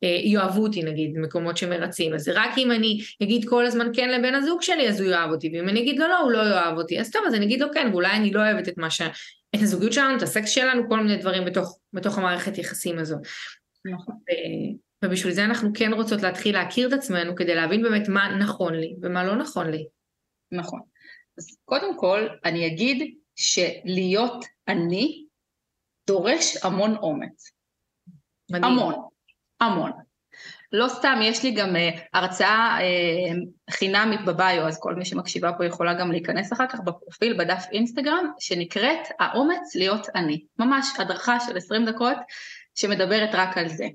אה, 0.03 0.19
יאהבו 0.23 0.63
אותי 0.63 0.83
נגיד, 0.83 1.17
מקומות 1.17 1.57
שמרצים, 1.57 2.13
אז 2.13 2.29
רק 2.29 2.57
אם 2.57 2.71
אני 2.71 2.99
אגיד 3.23 3.49
כל 3.49 3.65
הזמן 3.65 3.91
כן 3.93 4.09
לבן 4.09 4.35
הזוג 4.35 4.61
שלי 4.61 4.89
אז 4.89 5.01
הוא 5.01 5.09
יאהב 5.09 5.31
אותי, 5.31 5.51
ואם 5.53 5.69
אני 5.69 5.79
אגיד 5.79 5.99
לו 5.99 6.07
לא, 6.07 6.19
הוא 6.19 6.31
לא 6.31 6.37
יאהב 6.37 6.77
אותי, 6.77 6.99
אז 6.99 7.11
טוב, 7.11 7.21
אז 7.27 7.33
אני 7.33 7.45
אגיד 7.45 7.61
לו 7.61 7.67
כן, 7.73 7.89
ואולי 7.91 8.11
אני 8.11 8.31
לא 8.31 8.39
אוהבת 8.39 8.67
את 8.67 8.77
מה 8.77 8.89
ש... 8.89 9.01
את 9.55 9.61
הזוגיות 9.61 9.93
שלנו, 9.93 10.17
את 10.17 10.21
הסקס 10.21 10.49
שלנו, 10.49 10.89
כל 10.89 10.99
מיני 10.99 11.17
דברים 11.17 11.45
בתוך, 11.45 11.79
בתוך 11.93 12.17
המערכת 12.17 12.57
יחסים 12.57 12.99
הזו. 12.99 13.15
נכון. 13.85 14.15
ובשביל 15.05 15.33
זה 15.33 15.45
אנחנו 15.45 15.69
כן 15.73 15.93
רוצות 15.93 16.21
להתחיל 16.21 16.55
להכיר 16.55 16.87
את 16.87 16.93
עצמנו 16.93 17.35
כדי 17.35 17.55
להבין 17.55 17.83
באמת 17.83 18.09
מה 18.09 18.37
נכון 18.39 18.75
לי 18.75 18.95
ומה 19.01 19.23
לא 19.23 19.35
נכון 19.35 19.71
לי. 19.71 19.85
נכון. 20.51 20.81
אז 21.37 21.57
קודם 21.65 21.99
כל, 21.99 22.27
אני 22.45 22.67
אגיד 22.67 23.15
שלהיות 23.35 24.45
אני 24.67 25.25
דורש 26.07 26.57
המון 26.63 26.95
אומץ. 26.95 27.51
מדהים. 28.51 28.63
המון. 28.63 28.95
המון. 29.61 29.91
לא 30.71 30.87
סתם, 30.87 31.19
יש 31.23 31.43
לי 31.43 31.51
גם 31.51 31.75
uh, 31.75 31.99
הרצאה 32.13 32.77
uh, 32.79 33.71
חינמית 33.71 34.25
בביו, 34.25 34.67
אז 34.67 34.79
כל 34.79 34.95
מי 34.95 35.05
שמקשיבה 35.05 35.51
פה 35.57 35.65
יכולה 35.65 35.93
גם 35.93 36.11
להיכנס 36.11 36.53
אחר 36.53 36.67
כך 36.67 36.79
בפרופיל 36.79 37.37
בדף 37.39 37.65
אינסטגרם, 37.71 38.25
שנקראת 38.39 39.07
האומץ 39.19 39.75
להיות 39.75 40.07
אני. 40.15 40.45
ממש 40.59 40.87
הדרכה 40.99 41.39
של 41.39 41.57
20 41.57 41.85
דקות 41.85 42.17
שמדברת 42.75 43.29
רק 43.33 43.57
על 43.57 43.67
זה. 43.67 43.85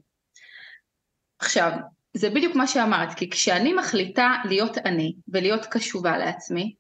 עכשיו, 1.38 1.72
זה 2.14 2.30
בדיוק 2.30 2.56
מה 2.56 2.66
שאמרת, 2.66 3.14
כי 3.14 3.30
כשאני 3.30 3.72
מחליטה 3.72 4.34
להיות 4.44 4.78
אני 4.78 5.12
ולהיות 5.28 5.66
קשובה 5.66 6.18
לעצמי, 6.18 6.74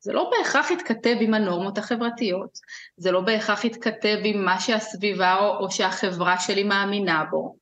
זה 0.00 0.12
לא 0.12 0.30
בהכרח 0.30 0.70
יתכתב 0.70 1.16
עם 1.20 1.34
הנורמות 1.34 1.78
החברתיות, 1.78 2.58
זה 2.96 3.12
לא 3.12 3.20
בהכרח 3.20 3.64
יתכתב 3.64 4.16
עם 4.24 4.44
מה 4.44 4.60
שהסביבה 4.60 5.36
או, 5.38 5.64
או 5.64 5.70
שהחברה 5.70 6.38
שלי 6.38 6.62
מאמינה 6.62 7.24
בו, 7.30 7.56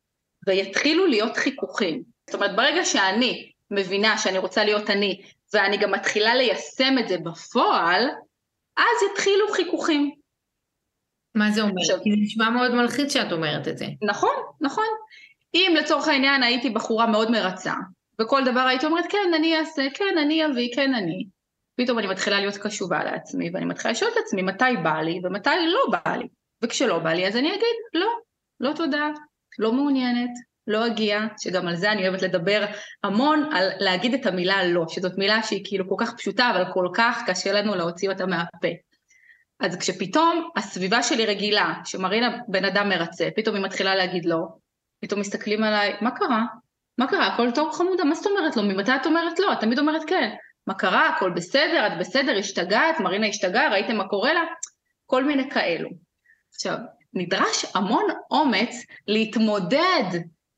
ויתחילו 0.46 1.06
להיות 1.06 1.36
חיכוכים. 1.36 2.02
זאת 2.26 2.34
אומרת, 2.34 2.56
ברגע 2.56 2.84
שאני 2.84 3.52
מבינה 3.70 4.18
שאני 4.18 4.38
רוצה 4.38 4.64
להיות 4.64 4.90
אני, 4.90 5.22
ואני 5.54 5.76
גם 5.76 5.92
מתחילה 5.92 6.34
ליישם 6.34 6.94
את 7.00 7.08
זה 7.08 7.18
בפועל, 7.18 8.08
אז 8.76 9.10
יתחילו 9.12 9.52
חיכוכים. 9.52 10.14
מה 11.34 11.50
זה 11.50 11.62
אומר? 11.62 11.72
עכשיו, 11.80 11.98
כי 12.02 12.10
זה 12.10 12.16
נשמע 12.20 12.50
מאוד 12.50 12.74
מלחיץ 12.74 13.12
שאת 13.12 13.32
אומרת 13.32 13.68
את 13.68 13.78
זה. 13.78 13.86
נכון, 14.02 14.34
נכון. 14.60 14.84
אם 15.54 15.74
לצורך 15.78 16.08
העניין 16.08 16.42
הייתי 16.42 16.70
בחורה 16.70 17.06
מאוד 17.06 17.30
מרצה, 17.30 17.74
וכל 18.20 18.44
דבר 18.44 18.60
הייתי 18.60 18.86
אומרת, 18.86 19.04
כן, 19.08 19.34
אני 19.36 19.56
אעשה, 19.56 19.82
כן, 19.94 20.18
אני 20.22 20.46
אביא, 20.46 20.74
כן, 20.74 20.94
אני. 20.94 21.26
פתאום 21.76 21.98
אני 21.98 22.06
מתחילה 22.06 22.40
להיות 22.40 22.56
קשובה 22.56 23.04
לעצמי, 23.04 23.50
ואני 23.54 23.64
מתחילה 23.64 23.92
לשאול 23.92 24.10
את 24.12 24.16
עצמי 24.24 24.42
מתי 24.42 24.64
בא 24.82 25.00
לי 25.00 25.20
ומתי 25.24 25.50
לא 25.66 25.98
בא 25.98 26.16
לי. 26.16 26.28
וכשלא 26.62 26.98
בא 26.98 27.12
לי 27.12 27.26
אז 27.26 27.36
אני 27.36 27.48
אגיד, 27.48 27.76
לא, 27.94 28.08
לא 28.60 28.72
תודה, 28.76 29.08
לא 29.58 29.72
מעוניינת, 29.72 30.30
לא 30.66 30.86
אגיע, 30.86 31.20
שגם 31.38 31.68
על 31.68 31.76
זה 31.76 31.92
אני 31.92 32.08
אוהבת 32.08 32.22
לדבר 32.22 32.64
המון, 33.04 33.50
על 33.52 33.68
להגיד 33.78 34.14
את 34.14 34.26
המילה 34.26 34.64
לא, 34.64 34.84
שזאת 34.88 35.18
מילה 35.18 35.42
שהיא 35.42 35.64
כאילו 35.64 35.88
כל 35.88 35.94
כך 35.98 36.16
פשוטה, 36.16 36.50
אבל 36.50 36.72
כל 36.72 36.88
כך 36.94 37.22
קשה 37.26 37.52
לנו 37.52 37.74
להוציא 37.74 38.10
אותה 38.10 38.26
מהפה. 38.26 38.68
אז 39.60 39.76
כשפתאום 39.76 40.50
הסביבה 40.56 41.02
שלי 41.02 41.26
רגילה, 41.26 41.74
שמרינה 41.84 42.38
בן 42.48 42.64
אדם 42.64 42.88
מרצה, 42.88 43.28
פתאום 43.36 43.56
היא 43.56 43.64
מתחילה 43.64 43.94
להגיד 43.94 44.24
לא, 44.24 44.46
פתאום 45.00 45.20
מסתכלים 45.20 45.64
עליי, 45.64 45.96
מה 46.00 46.10
קרה? 46.10 46.44
מה 46.98 47.06
קרה? 47.06 47.26
הכל 47.26 47.50
טוב 47.54 47.72
חמודה, 47.72 48.04
מה 48.04 48.14
זאת 48.14 48.26
אומרת 48.26 48.56
לא? 48.56 48.62
ממתי 48.62 48.94
את 48.96 49.06
אומרת 49.06 49.38
לא? 49.38 49.52
את 49.52 49.60
תמיד 49.60 49.78
אומרת 49.78 50.02
כן. 50.06 50.30
מה 50.66 50.74
קרה? 50.74 51.08
הכל 51.08 51.30
בסדר? 51.30 51.86
את 51.86 51.92
בסדר? 51.98 52.38
השתגעת? 52.38 53.00
מרינה 53.00 53.26
השתגעה? 53.26 53.68
ראיתם 53.68 53.96
מה 53.96 54.08
קורה 54.08 54.32
לה? 54.34 54.42
כל 55.06 55.24
מיני 55.24 55.50
כאלו. 55.50 55.88
עכשיו, 56.54 56.76
נדרש 57.14 57.64
המון 57.74 58.04
אומץ 58.30 58.84
להתמודד 59.08 60.04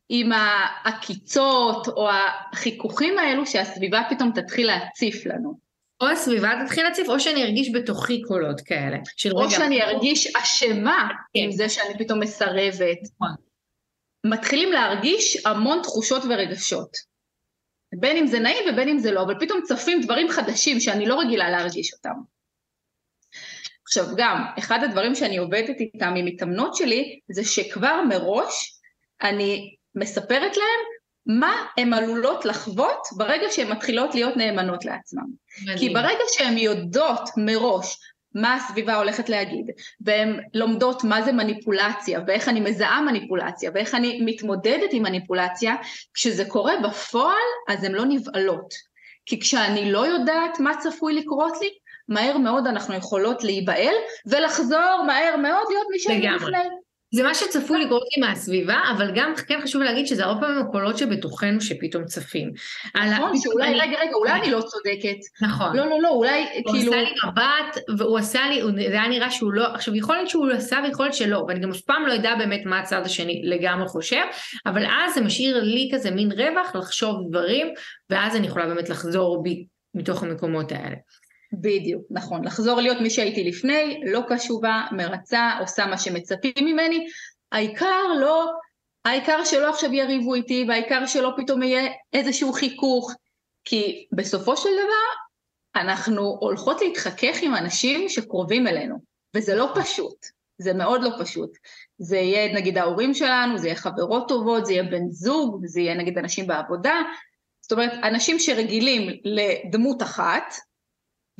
עם 0.09 0.33
העקיצות 0.33 1.89
או 1.89 2.09
החיכוכים 2.11 3.19
האלו 3.19 3.47
שהסביבה 3.47 4.03
פתאום 4.11 4.31
תתחיל 4.35 4.67
להציף 4.67 5.27
לנו. 5.27 5.59
או 6.01 6.09
הסביבה 6.09 6.51
תתחיל 6.65 6.85
להציף, 6.85 7.09
או 7.09 7.21
שאני 7.21 7.45
ארגיש 7.45 7.71
בתוכי 7.75 8.23
קולות 8.23 8.61
כאלה. 8.61 8.97
או 9.33 9.39
רגע, 9.39 9.51
שאני 9.51 9.83
ארגיש 9.83 10.37
אשמה 10.37 11.09
כן. 11.09 11.15
עם 11.35 11.53
זה 11.53 11.69
שאני 11.69 11.99
פתאום 11.99 12.21
מסרבת. 12.21 12.99
נכון. 13.21 13.35
מתחילים 14.25 14.73
להרגיש 14.73 15.47
המון 15.47 15.83
תחושות 15.83 16.23
ורגשות. 16.25 16.97
בין 17.95 18.17
אם 18.17 18.27
זה 18.27 18.39
נעים 18.39 18.65
ובין 18.73 18.89
אם 18.89 18.99
זה 18.99 19.11
לא, 19.11 19.23
אבל 19.23 19.35
פתאום 19.41 19.61
צפים 19.65 20.01
דברים 20.01 20.29
חדשים 20.29 20.81
שאני 20.81 21.07
לא 21.07 21.21
רגילה 21.21 21.51
להרגיש 21.51 21.93
אותם. 21.93 22.15
עכשיו 23.83 24.07
גם, 24.17 24.45
אחד 24.59 24.85
הדברים 24.85 25.15
שאני 25.15 25.37
עובדת 25.37 25.81
איתם 25.81 26.15
עם 26.17 26.25
מתאמנות 26.25 26.77
שלי, 26.77 27.21
זה 27.31 27.45
שכבר 27.45 28.03
מראש 28.09 28.81
אני 29.23 29.75
מספרת 29.95 30.57
להם 30.57 30.81
מה 31.27 31.67
הן 31.77 31.93
עלולות 31.93 32.45
לחוות 32.45 33.07
ברגע 33.17 33.47
שהן 33.51 33.73
מתחילות 33.73 34.15
להיות 34.15 34.37
נאמנות 34.37 34.85
לעצמן. 34.85 35.23
מדהים. 35.63 35.79
כי 35.79 35.89
ברגע 35.89 36.25
שהן 36.29 36.59
יודעות 36.59 37.29
מראש 37.37 37.97
מה 38.35 38.55
הסביבה 38.55 38.95
הולכת 38.95 39.29
להגיד, 39.29 39.71
והן 40.01 40.41
לומדות 40.55 41.05
מה 41.05 41.23
זה 41.23 41.33
מניפולציה, 41.33 42.21
ואיך 42.27 42.49
אני 42.49 42.61
מזהה 42.61 43.01
מניפולציה, 43.01 43.71
ואיך 43.75 43.95
אני 43.95 44.21
מתמודדת 44.25 44.91
עם 44.93 45.03
מניפולציה, 45.03 45.75
כשזה 46.15 46.45
קורה 46.45 46.73
בפועל, 46.83 47.37
אז 47.69 47.85
הן 47.85 47.93
לא 47.93 48.05
נבהלות. 48.05 48.75
כי 49.27 49.41
כשאני 49.41 49.93
לא 49.93 50.07
יודעת 50.07 50.61
מה 50.61 50.77
צפוי 50.77 51.15
לקרות 51.15 51.61
לי, 51.61 51.69
מהר 52.09 52.39
מאוד 52.39 52.67
אנחנו 52.67 52.95
יכולות 52.95 53.45
להיבהל, 53.45 53.95
ולחזור 54.27 55.03
מהר 55.07 55.37
מאוד 55.37 55.67
להיות 55.71 55.87
מי 55.91 55.99
שאני 55.99 56.29
לפני. 56.29 56.59
זה 57.15 57.23
מה 57.23 57.35
שצפוי 57.35 57.85
לקרות 57.85 58.03
לי 58.17 58.27
מהסביבה, 58.27 58.81
אבל 58.97 59.13
גם 59.15 59.33
כן 59.49 59.61
חשוב 59.63 59.83
להגיד 59.83 60.07
שזה 60.07 60.25
הרבה 60.25 60.41
פעמים 60.41 60.59
הקולות 60.59 60.99
שבתוכנו 60.99 61.61
שפתאום 61.61 62.05
צפים. 62.05 62.53
נכון, 62.95 63.33
שאולי. 63.41 63.75
רגע, 63.75 64.01
רגע, 64.01 64.15
אולי 64.15 64.33
אני 64.33 64.51
לא 64.51 64.61
צודקת. 64.61 65.19
נכון. 65.43 65.77
לא, 65.77 65.87
לא, 65.87 66.01
לא, 66.01 66.09
אולי 66.09 66.47
כאילו... 66.53 66.71
הוא 66.71 66.77
עשה 66.79 66.97
לי 66.97 67.11
מבט, 67.27 67.99
והוא 67.99 68.19
עשה 68.19 68.41
לי, 68.49 68.63
זה 68.89 68.93
היה 68.93 69.09
נראה 69.09 69.31
שהוא 69.31 69.53
לא, 69.53 69.67
עכשיו 69.75 69.95
יכול 69.95 70.17
להיות 70.17 70.29
שהוא 70.29 70.51
עשה 70.51 70.79
ויכול 70.85 71.07
להיות 71.07 71.15
שלא, 71.15 71.45
ואני 71.49 71.61
גם 71.61 71.71
אף 71.71 71.81
פעם 71.81 72.07
לא 72.07 72.13
יודע 72.13 72.35
באמת 72.39 72.61
מה 72.65 72.79
הצד 72.79 73.03
השני 73.05 73.43
לגמרי 73.45 73.89
חושב, 73.89 74.23
אבל 74.67 74.87
אז 74.87 75.15
זה 75.15 75.21
משאיר 75.21 75.63
לי 75.63 75.91
כזה 75.93 76.11
מין 76.11 76.33
רווח 76.33 76.75
לחשוב 76.75 77.17
דברים, 77.31 77.67
ואז 78.11 78.37
אני 78.37 78.47
יכולה 78.47 78.67
באמת 78.67 78.89
לחזור 78.89 79.43
בי 79.43 79.67
מתוך 79.95 80.23
המקומות 80.23 80.73
האלה. 80.73 80.97
בדיוק, 81.53 82.03
נכון. 82.11 82.45
לחזור 82.45 82.81
להיות 82.81 83.01
מי 83.01 83.11
שהייתי 83.11 83.45
לפני, 83.45 84.01
לא 84.07 84.21
קשובה, 84.29 84.83
מרצה, 84.93 85.51
עושה 85.61 85.87
מה 85.87 85.99
שמצפים 85.99 86.53
ממני. 86.61 87.07
העיקר 87.53 88.13
לא, 88.21 88.51
העיקר 89.05 89.45
שלא 89.45 89.71
עכשיו 89.71 89.93
יריבו 89.93 90.35
איתי, 90.35 90.65
והעיקר 90.69 91.07
שלא 91.07 91.33
פתאום 91.37 91.63
יהיה 91.63 91.93
איזשהו 92.13 92.53
חיכוך. 92.53 93.15
כי 93.65 94.07
בסופו 94.13 94.57
של 94.57 94.69
דבר, 94.69 95.83
אנחנו 95.83 96.37
הולכות 96.41 96.81
להתחכך 96.81 97.43
עם 97.43 97.55
אנשים 97.55 98.09
שקרובים 98.09 98.67
אלינו, 98.67 98.97
וזה 99.37 99.55
לא 99.55 99.73
פשוט. 99.75 100.27
זה 100.59 100.75
מאוד 100.75 101.03
לא 101.03 101.11
פשוט. 101.21 101.51
זה 101.99 102.17
יהיה 102.17 102.55
נגיד 102.55 102.79
ההורים 102.79 103.15
שלנו, 103.15 103.59
זה 103.59 103.67
יהיה 103.67 103.77
חברות 103.77 104.29
טובות, 104.29 104.67
זה 104.67 104.73
יהיה 104.73 104.83
בן 104.83 105.11
זוג, 105.11 105.67
זה 105.67 105.81
יהיה 105.81 105.95
נגיד 105.95 106.19
אנשים 106.19 106.47
בעבודה. 106.47 106.95
זאת 107.61 107.73
אומרת, 107.73 107.93
אנשים 108.03 108.39
שרגילים 108.39 109.21
לדמות 109.25 110.03
אחת, 110.03 110.55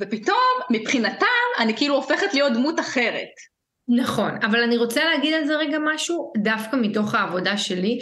ופתאום 0.03 0.37
מבחינתם 0.71 1.25
אני 1.59 1.77
כאילו 1.77 1.95
הופכת 1.95 2.33
להיות 2.33 2.53
דמות 2.53 2.79
אחרת. 2.79 3.53
נכון, 3.87 4.31
אבל 4.43 4.63
אני 4.63 4.77
רוצה 4.77 5.05
להגיד 5.05 5.33
על 5.33 5.45
זה 5.45 5.55
רגע 5.55 5.77
משהו, 5.93 6.33
דווקא 6.37 6.75
מתוך 6.75 7.15
העבודה 7.15 7.57
שלי, 7.57 7.99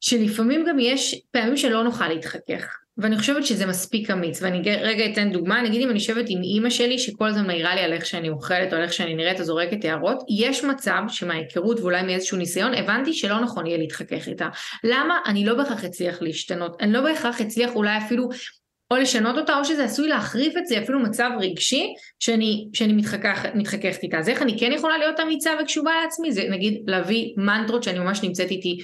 שלפעמים 0.00 0.64
גם 0.68 0.78
יש 0.78 1.20
פעמים 1.30 1.56
שלא 1.56 1.84
נוכל 1.84 2.08
להתחכך. 2.08 2.76
ואני 2.98 3.18
חושבת 3.18 3.46
שזה 3.46 3.66
מספיק 3.66 4.10
אמיץ, 4.10 4.42
ואני 4.42 4.62
רגע 4.80 5.06
אתן 5.12 5.32
דוגמה, 5.32 5.62
נגיד 5.62 5.82
אם 5.82 5.88
אני 5.88 5.98
יושבת 5.98 6.24
עם 6.28 6.42
אימא 6.42 6.70
שלי 6.70 6.98
שכל 6.98 7.28
הזמן 7.28 7.46
מעירה 7.46 7.74
לי 7.74 7.80
על 7.80 7.92
איך 7.92 8.06
שאני 8.06 8.28
אוכלת 8.28 8.72
או 8.72 8.76
על 8.76 8.82
איך 8.82 8.92
שאני 8.92 9.14
נראית 9.14 9.40
או 9.40 9.44
זורקת 9.44 9.84
הערות, 9.84 10.22
יש 10.38 10.64
מצב 10.64 11.00
שמההיכרות 11.08 11.80
ואולי 11.80 12.02
מאיזשהו 12.02 12.38
ניסיון 12.38 12.74
הבנתי 12.74 13.12
שלא 13.12 13.40
נכון 13.40 13.66
יהיה 13.66 13.78
להתחכך 13.78 14.28
איתה. 14.28 14.48
למה? 14.84 15.18
אני 15.26 15.44
לא 15.44 15.54
בהכרח 15.54 15.84
אצליח 15.84 16.22
להשתנות, 16.22 16.76
אני 16.80 16.92
לא 16.92 17.00
בהכרח 17.00 17.40
אצליח 17.40 17.74
אולי 17.74 17.98
אפילו 17.98 18.28
או 18.90 18.96
לשנות 18.96 19.38
אותה, 19.38 19.58
או 19.58 19.64
שזה 19.64 19.84
עשוי 19.84 20.08
להחריף 20.08 20.56
את 20.56 20.66
זה, 20.66 20.78
אפילו 20.78 21.00
מצב 21.00 21.30
רגשי 21.40 21.94
שאני, 22.20 22.68
שאני 22.72 22.92
מתחככת 23.54 24.02
איתה. 24.02 24.18
אז 24.18 24.28
איך 24.28 24.42
אני 24.42 24.58
כן 24.58 24.72
יכולה 24.72 24.98
להיות 24.98 25.20
אמיצה 25.20 25.50
וקשובה 25.62 25.92
לעצמי? 26.02 26.32
זה 26.32 26.42
נגיד 26.50 26.82
להביא 26.86 27.34
מנטרות 27.36 27.82
שאני 27.82 27.98
ממש 27.98 28.22
נמצאת 28.22 28.50
איתי 28.50 28.78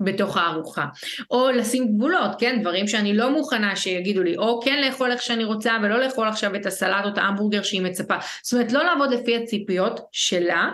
בתוך 0.00 0.36
הארוחה. 0.36 0.86
או 1.30 1.50
לשים 1.50 1.96
גבולות, 1.96 2.30
כן? 2.38 2.60
דברים 2.60 2.88
שאני 2.88 3.16
לא 3.16 3.30
מוכנה 3.30 3.76
שיגידו 3.76 4.22
לי, 4.22 4.36
או 4.36 4.60
כן 4.64 4.80
לאכול 4.80 5.12
איך 5.12 5.22
שאני 5.22 5.44
רוצה, 5.44 5.76
ולא 5.82 6.00
לאכול 6.00 6.28
עכשיו 6.28 6.54
את 6.54 6.66
הסלט 6.66 7.04
או 7.04 7.08
את 7.08 7.18
ההמבורגר 7.18 7.62
שהיא 7.62 7.82
מצפה. 7.82 8.14
זאת 8.42 8.52
אומרת, 8.52 8.72
לא 8.72 8.84
לעבוד 8.84 9.12
לפי 9.12 9.36
הציפיות 9.36 10.00
שלה, 10.12 10.70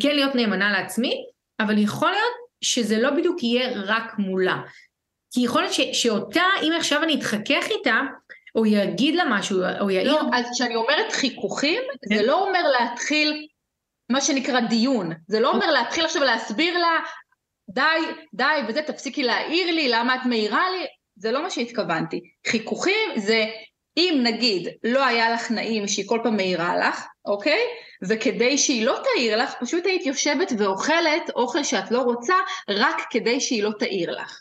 כן 0.00 0.14
להיות 0.14 0.34
נאמנה 0.34 0.72
לעצמי, 0.72 1.14
אבל 1.60 1.78
יכול 1.78 2.10
להיות 2.10 2.50
שזה 2.60 2.98
לא 2.98 3.10
בדיוק 3.10 3.42
יהיה 3.42 3.70
רק 3.86 4.18
מולה. 4.18 4.62
כי 5.32 5.40
יכול 5.40 5.62
להיות 5.62 5.74
ש, 5.74 5.80
שאותה, 5.92 6.44
אם 6.62 6.72
עכשיו 6.78 7.02
אני 7.02 7.14
אתחכך 7.14 7.66
איתה, 7.70 8.00
או 8.54 8.66
יגיד 8.66 9.14
לה 9.14 9.24
משהו, 9.28 9.58
או 9.80 9.90
יעיר... 9.90 10.12
לא, 10.12 10.20
אז 10.32 10.46
כשאני 10.54 10.76
אומרת 10.76 11.12
חיכוכים, 11.12 11.82
כן. 12.08 12.16
זה 12.16 12.22
לא 12.26 12.48
אומר 12.48 12.62
להתחיל 12.80 13.46
מה 14.10 14.20
שנקרא 14.20 14.60
דיון. 14.60 15.12
זה 15.28 15.40
לא 15.40 15.50
אומר 15.50 15.70
להתחיל 15.70 16.04
עכשיו 16.04 16.24
להסביר 16.24 16.78
לה, 16.78 16.98
די, 17.70 17.82
די, 18.34 18.60
וזה, 18.68 18.82
תפסיקי 18.82 19.22
להעיר 19.22 19.74
לי, 19.74 19.88
למה 19.88 20.14
את 20.14 20.20
מעירה 20.26 20.70
לי? 20.70 20.86
זה 21.16 21.32
לא 21.32 21.42
מה 21.42 21.50
שהתכוונתי. 21.50 22.20
חיכוכים 22.46 23.10
זה, 23.16 23.44
אם 23.96 24.20
נגיד 24.22 24.68
לא 24.84 25.04
היה 25.04 25.30
לך 25.30 25.50
נעים 25.50 25.88
שהיא 25.88 26.08
כל 26.08 26.20
פעם 26.22 26.36
מעירה 26.36 26.76
לך, 26.76 27.06
אוקיי? 27.24 27.60
וכדי 28.08 28.58
שהיא 28.58 28.86
לא 28.86 28.98
תעיר 29.04 29.36
לך, 29.36 29.54
פשוט 29.60 29.86
היית 29.86 30.06
יושבת 30.06 30.52
ואוכלת 30.58 31.30
אוכל 31.36 31.62
שאת 31.62 31.90
לא 31.90 32.00
רוצה, 32.02 32.34
רק 32.68 32.96
כדי 33.10 33.40
שהיא 33.40 33.62
לא 33.62 33.70
תעיר 33.78 34.10
לך. 34.10 34.40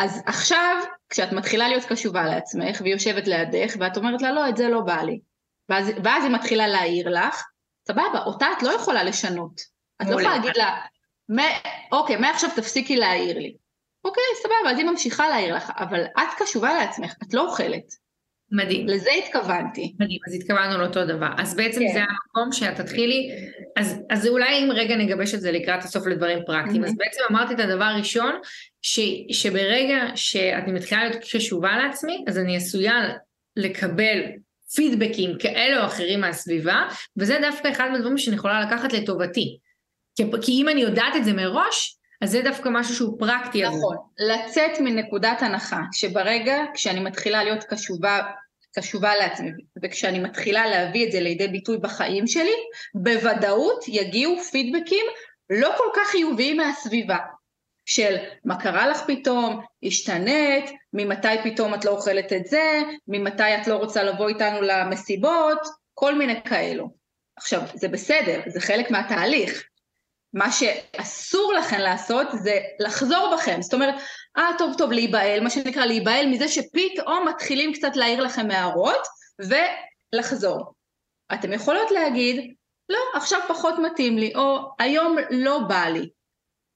אז 0.00 0.22
עכשיו, 0.26 0.76
כשאת 1.08 1.32
מתחילה 1.32 1.68
להיות 1.68 1.84
קשובה 1.84 2.24
לעצמך, 2.24 2.80
והיא 2.80 2.92
יושבת 2.92 3.28
לידך, 3.28 3.76
ואת 3.80 3.96
אומרת 3.96 4.22
לה, 4.22 4.32
לא, 4.32 4.48
את 4.48 4.56
זה 4.56 4.68
לא 4.68 4.80
בא 4.80 5.02
לי. 5.02 5.20
ואז, 5.68 5.92
ואז 6.04 6.24
היא 6.24 6.32
מתחילה 6.32 6.68
להעיר 6.68 7.08
לך, 7.08 7.42
סבבה, 7.88 8.22
אותה 8.26 8.46
את 8.58 8.62
לא 8.62 8.70
יכולה 8.70 9.04
לשנות. 9.04 9.60
את 10.02 10.06
לא 10.06 10.10
יכולה 10.10 10.36
להגיד 10.36 10.56
לה, 10.56 10.76
אוקיי, 11.92 12.16
מעכשיו 12.16 12.50
תפסיקי 12.56 12.96
להעיר 12.96 13.38
לי. 13.38 13.56
אוקיי, 14.04 14.22
סבבה, 14.42 14.70
אז 14.70 14.78
היא 14.78 14.86
ממשיכה 14.86 15.28
להעיר 15.28 15.54
לך, 15.54 15.72
אבל 15.76 16.04
את 16.04 16.42
קשובה 16.42 16.74
לעצמך, 16.74 17.14
את 17.22 17.34
לא 17.34 17.46
אוכלת. 17.46 18.10
מדהים. 18.52 18.86
לזה 18.86 19.10
התכוונתי. 19.10 19.94
מדהים, 20.00 20.18
אז 20.28 20.34
התכוונו 20.34 20.78
לאותו 20.78 21.04
דבר. 21.04 21.28
אז 21.38 21.56
בעצם 21.56 21.80
כן. 21.80 21.92
זה 21.92 22.00
המקום 22.00 22.52
שאת 22.52 22.80
תתחילי, 22.80 23.30
אז, 23.76 24.00
אז 24.10 24.26
אולי 24.26 24.58
אם 24.58 24.72
רגע 24.72 24.96
נגבש 24.96 25.34
את 25.34 25.40
זה 25.40 25.52
לקראת 25.52 25.84
הסוף 25.84 26.06
לדברים 26.06 26.38
פרקטיים, 26.46 26.84
mm-hmm. 26.84 26.86
אז 26.86 26.96
בעצם 26.96 27.20
אמרתי 27.30 27.54
את 27.54 27.60
הדבר 27.60 27.84
הראשון, 27.84 28.40
ש, 28.82 29.00
שברגע 29.32 29.98
שאני 30.14 30.72
מתחילה 30.72 31.04
להיות 31.04 31.22
קשובה 31.32 31.76
לעצמי, 31.76 32.24
אז 32.28 32.38
אני 32.38 32.56
עשויה 32.56 32.94
לקבל 33.56 34.22
פידבקים 34.74 35.38
כאלה 35.38 35.80
או 35.80 35.86
אחרים 35.86 36.20
מהסביבה, 36.20 36.88
וזה 37.16 37.38
דווקא 37.42 37.68
אחד 37.68 37.88
מהדברים 37.92 38.18
שאני 38.18 38.36
יכולה 38.36 38.60
לקחת 38.60 38.92
לטובתי. 38.92 39.58
כי, 40.16 40.24
כי 40.42 40.52
אם 40.52 40.68
אני 40.68 40.80
יודעת 40.80 41.16
את 41.16 41.24
זה 41.24 41.32
מראש, 41.32 41.96
אז 42.20 42.30
זה 42.30 42.42
דווקא 42.42 42.68
משהו 42.72 42.94
שהוא 42.94 43.18
פרקטי. 43.18 43.62
נכון, 43.62 43.96
לצאת 44.18 44.80
מנקודת 44.80 45.42
הנחה 45.42 45.80
שברגע 45.92 46.56
כשאני 46.74 47.00
מתחילה 47.00 47.44
להיות 47.44 47.64
קשובה, 47.64 48.20
קשובה 48.76 49.16
לעצמי, 49.16 49.50
וכשאני 49.82 50.18
מתחילה 50.18 50.66
להביא 50.66 51.06
את 51.06 51.12
זה 51.12 51.20
לידי 51.20 51.48
ביטוי 51.48 51.78
בחיים 51.78 52.26
שלי, 52.26 52.54
בוודאות 52.94 53.84
יגיעו 53.88 54.40
פידבקים 54.40 55.06
לא 55.50 55.74
כל 55.78 55.88
כך 55.96 56.08
חיוביים 56.10 56.56
מהסביבה. 56.56 57.16
של 57.86 58.16
מה 58.44 58.60
קרה 58.60 58.88
לך 58.88 59.02
פתאום, 59.06 59.60
השתנית, 59.82 60.70
ממתי 60.92 61.28
פתאום 61.44 61.74
את 61.74 61.84
לא 61.84 61.90
אוכלת 61.90 62.32
את 62.32 62.46
זה, 62.46 62.82
ממתי 63.08 63.54
את 63.62 63.66
לא 63.66 63.74
רוצה 63.74 64.02
לבוא 64.02 64.28
איתנו 64.28 64.62
למסיבות, 64.62 65.58
כל 65.94 66.14
מיני 66.14 66.42
כאלו. 66.42 66.90
עכשיו, 67.36 67.62
זה 67.74 67.88
בסדר, 67.88 68.40
זה 68.46 68.60
חלק 68.60 68.90
מהתהליך, 68.90 69.64
מה 70.34 70.52
שאסור 70.52 71.52
לכם 71.52 71.78
לעשות 71.78 72.26
זה 72.32 72.60
לחזור 72.80 73.34
בכם, 73.36 73.62
זאת 73.62 73.74
אומרת, 73.74 73.94
אה 74.36 74.50
טוב 74.58 74.74
טוב 74.78 74.92
להיבהל, 74.92 75.40
מה 75.40 75.50
שנקרא 75.50 75.84
להיבהל 75.84 76.26
מזה 76.26 76.48
שפתאום 76.48 77.28
מתחילים 77.28 77.72
קצת 77.72 77.96
להעיר 77.96 78.20
לכם 78.20 78.50
הערות 78.50 79.06
ולחזור. 79.38 80.72
אתם 81.34 81.52
יכולות 81.52 81.90
להגיד, 81.90 82.54
לא, 82.88 82.98
עכשיו 83.14 83.40
פחות 83.48 83.74
מתאים 83.78 84.18
לי, 84.18 84.32
או 84.34 84.58
היום 84.78 85.16
לא 85.30 85.58
בא 85.68 85.84
לי, 85.84 86.08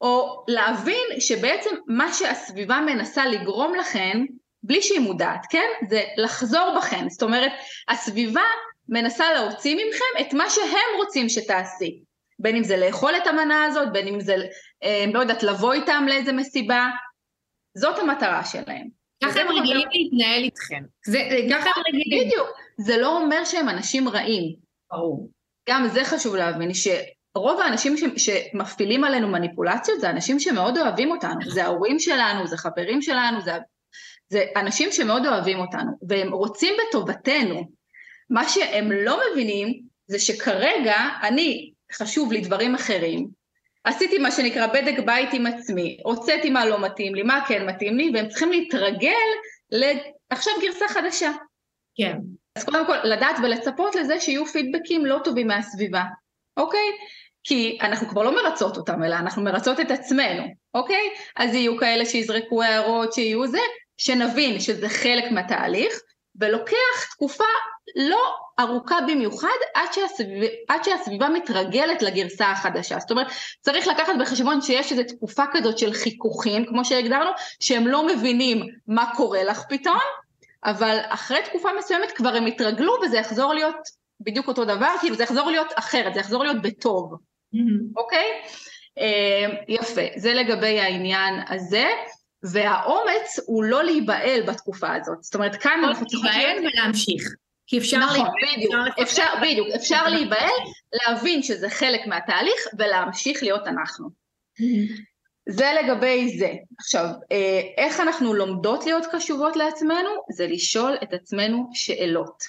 או 0.00 0.44
להבין 0.48 1.20
שבעצם 1.20 1.70
מה 1.86 2.12
שהסביבה 2.12 2.80
מנסה 2.86 3.26
לגרום 3.26 3.74
לכם, 3.74 4.24
בלי 4.62 4.82
שהיא 4.82 5.00
מודעת, 5.00 5.46
כן? 5.50 5.68
זה 5.88 6.02
לחזור 6.16 6.74
בכם, 6.76 7.06
זאת 7.08 7.22
אומרת, 7.22 7.52
הסביבה 7.88 8.44
מנסה 8.88 9.32
להוציא 9.32 9.74
ממכם 9.74 10.20
את 10.20 10.34
מה 10.34 10.50
שהם 10.50 10.96
רוצים 10.96 11.28
שתעשי. 11.28 12.00
בין 12.38 12.56
אם 12.56 12.64
זה 12.64 12.76
לאכול 12.76 13.16
את 13.16 13.26
המנה 13.26 13.64
הזאת, 13.64 13.92
בין 13.92 14.08
אם 14.08 14.20
זה, 14.20 14.36
אה, 14.82 15.04
לא 15.14 15.18
יודעת, 15.18 15.42
לבוא 15.42 15.72
איתם 15.72 16.04
לאיזה 16.08 16.32
מסיבה, 16.32 16.86
זאת 17.76 17.98
המטרה 17.98 18.44
שלהם. 18.44 18.88
ככה 19.24 19.40
הם 19.40 19.48
רגילים 19.48 19.88
להתנהל 19.90 20.42
איתכם. 20.42 20.82
ככה 21.50 21.70
הם 21.76 21.82
רגילים. 21.88 22.26
בדיוק. 22.26 22.48
זה 22.78 22.96
לא 22.96 23.18
אומר 23.18 23.44
שהם 23.44 23.68
אנשים 23.68 24.08
רעים. 24.08 24.54
ברור. 24.92 25.30
גם 25.68 25.88
זה 25.88 26.04
חשוב 26.04 26.36
להבין, 26.36 26.74
שרוב 27.38 27.60
האנשים 27.60 27.96
ש, 27.96 28.02
שמפעילים 28.16 29.04
עלינו 29.04 29.28
מניפולציות 29.28 30.00
זה 30.00 30.10
אנשים 30.10 30.40
שמאוד 30.40 30.78
אוהבים 30.78 31.10
אותנו. 31.10 31.50
זה 31.50 31.64
ההורים 31.64 31.98
שלנו, 31.98 32.46
זה 32.46 32.56
חברים 32.56 33.02
שלנו, 33.02 33.40
זה, 33.40 33.52
זה 34.28 34.44
אנשים 34.56 34.92
שמאוד 34.92 35.26
אוהבים 35.26 35.58
אותנו, 35.58 35.90
והם 36.08 36.32
רוצים 36.32 36.74
בטובתנו. 36.88 37.68
מה 38.30 38.48
שהם 38.48 38.92
לא 38.92 39.20
מבינים 39.30 39.80
זה 40.06 40.18
שכרגע 40.18 40.96
אני, 41.22 41.72
חשוב 41.92 42.32
לי 42.32 42.40
דברים 42.40 42.74
אחרים, 42.74 43.28
עשיתי 43.84 44.18
מה 44.18 44.30
שנקרא 44.30 44.66
בדק 44.66 44.98
בית 45.06 45.28
עם 45.32 45.46
עצמי, 45.46 45.98
הוצאתי 46.04 46.50
מה 46.50 46.66
לא 46.66 46.80
מתאים 46.80 47.14
לי, 47.14 47.22
מה 47.22 47.44
כן 47.48 47.66
מתאים 47.66 47.96
לי, 47.96 48.10
והם 48.14 48.28
צריכים 48.28 48.50
להתרגל 48.50 49.10
לעכשיו 49.70 50.52
גרסה 50.62 50.88
חדשה. 50.88 51.32
כן. 51.96 52.16
אז 52.56 52.64
קודם 52.64 52.86
כל, 52.86 52.96
לדעת 53.04 53.36
ולצפות 53.42 53.94
לזה 53.94 54.20
שיהיו 54.20 54.46
פידבקים 54.46 55.06
לא 55.06 55.20
טובים 55.24 55.46
מהסביבה, 55.46 56.02
אוקיי? 56.56 56.90
כי 57.44 57.78
אנחנו 57.82 58.08
כבר 58.08 58.22
לא 58.22 58.34
מרצות 58.34 58.76
אותם, 58.76 59.04
אלא 59.04 59.14
אנחנו 59.14 59.42
מרצות 59.42 59.80
את 59.80 59.90
עצמנו, 59.90 60.42
אוקיי? 60.74 61.10
אז 61.36 61.54
יהיו 61.54 61.78
כאלה 61.78 62.06
שיזרקו 62.06 62.62
הערות, 62.62 63.12
שיהיו 63.12 63.46
זה, 63.46 63.58
שנבין 63.96 64.60
שזה 64.60 64.88
חלק 64.88 65.24
מהתהליך, 65.30 66.00
ולוקח 66.40 67.04
תקופה 67.10 67.44
לא 67.96 68.34
ארוכה 68.60 69.00
במיוחד 69.08 69.48
עד, 69.74 69.92
שהסביב, 69.92 70.50
עד 70.68 70.84
שהסביבה 70.84 71.28
מתרגלת 71.28 72.02
לגרסה 72.02 72.50
החדשה. 72.50 72.98
זאת 72.98 73.10
אומרת, 73.10 73.26
צריך 73.60 73.86
לקחת 73.86 74.12
בחשבון 74.20 74.60
שיש 74.60 74.92
איזו 74.92 75.02
תקופה 75.02 75.42
כזאת 75.52 75.78
של 75.78 75.92
חיכוכים, 75.92 76.66
כמו 76.66 76.84
שהגדרנו, 76.84 77.30
שהם 77.60 77.86
לא 77.86 78.06
מבינים 78.06 78.66
מה 78.86 79.12
קורה 79.16 79.44
לך 79.44 79.62
פתאום, 79.68 79.98
אבל 80.64 80.98
אחרי 81.08 81.38
תקופה 81.44 81.68
מסוימת 81.78 82.12
כבר 82.12 82.36
הם 82.36 82.46
התרגלו 82.46 82.92
וזה 83.02 83.16
יחזור 83.16 83.54
להיות 83.54 83.76
בדיוק 84.20 84.48
אותו 84.48 84.64
דבר, 84.64 84.94
כאילו 85.00 85.16
זה 85.16 85.22
יחזור 85.22 85.50
להיות 85.50 85.72
אחרת, 85.74 86.14
זה 86.14 86.20
יחזור 86.20 86.42
להיות 86.42 86.62
בטוב. 86.62 87.14
אוקיי? 87.96 88.26
אה, 88.98 89.46
יפה, 89.68 90.02
זה 90.16 90.34
לגבי 90.34 90.80
העניין 90.80 91.34
הזה. 91.48 91.86
והאומץ 92.52 93.40
הוא 93.46 93.64
לא 93.64 93.84
להיבהל 93.84 94.42
בתקופה 94.46 94.94
הזאת. 94.94 95.22
זאת 95.22 95.34
אומרת, 95.34 95.56
כאן 95.56 95.80
לא 95.82 95.88
אנחנו 95.88 96.06
צריכים... 96.06 96.30
להיבהל 96.30 96.66
ולהמשיך. 96.66 97.34
כי 97.66 97.78
אפשר 97.78 97.98
נכון, 97.98 98.16
להיבהל. 98.16 98.56
בדיוק, 98.56 98.98
אפשר, 99.02 99.26
בדיוק, 99.42 99.68
אפשר 99.76 100.08
להיבהל, 100.08 100.52
להבין 100.92 101.42
שזה 101.42 101.70
חלק 101.70 102.06
מהתהליך 102.06 102.60
ולהמשיך 102.78 103.42
להיות 103.42 103.66
אנחנו. 103.66 104.08
זה 105.48 105.70
לגבי 105.82 106.38
זה. 106.38 106.52
עכשיו, 106.78 107.04
אה, 107.32 107.60
איך 107.76 108.00
אנחנו 108.00 108.34
לומדות 108.34 108.86
להיות 108.86 109.06
קשובות 109.12 109.56
לעצמנו? 109.56 110.10
זה 110.30 110.46
לשאול 110.46 110.96
את 111.02 111.12
עצמנו 111.12 111.70
שאלות. 111.74 112.44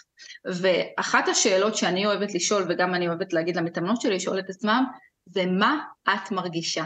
ואחת 0.46 1.28
השאלות 1.28 1.76
שאני 1.76 2.06
אוהבת 2.06 2.34
לשאול, 2.34 2.66
וגם 2.70 2.96
אני 2.96 3.08
אוהבת 3.08 3.34
להגיד 3.34 3.56
למתאמנות 3.56 4.02
שלי 4.02 4.16
לשאול 4.16 4.40
את 4.40 4.50
עצמם, 4.50 4.86
זה 5.26 5.46
מה 5.46 5.80
את 6.10 6.32
מרגישה. 6.32 6.84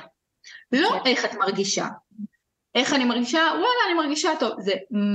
לא 0.71 0.89
כן. 0.89 1.09
איך 1.09 1.25
את 1.25 1.33
מרגישה, 1.33 1.87
איך 2.75 2.93
אני 2.93 3.05
מרגישה? 3.05 3.37
וואלה, 3.37 3.81
אני 3.85 3.93
מרגישה 3.93 4.29
טוב. 4.39 4.61
זה 4.61 4.71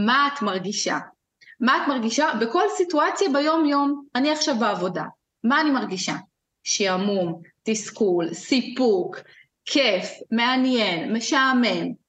מה 0.07 0.29
את 0.35 0.43
מרגישה. 0.43 0.99
מה 1.61 1.77
את 1.77 1.89
מרגישה 1.89 2.31
בכל 2.41 2.63
סיטואציה 2.77 3.29
ביום-יום. 3.33 4.05
אני 4.15 4.31
עכשיו 4.33 4.55
בעבודה. 4.59 5.05
מה 5.45 5.61
אני 5.61 5.71
מרגישה? 5.71 6.15
שעמום, 6.65 7.43
תסכול, 7.63 8.35
סיפוק, 8.35 9.17
כיף, 9.65 10.09
מעניין, 10.31 11.13
משעמם. 11.13 12.04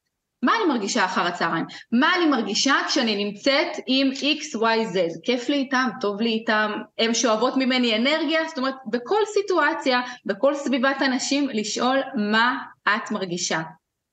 מה 0.45 0.51
אני 0.55 0.73
מרגישה 0.73 1.05
אחר 1.05 1.21
הצהריים? 1.21 1.65
מה 1.91 2.15
אני 2.17 2.25
מרגישה 2.25 2.75
כשאני 2.87 3.25
נמצאת 3.25 3.67
עם 3.87 4.11
XYZ? 4.11 4.97
כיף 5.23 5.49
לי 5.49 5.55
איתם, 5.55 5.89
טוב 6.01 6.21
לי 6.21 6.29
איתם, 6.29 6.71
הם 6.99 7.13
שואבות 7.13 7.53
ממני 7.57 7.95
אנרגיה? 7.95 8.47
זאת 8.47 8.57
אומרת, 8.57 8.75
בכל 8.87 9.19
סיטואציה, 9.33 10.01
בכל 10.25 10.55
סביבת 10.55 11.01
אנשים, 11.01 11.49
לשאול 11.49 11.97
מה 12.31 12.57
את 12.87 13.11
מרגישה. 13.11 13.61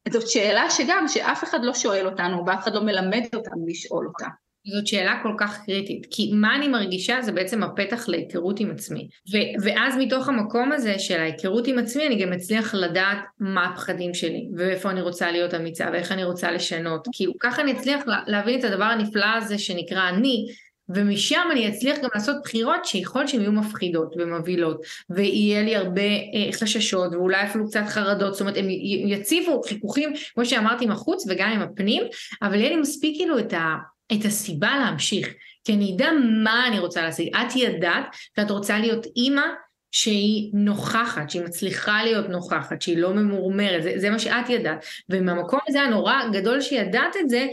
זאת 0.09 0.29
שאלה 0.29 0.71
שגם, 0.71 1.09
שאף 1.09 1.45
אחד 1.45 1.59
לא 1.63 1.75
שואל 1.75 2.07
אותנו, 2.07 2.47
ואף 2.47 2.63
אחד 2.63 2.73
לא 2.75 2.81
מלמד 2.81 3.23
אותנו 3.35 3.67
לשאול 3.67 4.07
אותה. 4.07 4.27
זאת 4.67 4.87
שאלה 4.87 5.21
כל 5.23 5.35
כך 5.39 5.65
קריטית, 5.67 6.07
כי 6.11 6.33
מה 6.35 6.57
אני 6.57 6.69
מרגישה 6.69 7.23
זה 7.23 7.33
בעצם 7.33 7.63
הפתח 7.63 8.09
להיכרות 8.09 8.61
עם 8.61 8.71
עצמי. 8.71 9.09
ו- 9.33 9.65
ואז 9.65 9.95
מתוך 9.99 10.29
המקום 10.29 10.73
הזה 10.73 10.99
של 10.99 11.21
ההיכרות 11.21 11.67
עם 11.67 11.79
עצמי, 11.79 12.07
אני 12.07 12.23
גם 12.23 12.33
אצליח 12.33 12.75
לדעת 12.75 13.19
מה 13.41 13.67
הפחדים 13.67 14.15
שלי, 14.15 14.49
ואיפה 14.57 14.91
אני 14.91 15.03
רוצה 15.03 15.31
להיות 15.31 15.55
אמיצה, 15.55 15.89
ואיך 15.93 16.13
אני 16.13 16.25
רוצה 16.25 16.51
לשנות. 16.51 17.09
כאילו 17.13 17.33
ככה 17.41 17.63
אני 17.63 17.73
אצליח 17.73 18.05
להבין 18.27 18.59
את 18.59 18.65
הדבר 18.65 18.85
הנפלא 18.85 19.27
הזה 19.37 19.59
שנקרא 19.59 20.09
אני, 20.09 20.47
ומשם 20.89 21.49
אני 21.53 21.69
אצליח 21.69 21.99
גם 21.99 22.09
לעשות 22.15 22.37
בחירות 22.45 22.85
שיכול 22.85 23.27
שהן 23.27 23.41
יהיו 23.41 23.53
מפחידות 23.53 24.15
ומבהילות 24.19 24.81
ויהיה 25.11 25.63
לי 25.63 25.77
הרבה 25.77 26.03
אה, 26.03 26.53
חששות 26.53 27.13
ואולי 27.13 27.43
אפילו 27.45 27.67
קצת 27.67 27.85
חרדות, 27.89 28.33
זאת 28.33 28.41
אומרת 28.41 28.57
הם 28.57 28.67
יציבו 29.07 29.63
חיכוכים 29.63 30.13
כמו 30.35 30.45
שאמרתי 30.45 30.85
עם 30.85 30.91
החוץ 30.91 31.25
וגם 31.29 31.49
עם 31.49 31.61
הפנים, 31.61 32.03
אבל 32.43 32.55
יהיה 32.55 32.71
לי 32.71 32.77
מספיק 32.77 33.17
כאילו 33.17 33.39
את, 33.39 33.53
ה, 33.53 33.77
את 34.13 34.25
הסיבה 34.25 34.77
להמשיך, 34.85 35.29
כי 35.65 35.75
אני 35.75 35.93
אדע 35.97 36.11
מה 36.45 36.69
אני 36.69 36.79
רוצה 36.79 37.03
להשיג. 37.03 37.37
את 37.37 37.57
ידעת 37.57 38.05
שאת 38.37 38.51
רוצה 38.51 38.79
להיות 38.79 39.07
אימא 39.17 39.47
שהיא 39.93 40.51
נוכחת, 40.55 41.31
שהיא 41.31 41.43
מצליחה 41.43 42.03
להיות 42.03 42.29
נוכחת, 42.29 42.83
שהיא 42.83 42.99
לא 42.99 43.15
ממורמרת, 43.15 43.83
זה, 43.83 43.93
זה 43.97 44.11
מה 44.11 44.19
שאת 44.19 44.49
ידעת. 44.49 44.85
ומהמקום 45.09 45.61
הזה 45.69 45.83
הנורא 45.83 46.15
גדול 46.33 46.61
שידעת 46.61 47.17
את 47.21 47.29
זה, 47.29 47.47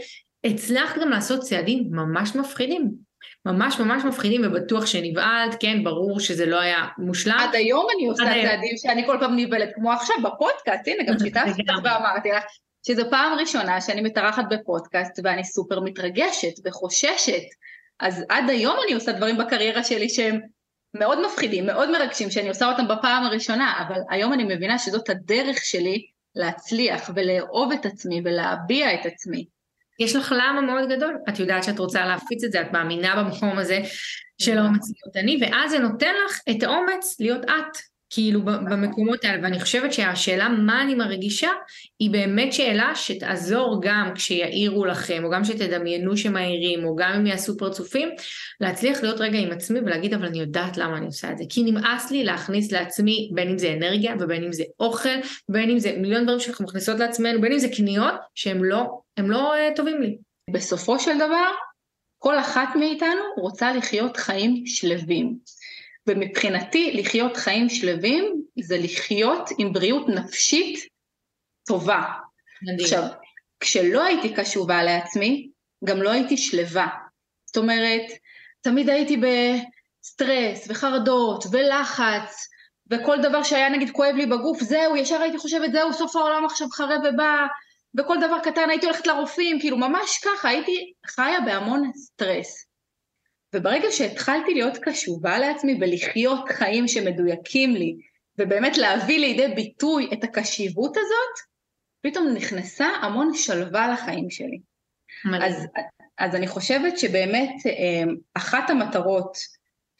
הצלחת 0.44 1.00
גם 1.00 1.10
לעשות 1.10 1.40
צעדים 1.40 1.88
ממש 1.90 2.36
מפחידים. 2.36 3.10
ממש 3.46 3.80
ממש 3.80 4.04
מפחידים 4.04 4.42
ובטוח 4.44 4.86
שנבהלת, 4.86 5.56
כן, 5.60 5.84
ברור 5.84 6.20
שזה 6.20 6.46
לא 6.46 6.60
היה 6.60 6.86
מושלם. 6.98 7.36
עד 7.38 7.54
היום 7.54 7.86
אני 7.96 8.08
עושה 8.08 8.24
צעדים 8.24 8.76
שאני 8.76 9.06
כל 9.06 9.16
פעם 9.20 9.36
נבהלת, 9.36 9.68
כמו 9.74 9.92
עכשיו 9.92 10.16
בפודקאסט, 10.24 10.88
הנה 10.88 11.02
גם 11.12 11.18
שיתפתי 11.18 11.50
אותך 11.60 11.84
ואמרתי 11.84 12.28
לך, 12.28 12.44
שזו 12.86 13.02
פעם 13.10 13.38
ראשונה 13.38 13.80
שאני 13.80 14.00
מתארחת 14.00 14.44
בפודקאסט 14.50 15.20
ואני 15.24 15.44
סופר 15.44 15.80
מתרגשת 15.80 16.52
וחוששת, 16.64 17.42
אז 18.00 18.24
עד 18.28 18.50
היום 18.50 18.76
אני 18.84 18.94
עושה 18.94 19.12
דברים 19.12 19.38
בקריירה 19.38 19.84
שלי 19.84 20.08
שהם 20.08 20.40
מאוד 20.94 21.26
מפחידים, 21.26 21.66
מאוד 21.66 21.90
מרגשים, 21.90 22.30
שאני 22.30 22.48
עושה 22.48 22.66
אותם 22.66 22.88
בפעם 22.88 23.24
הראשונה, 23.24 23.84
אבל 23.88 24.00
היום 24.10 24.32
אני 24.32 24.54
מבינה 24.54 24.78
שזאת 24.78 25.10
הדרך 25.10 25.64
שלי 25.64 26.06
להצליח 26.34 27.10
ולאהוב 27.14 27.72
את 27.72 27.86
עצמי 27.86 28.22
ולהביע 28.24 28.94
את 28.94 29.06
עצמי. 29.06 29.46
יש 30.00 30.16
לך 30.16 30.34
למה 30.38 30.60
מאוד 30.60 30.88
גדול, 30.88 31.18
את 31.28 31.38
יודעת 31.38 31.64
שאת 31.64 31.78
רוצה 31.78 32.06
להפיץ 32.06 32.44
את 32.44 32.52
זה, 32.52 32.60
את 32.60 32.72
מאמינה 32.72 33.22
במקום 33.22 33.58
הזה 33.58 33.80
של 34.38 34.58
האומץ 34.58 34.90
להיות 34.90 35.16
אני, 35.16 35.38
ואז 35.42 35.70
זה 35.70 35.78
נותן 35.78 36.12
לך 36.26 36.40
את 36.50 36.62
האומץ 36.62 37.20
להיות 37.20 37.44
את, 37.44 37.89
כאילו 38.10 38.44
במקומות 38.44 39.24
האלה, 39.24 39.42
ואני 39.42 39.60
חושבת 39.60 39.92
שהשאלה 39.92 40.48
מה 40.48 40.82
אני 40.82 40.94
מרגישה, 40.94 41.50
היא 41.98 42.10
באמת 42.10 42.52
שאלה 42.52 42.92
שתעזור 42.94 43.80
גם 43.82 44.12
כשיעירו 44.14 44.84
לכם, 44.84 45.24
או 45.24 45.30
גם 45.30 45.44
שתדמיינו 45.44 46.16
שמעירים, 46.16 46.84
או 46.84 46.96
גם 46.96 47.12
אם 47.12 47.26
יעשו 47.26 47.56
פרצופים, 47.56 48.08
להצליח 48.60 49.02
להיות 49.02 49.20
רגע 49.20 49.38
עם 49.38 49.52
עצמי 49.52 49.80
ולהגיד 49.80 50.14
אבל 50.14 50.26
אני 50.26 50.40
יודעת 50.40 50.76
למה 50.76 50.96
אני 50.96 51.06
עושה 51.06 51.32
את 51.32 51.38
זה, 51.38 51.44
כי 51.48 51.62
נמאס 51.62 52.10
לי 52.10 52.24
להכניס 52.24 52.72
לעצמי 52.72 53.30
בין 53.34 53.48
אם 53.48 53.58
זה 53.58 53.72
אנרגיה 53.72 54.14
ובין 54.20 54.44
אם 54.44 54.52
זה 54.52 54.64
אוכל, 54.80 55.08
בין 55.48 55.70
אם 55.70 55.78
זה 55.78 55.92
מיליון 55.96 56.22
דברים 56.22 56.40
שאנחנו 56.40 56.64
מכניסות 56.64 56.98
לעצמנו, 56.98 57.40
בין 57.40 57.52
אם 57.52 57.58
זה 57.58 57.68
קניות 57.76 58.14
שהם 58.34 58.64
לא, 58.64 59.00
לא 59.18 59.54
uh, 59.54 59.76
טובים 59.76 60.02
לי. 60.02 60.16
בסופו 60.52 60.98
של 60.98 61.16
דבר, 61.16 61.50
כל 62.18 62.38
אחת 62.38 62.68
מאיתנו 62.78 63.22
רוצה 63.36 63.72
לחיות 63.72 64.16
חיים 64.16 64.62
שלווים. 64.66 65.36
ומבחינתי 66.06 66.92
לחיות 66.92 67.36
חיים 67.36 67.68
שלווים 67.68 68.42
זה 68.60 68.78
לחיות 68.78 69.50
עם 69.58 69.72
בריאות 69.72 70.08
נפשית 70.08 70.88
טובה. 71.66 72.02
מדהים. 72.62 72.84
עכשיו, 72.84 73.02
כשלא 73.60 74.04
הייתי 74.04 74.34
קשובה 74.34 74.82
לעצמי, 74.82 75.50
גם 75.84 76.02
לא 76.02 76.10
הייתי 76.10 76.36
שלווה. 76.36 76.88
זאת 77.46 77.56
אומרת, 77.56 78.02
תמיד 78.60 78.88
הייתי 78.88 79.16
בסטרס 79.16 80.66
וחרדות 80.68 81.44
ולחץ, 81.52 82.48
וכל 82.90 83.16
דבר 83.22 83.42
שהיה 83.42 83.68
נגיד 83.68 83.90
כואב 83.90 84.14
לי 84.14 84.26
בגוף, 84.26 84.60
זהו, 84.60 84.96
ישר 84.96 85.22
הייתי 85.22 85.38
חושבת, 85.38 85.72
זהו, 85.72 85.92
סוף 85.92 86.16
העולם 86.16 86.44
עכשיו 86.44 86.68
חרב 86.70 87.00
ובא, 87.04 87.46
וכל 87.98 88.16
דבר 88.20 88.38
קטן 88.38 88.70
הייתי 88.70 88.86
הולכת 88.86 89.06
לרופאים, 89.06 89.60
כאילו 89.60 89.76
ממש 89.76 90.18
ככה, 90.24 90.48
הייתי 90.48 90.92
חיה 91.06 91.40
בהמון 91.40 91.90
סטרס. 91.94 92.69
וברגע 93.54 93.88
שהתחלתי 93.90 94.54
להיות 94.54 94.76
קשובה 94.76 95.38
לעצמי 95.38 95.78
ולחיות 95.80 96.48
חיים 96.48 96.88
שמדויקים 96.88 97.74
לי, 97.74 97.96
ובאמת 98.38 98.78
להביא 98.78 99.18
לידי 99.18 99.48
ביטוי 99.48 100.10
את 100.12 100.24
הקשיבות 100.24 100.96
הזאת, 100.96 101.50
פתאום 102.02 102.28
נכנסה 102.34 102.86
המון 102.86 103.34
שלווה 103.34 103.92
לחיים 103.92 104.30
שלי. 104.30 104.60
אז, 105.42 105.66
אז 106.18 106.34
אני 106.34 106.46
חושבת 106.46 106.98
שבאמת 106.98 107.50
אה, 107.66 108.12
אחת 108.34 108.70
המטרות 108.70 109.36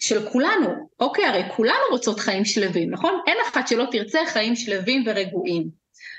של 0.01 0.29
כולנו, 0.31 0.69
אוקיי, 1.01 1.25
הרי 1.25 1.43
כולנו 1.57 1.81
רוצות 1.91 2.21
חיים 2.21 2.45
שלווים, 2.45 2.91
נכון? 2.91 3.21
אין 3.27 3.37
אחת 3.49 3.69
שלא 3.69 3.85
תרצה 3.91 4.19
חיים 4.27 4.57
שלווים 4.57 5.05
ורגועים. 5.07 5.69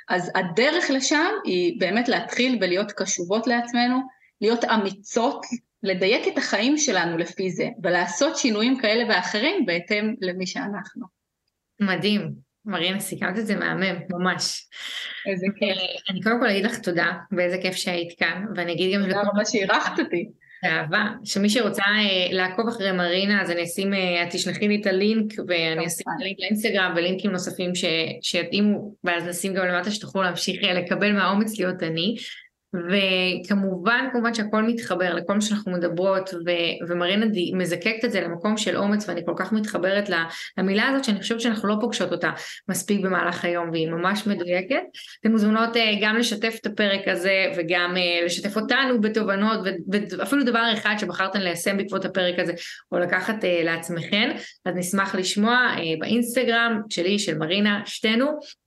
אז 0.10 0.32
הדרך 0.36 0.90
לשם 0.90 1.32
היא 1.44 1.80
באמת 1.80 2.08
להתחיל 2.08 2.58
ולהיות 2.62 2.92
קשובות 2.92 3.48
לעצמנו, 3.48 4.00
להיות 4.42 4.64
אמיצות, 4.64 5.46
לדייק 5.84 6.28
את 6.28 6.38
החיים 6.38 6.78
שלנו 6.78 7.18
לפי 7.18 7.52
זה, 7.52 7.68
ולעשות 7.84 8.38
שינויים 8.38 8.80
כאלה 8.80 9.04
ואחרים 9.10 9.66
בהתאם 9.66 10.16
למי 10.22 10.48
שאנחנו. 10.48 11.06
מדהים. 11.80 12.52
מרינה, 12.66 13.00
סיכמת 13.00 13.40
את 13.40 13.48
זה 13.48 13.56
מהמם, 13.56 14.00
ממש. 14.10 14.68
איזה 15.26 15.48
כיף. 15.56 15.78
אני 16.10 16.22
קודם 16.22 16.40
כל 16.40 16.50
אגיד 16.50 16.66
לך 16.66 16.78
תודה, 16.78 17.12
ואיזה 17.32 17.58
כיף 17.62 17.76
שהיית 17.76 18.20
כאן, 18.20 18.46
ואני 18.56 18.74
אגיד 18.74 18.94
גם... 18.96 19.02
תודה 19.04 19.22
רבה 19.22 19.46
שאירחת 19.46 20.00
אותי. 20.00 20.30
באהבה. 20.64 21.08
שמי 21.24 21.50
שרוצה 21.50 21.84
uh, 21.84 22.34
לעקוב 22.34 22.68
אחרי 22.68 22.92
מרינה, 22.92 23.42
אז 23.42 23.52
אני 23.52 23.64
אשים, 23.64 23.94
uh, 23.94 23.98
את 24.24 24.28
תשלחי 24.32 24.68
לי 24.68 24.82
את 24.82 24.88
הלינק, 24.88 25.34
ואני 25.48 25.88
אשים 25.88 26.06
את 26.16 26.22
הלינק 26.22 26.40
לאינסטגרם 26.40 26.94
ולינקים 26.96 27.32
נוספים 27.32 27.76
ש, 27.76 27.86
שיתאימו, 28.22 28.96
ואז 29.04 29.28
נשים 29.28 29.54
גם 29.54 29.66
למטה 29.66 29.92
שתוכלו 29.92 30.22
להמשיך 30.22 30.64
לקבל 30.64 31.12
מהאומץ 31.12 31.60
להיות 31.60 31.84
אני. 31.84 32.16
וכמובן, 32.74 34.08
כמובן 34.12 34.34
שהכל 34.34 34.64
מתחבר 34.64 35.14
לכל 35.14 35.34
מה 35.34 35.42
שאנחנו 35.42 35.72
מדברות, 35.72 36.34
ו- 36.46 36.90
ומרינה 36.90 37.26
מזקקת 37.54 38.06
את 38.06 38.12
זה 38.12 38.22
למקום 38.22 38.58
של 38.58 38.78
אומץ, 38.78 39.10
ואני 39.10 39.22
כל 39.26 39.34
כך 39.38 39.54
מתחברת 39.54 40.10
למילה 40.58 40.88
הזאת, 40.88 41.04
שאני 41.04 41.20
חושבת 41.22 41.42
שאנחנו 41.42 41.70
לא 41.70 41.76
פוגשות 41.82 42.12
אותה 42.12 42.32
מספיק 42.70 43.02
במהלך 43.02 43.46
היום, 43.46 43.70
והיא 43.72 43.90
ממש 43.90 44.28
מדויקת. 44.28 44.82
אתן 45.22 45.32
מוזמנות 45.32 45.78
אה, 45.78 45.92
גם 46.02 46.18
לשתף 46.18 46.58
את 46.62 46.66
הפרק 46.66 47.08
הזה, 47.08 47.52
וגם 47.56 47.98
אה, 47.98 48.26
לשתף 48.26 48.56
אותנו 48.56 49.02
בתובנות, 49.02 49.60
ואפילו 50.18 50.44
דבר 50.44 50.74
אחד 50.74 50.96
שבחרתן 51.00 51.42
ליישם 51.42 51.78
בעקבות 51.78 52.06
הפרק 52.06 52.40
הזה, 52.40 52.54
או 52.92 53.00
לקחת 53.00 53.46
אה, 53.46 53.62
לעצמכן, 53.64 54.36
אז 54.66 54.76
נשמח 54.76 55.16
לשמוע 55.16 55.76
באינסטגרם 56.00 56.82
שלי, 56.90 57.20
של 57.20 57.38
מרינה, 57.38 57.82
שתינו. 57.86 58.61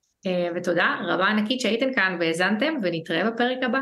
ותודה 0.54 0.96
רבה 1.04 1.26
ענקית 1.26 1.60
שהייתם 1.60 1.94
כאן 1.94 2.16
והאזנתם 2.20 2.74
ונתראה 2.82 3.30
בפרק 3.30 3.58
הבא. 3.62 3.80